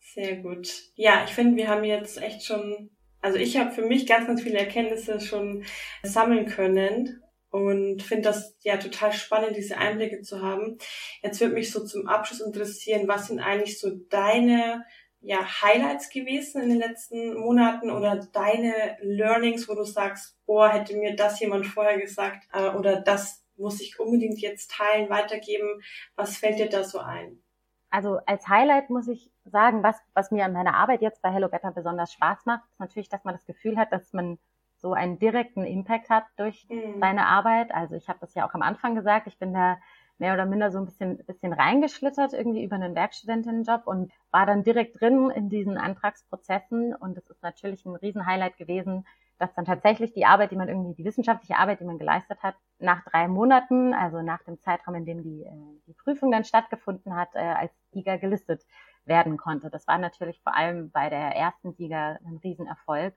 Sehr 0.00 0.36
gut. 0.36 0.68
Ja, 0.94 1.24
ich 1.24 1.30
finde, 1.30 1.56
wir 1.56 1.68
haben 1.68 1.84
jetzt 1.84 2.20
echt 2.22 2.44
schon, 2.44 2.90
also 3.20 3.38
ich 3.38 3.56
habe 3.56 3.70
für 3.70 3.86
mich 3.86 4.06
ganz, 4.06 4.26
ganz 4.26 4.42
viele 4.42 4.58
Erkenntnisse 4.58 5.20
schon 5.20 5.64
sammeln 6.02 6.46
können 6.46 7.22
und 7.48 8.02
finde 8.02 8.24
das 8.24 8.56
ja 8.60 8.76
total 8.76 9.12
spannend, 9.12 9.56
diese 9.56 9.78
Einblicke 9.78 10.20
zu 10.20 10.42
haben. 10.42 10.76
Jetzt 11.22 11.40
würde 11.40 11.54
mich 11.54 11.70
so 11.70 11.84
zum 11.84 12.06
Abschluss 12.06 12.40
interessieren, 12.40 13.08
was 13.08 13.28
sind 13.28 13.40
eigentlich 13.40 13.78
so 13.78 13.90
deine 14.10 14.84
ja, 15.24 15.62
Highlights 15.62 16.10
gewesen 16.10 16.62
in 16.62 16.68
den 16.68 16.78
letzten 16.78 17.34
Monaten 17.34 17.90
oder 17.90 18.16
deine 18.16 18.98
Learnings, 19.00 19.68
wo 19.68 19.74
du 19.74 19.84
sagst, 19.84 20.36
boah, 20.44 20.68
hätte 20.68 20.96
mir 20.96 21.16
das 21.16 21.40
jemand 21.40 21.66
vorher 21.66 21.98
gesagt 21.98 22.46
äh, 22.52 22.68
oder 22.68 23.00
das 23.00 23.42
muss 23.56 23.80
ich 23.80 23.98
unbedingt 23.98 24.38
jetzt 24.40 24.70
teilen, 24.70 25.08
weitergeben. 25.08 25.80
Was 26.14 26.36
fällt 26.36 26.58
dir 26.58 26.68
da 26.68 26.84
so 26.84 26.98
ein? 26.98 27.42
Also 27.90 28.18
als 28.26 28.48
Highlight 28.48 28.90
muss 28.90 29.08
ich 29.08 29.30
sagen, 29.44 29.82
was, 29.82 29.96
was 30.12 30.30
mir 30.30 30.44
an 30.44 30.52
meiner 30.52 30.74
Arbeit 30.74 31.00
jetzt 31.00 31.22
bei 31.22 31.30
Hello 31.30 31.48
Better 31.48 31.70
besonders 31.70 32.12
Spaß 32.12 32.44
macht, 32.44 32.64
ist 32.70 32.80
natürlich, 32.80 33.08
dass 33.08 33.24
man 33.24 33.34
das 33.34 33.46
Gefühl 33.46 33.78
hat, 33.78 33.92
dass 33.92 34.12
man 34.12 34.38
so 34.76 34.92
einen 34.92 35.18
direkten 35.18 35.64
Impact 35.64 36.10
hat 36.10 36.24
durch 36.36 36.66
mhm. 36.68 36.98
seine 37.00 37.26
Arbeit. 37.26 37.72
Also 37.72 37.94
ich 37.94 38.08
habe 38.08 38.18
das 38.20 38.34
ja 38.34 38.46
auch 38.46 38.52
am 38.52 38.62
Anfang 38.62 38.94
gesagt, 38.94 39.26
ich 39.26 39.38
bin 39.38 39.54
da 39.54 39.78
mehr 40.18 40.34
oder 40.34 40.46
minder 40.46 40.70
so 40.70 40.78
ein 40.78 40.86
bisschen, 40.86 41.18
bisschen 41.18 41.52
reingeschlittert 41.52 42.32
irgendwie 42.32 42.64
über 42.64 42.76
einen 42.76 42.94
Werkstudentinnenjob 42.94 43.86
und 43.86 44.12
war 44.30 44.46
dann 44.46 44.62
direkt 44.62 45.00
drin 45.00 45.30
in 45.30 45.48
diesen 45.48 45.76
Antragsprozessen. 45.76 46.94
Und 46.94 47.16
es 47.16 47.28
ist 47.28 47.42
natürlich 47.42 47.84
ein 47.84 47.96
Riesenhighlight 47.96 48.56
gewesen, 48.56 49.06
dass 49.38 49.52
dann 49.54 49.64
tatsächlich 49.64 50.12
die 50.12 50.26
Arbeit, 50.26 50.52
die 50.52 50.56
man 50.56 50.68
irgendwie, 50.68 50.94
die 50.94 51.04
wissenschaftliche 51.04 51.56
Arbeit, 51.56 51.80
die 51.80 51.84
man 51.84 51.98
geleistet 51.98 52.42
hat, 52.42 52.54
nach 52.78 53.04
drei 53.04 53.26
Monaten, 53.26 53.92
also 53.92 54.22
nach 54.22 54.42
dem 54.44 54.60
Zeitraum, 54.60 54.94
in 54.94 55.04
dem 55.04 55.22
die, 55.22 55.42
äh, 55.44 55.50
die 55.88 55.94
Prüfung 55.94 56.30
dann 56.30 56.44
stattgefunden 56.44 57.16
hat, 57.16 57.34
äh, 57.34 57.38
als 57.38 57.72
Sieger 57.90 58.18
gelistet 58.18 58.64
werden 59.04 59.36
konnte. 59.36 59.70
Das 59.70 59.86
war 59.88 59.98
natürlich 59.98 60.40
vor 60.42 60.54
allem 60.54 60.90
bei 60.90 61.10
der 61.10 61.36
ersten 61.36 61.72
Sieger 61.72 62.18
ein 62.24 62.40
Riesenerfolg 62.42 63.14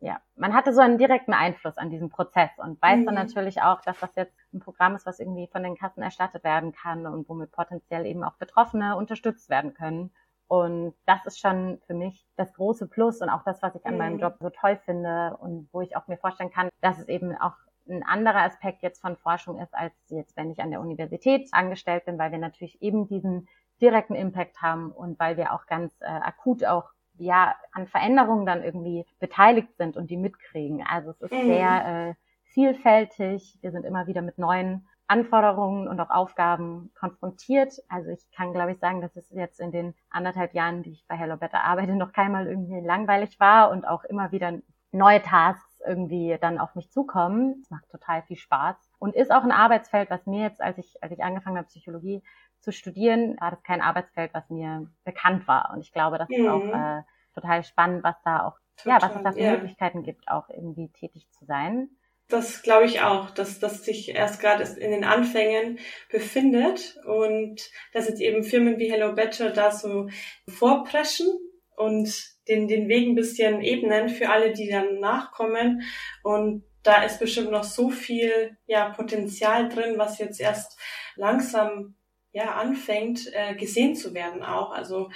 ja, 0.00 0.20
man 0.34 0.54
hatte 0.54 0.74
so 0.74 0.80
einen 0.80 0.98
direkten 0.98 1.32
Einfluss 1.32 1.78
an 1.78 1.90
diesen 1.90 2.10
Prozess 2.10 2.50
und 2.58 2.80
weiß 2.82 3.00
mhm. 3.00 3.06
dann 3.06 3.14
natürlich 3.14 3.62
auch, 3.62 3.80
dass 3.80 3.98
das 3.98 4.14
jetzt 4.14 4.36
ein 4.56 4.60
Programm 4.60 4.96
ist, 4.96 5.06
was 5.06 5.20
irgendwie 5.20 5.46
von 5.46 5.62
den 5.62 5.76
Kassen 5.76 6.02
erstattet 6.02 6.44
werden 6.44 6.72
kann 6.72 7.06
und 7.06 7.28
womit 7.28 7.52
potenziell 7.52 8.06
eben 8.06 8.24
auch 8.24 8.34
Betroffene 8.34 8.96
unterstützt 8.96 9.48
werden 9.48 9.74
können. 9.74 10.10
Und 10.48 10.94
das 11.06 11.26
ist 11.26 11.40
schon 11.40 11.80
für 11.86 11.94
mich 11.94 12.24
das 12.36 12.52
große 12.54 12.86
Plus 12.86 13.20
und 13.20 13.30
auch 13.30 13.42
das, 13.44 13.62
was 13.62 13.74
ich 13.74 13.84
an 13.84 13.94
mhm. 13.94 13.98
meinem 13.98 14.18
Job 14.18 14.36
so 14.40 14.50
toll 14.50 14.78
finde 14.84 15.36
und 15.40 15.68
wo 15.72 15.80
ich 15.80 15.96
auch 15.96 16.06
mir 16.06 16.18
vorstellen 16.18 16.52
kann, 16.52 16.68
dass 16.80 16.98
es 16.98 17.08
eben 17.08 17.36
auch 17.36 17.54
ein 17.88 18.02
anderer 18.02 18.42
Aspekt 18.42 18.82
jetzt 18.82 19.00
von 19.00 19.16
Forschung 19.16 19.60
ist, 19.60 19.74
als 19.74 19.92
jetzt, 20.08 20.36
wenn 20.36 20.50
ich 20.50 20.60
an 20.60 20.70
der 20.70 20.80
Universität 20.80 21.48
angestellt 21.52 22.04
bin, 22.04 22.18
weil 22.18 22.32
wir 22.32 22.38
natürlich 22.38 22.80
eben 22.82 23.06
diesen 23.06 23.48
direkten 23.80 24.14
Impact 24.14 24.60
haben 24.62 24.90
und 24.90 25.18
weil 25.18 25.36
wir 25.36 25.52
auch 25.52 25.66
ganz 25.66 25.92
äh, 26.00 26.06
akut 26.06 26.64
auch 26.64 26.90
ja 27.18 27.54
an 27.72 27.86
Veränderungen 27.86 28.46
dann 28.46 28.62
irgendwie 28.62 29.06
beteiligt 29.18 29.76
sind 29.76 29.96
und 29.96 30.10
die 30.10 30.16
mitkriegen. 30.16 30.84
Also 30.86 31.10
es 31.10 31.20
ist 31.20 31.32
mhm. 31.32 31.46
sehr 31.46 32.08
äh, 32.10 32.14
vielfältig. 32.56 33.58
Wir 33.60 33.70
sind 33.70 33.84
immer 33.84 34.06
wieder 34.06 34.22
mit 34.22 34.38
neuen 34.38 34.88
Anforderungen 35.08 35.88
und 35.88 36.00
auch 36.00 36.08
Aufgaben 36.08 36.90
konfrontiert. 36.98 37.74
Also 37.90 38.08
ich 38.08 38.30
kann, 38.34 38.54
glaube 38.54 38.72
ich, 38.72 38.78
sagen, 38.78 39.02
dass 39.02 39.14
es 39.14 39.30
jetzt 39.30 39.60
in 39.60 39.72
den 39.72 39.94
anderthalb 40.08 40.54
Jahren, 40.54 40.82
die 40.82 40.92
ich 40.92 41.04
bei 41.06 41.16
Hello 41.16 41.36
Better 41.36 41.62
arbeite, 41.62 41.94
noch 41.94 42.14
keinmal 42.14 42.46
irgendwie 42.46 42.80
langweilig 42.80 43.38
war 43.38 43.70
und 43.70 43.86
auch 43.86 44.04
immer 44.04 44.32
wieder 44.32 44.54
neue 44.90 45.20
Tasks 45.20 45.82
irgendwie 45.86 46.38
dann 46.40 46.58
auf 46.58 46.74
mich 46.74 46.90
zukommen. 46.90 47.60
Es 47.62 47.70
macht 47.70 47.90
total 47.90 48.22
viel 48.22 48.38
Spaß 48.38 48.76
und 48.98 49.14
ist 49.14 49.30
auch 49.30 49.44
ein 49.44 49.52
Arbeitsfeld, 49.52 50.08
was 50.08 50.24
mir 50.24 50.44
jetzt, 50.44 50.62
als 50.62 50.78
ich, 50.78 50.96
als 51.02 51.12
ich 51.12 51.22
angefangen 51.22 51.58
habe, 51.58 51.68
Psychologie 51.68 52.22
zu 52.60 52.72
studieren, 52.72 53.36
war 53.38 53.50
das 53.50 53.62
kein 53.64 53.82
Arbeitsfeld, 53.82 54.32
was 54.32 54.48
mir 54.48 54.90
bekannt 55.04 55.46
war. 55.46 55.72
Und 55.74 55.82
ich 55.82 55.92
glaube, 55.92 56.16
das 56.16 56.30
mhm. 56.30 56.34
ist 56.36 56.48
auch 56.48 56.64
mhm. 56.64 56.72
äh, 56.72 57.02
total 57.34 57.64
spannend, 57.64 58.02
was 58.02 58.16
da 58.24 58.46
auch, 58.46 58.58
total, 58.78 58.98
ja, 58.98 59.06
was 59.06 59.14
es 59.14 59.22
da 59.22 59.32
für 59.32 59.40
ja. 59.40 59.52
Möglichkeiten 59.52 60.02
gibt, 60.02 60.26
auch 60.28 60.48
irgendwie 60.48 60.88
tätig 60.88 61.28
zu 61.32 61.44
sein. 61.44 61.90
Das 62.28 62.62
glaube 62.62 62.86
ich 62.86 63.02
auch, 63.02 63.30
dass 63.30 63.60
das 63.60 63.84
sich 63.84 64.08
erst 64.08 64.40
gerade 64.40 64.64
in 64.80 64.90
den 64.90 65.04
Anfängen 65.04 65.78
befindet 66.10 66.98
und 67.06 67.70
dass 67.92 68.08
jetzt 68.08 68.20
eben 68.20 68.42
Firmen 68.42 68.78
wie 68.78 68.90
Hello 68.90 69.14
Better 69.14 69.50
da 69.50 69.70
so 69.70 70.08
vorpreschen 70.48 71.28
und 71.76 72.12
den, 72.48 72.66
den 72.66 72.88
Weg 72.88 73.06
ein 73.06 73.14
bisschen 73.14 73.60
ebnen 73.60 74.08
für 74.08 74.30
alle, 74.30 74.52
die 74.52 74.68
dann 74.68 74.98
nachkommen. 74.98 75.82
Und 76.24 76.64
da 76.82 77.02
ist 77.02 77.20
bestimmt 77.20 77.50
noch 77.50 77.64
so 77.64 77.90
viel 77.90 78.56
ja, 78.66 78.90
Potenzial 78.90 79.68
drin, 79.68 79.98
was 79.98 80.18
jetzt 80.18 80.40
erst 80.40 80.78
langsam 81.16 81.96
ja, 82.32 82.54
anfängt, 82.54 83.32
äh, 83.32 83.54
gesehen 83.54 83.94
zu 83.94 84.14
werden 84.14 84.42
auch. 84.42 84.72
Also 84.72 85.10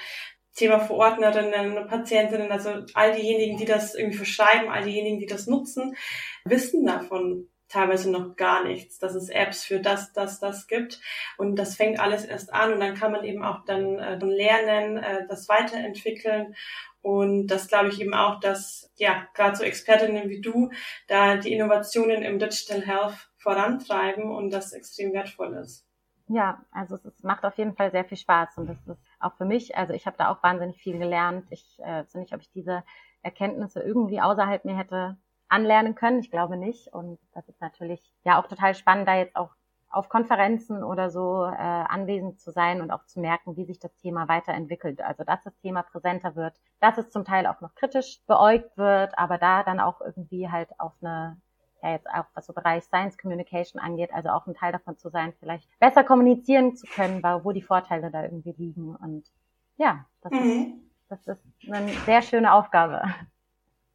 Thema 0.54 0.80
Verordnerinnen, 0.80 1.86
Patientinnen, 1.86 2.50
also 2.50 2.70
all 2.94 3.14
diejenigen, 3.14 3.56
die 3.56 3.64
das 3.64 3.94
irgendwie 3.94 4.18
verschreiben, 4.18 4.68
all 4.68 4.84
diejenigen, 4.84 5.18
die 5.18 5.26
das 5.26 5.46
nutzen, 5.46 5.96
wissen 6.44 6.84
davon 6.86 7.48
teilweise 7.70 8.10
noch 8.10 8.36
gar 8.36 8.64
nichts, 8.64 8.98
dass 8.98 9.14
es 9.14 9.28
Apps 9.28 9.64
für 9.64 9.80
das, 9.80 10.12
das, 10.12 10.40
das 10.40 10.66
gibt. 10.66 11.00
Und 11.38 11.56
das 11.56 11.76
fängt 11.76 12.00
alles 12.00 12.24
erst 12.24 12.52
an 12.52 12.72
und 12.74 12.80
dann 12.80 12.96
kann 12.96 13.12
man 13.12 13.24
eben 13.24 13.42
auch 13.44 13.64
dann, 13.64 13.98
äh, 13.98 14.16
lernen, 14.16 14.98
äh, 14.98 15.26
das 15.28 15.48
weiterentwickeln. 15.48 16.54
Und 17.00 17.46
das 17.46 17.68
glaube 17.68 17.88
ich 17.88 18.00
eben 18.00 18.12
auch, 18.12 18.40
dass 18.40 18.92
ja 18.96 19.26
gerade 19.34 19.56
so 19.56 19.64
Expertinnen 19.64 20.28
wie 20.28 20.40
du 20.40 20.70
da 21.08 21.36
die 21.36 21.52
Innovationen 21.52 22.22
im 22.22 22.38
Digital 22.38 22.84
Health 22.84 23.30
vorantreiben 23.38 24.30
und 24.30 24.50
das 24.50 24.72
extrem 24.72 25.12
wertvoll 25.12 25.54
ist. 25.54 25.86
Ja, 26.26 26.64
also 26.70 26.96
es 26.96 27.22
macht 27.22 27.44
auf 27.44 27.56
jeden 27.56 27.74
Fall 27.74 27.90
sehr 27.90 28.04
viel 28.04 28.18
Spaß 28.18 28.58
und 28.58 28.68
das 28.68 28.78
ist 28.86 29.09
auch 29.20 29.34
für 29.34 29.44
mich, 29.44 29.76
also 29.76 29.92
ich 29.92 30.06
habe 30.06 30.16
da 30.16 30.30
auch 30.30 30.42
wahnsinnig 30.42 30.82
viel 30.82 30.98
gelernt. 30.98 31.46
Ich 31.50 31.78
äh, 31.80 32.00
weiß 32.00 32.14
nicht, 32.14 32.34
ob 32.34 32.40
ich 32.40 32.50
diese 32.50 32.82
Erkenntnisse 33.22 33.80
irgendwie 33.80 34.20
außerhalb 34.20 34.64
mir 34.64 34.76
hätte 34.76 35.16
anlernen 35.48 35.94
können. 35.94 36.20
Ich 36.20 36.30
glaube 36.30 36.56
nicht. 36.56 36.88
Und 36.92 37.18
das 37.34 37.48
ist 37.48 37.60
natürlich 37.60 38.00
ja 38.24 38.40
auch 38.40 38.46
total 38.46 38.74
spannend, 38.74 39.08
da 39.08 39.16
jetzt 39.16 39.36
auch 39.36 39.50
auf 39.90 40.08
Konferenzen 40.08 40.84
oder 40.84 41.10
so 41.10 41.44
äh, 41.44 41.56
anwesend 41.56 42.40
zu 42.40 42.52
sein 42.52 42.80
und 42.80 42.92
auch 42.92 43.04
zu 43.06 43.20
merken, 43.20 43.56
wie 43.56 43.64
sich 43.64 43.80
das 43.80 43.94
Thema 43.96 44.28
weiterentwickelt. 44.28 45.02
Also 45.02 45.24
dass 45.24 45.42
das 45.42 45.58
Thema 45.58 45.82
präsenter 45.82 46.36
wird, 46.36 46.54
dass 46.78 46.96
es 46.96 47.10
zum 47.10 47.24
Teil 47.24 47.46
auch 47.46 47.60
noch 47.60 47.74
kritisch 47.74 48.20
beäugt 48.26 48.76
wird, 48.78 49.18
aber 49.18 49.36
da 49.36 49.64
dann 49.64 49.80
auch 49.80 50.00
irgendwie 50.00 50.48
halt 50.48 50.68
auf 50.78 50.92
eine 51.02 51.40
ja 51.82 51.92
jetzt 51.92 52.08
auch 52.08 52.24
was 52.34 52.46
so 52.46 52.52
Bereich 52.52 52.84
Science 52.84 53.18
Communication 53.18 53.80
angeht, 53.80 54.10
also 54.12 54.30
auch 54.30 54.46
ein 54.46 54.54
Teil 54.54 54.72
davon 54.72 54.96
zu 54.96 55.10
sein, 55.10 55.32
vielleicht 55.40 55.66
besser 55.78 56.04
kommunizieren 56.04 56.76
zu 56.76 56.86
können, 56.86 57.22
wo 57.22 57.52
die 57.52 57.62
Vorteile 57.62 58.10
da 58.10 58.22
irgendwie 58.22 58.54
liegen. 58.56 58.96
Und 58.96 59.30
ja, 59.76 60.06
das, 60.22 60.32
mhm. 60.32 60.82
ist, 61.10 61.26
das 61.26 61.38
ist 61.38 61.44
eine 61.70 61.92
sehr 62.06 62.22
schöne 62.22 62.52
Aufgabe. 62.52 63.02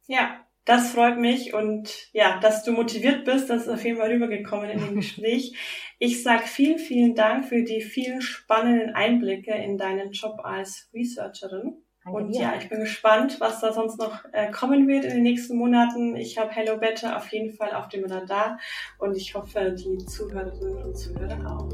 Ja, 0.06 0.46
das 0.66 0.90
freut 0.90 1.16
mich 1.18 1.54
und 1.54 2.12
ja, 2.12 2.40
dass 2.40 2.64
du 2.64 2.72
motiviert 2.72 3.24
bist, 3.24 3.48
das 3.48 3.62
ist 3.62 3.68
auf 3.68 3.84
jeden 3.84 3.98
Fall 3.98 4.10
rübergekommen 4.10 4.68
in 4.68 4.80
dem 4.80 4.94
Gespräch. 4.96 5.56
Ich 5.98 6.22
sag 6.22 6.48
vielen, 6.48 6.78
vielen 6.78 7.14
Dank 7.14 7.46
für 7.46 7.62
die 7.62 7.80
vielen 7.80 8.20
spannenden 8.20 8.94
Einblicke 8.94 9.52
in 9.52 9.78
deinen 9.78 10.10
Job 10.10 10.40
als 10.42 10.90
Researcherin. 10.92 11.85
Und 12.10 12.32
ja, 12.34 12.54
ich 12.60 12.68
bin 12.68 12.80
gespannt, 12.80 13.40
was 13.40 13.60
da 13.60 13.72
sonst 13.72 13.98
noch 13.98 14.24
äh, 14.32 14.50
kommen 14.50 14.86
wird 14.86 15.04
in 15.04 15.10
den 15.10 15.22
nächsten 15.22 15.56
Monaten. 15.56 16.14
Ich 16.14 16.38
habe 16.38 16.50
Hello 16.50 16.78
Better 16.78 17.16
auf 17.16 17.32
jeden 17.32 17.52
Fall 17.52 17.74
auf 17.74 17.88
dem 17.88 18.04
Radar 18.04 18.58
und 18.98 19.16
ich 19.16 19.34
hoffe, 19.34 19.74
die 19.76 19.98
Zuhörerinnen 19.98 20.84
und 20.84 20.96
Zuhörer 20.96 21.58
auch. 21.58 21.68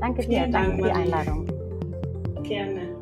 Danke 0.00 0.22
dir, 0.22 0.40
Vielen 0.40 0.52
danke 0.52 0.70
Dank, 0.70 0.82
für 0.82 0.88
die 0.88 0.90
Einladung. 0.90 1.46
Gerne. 2.42 2.97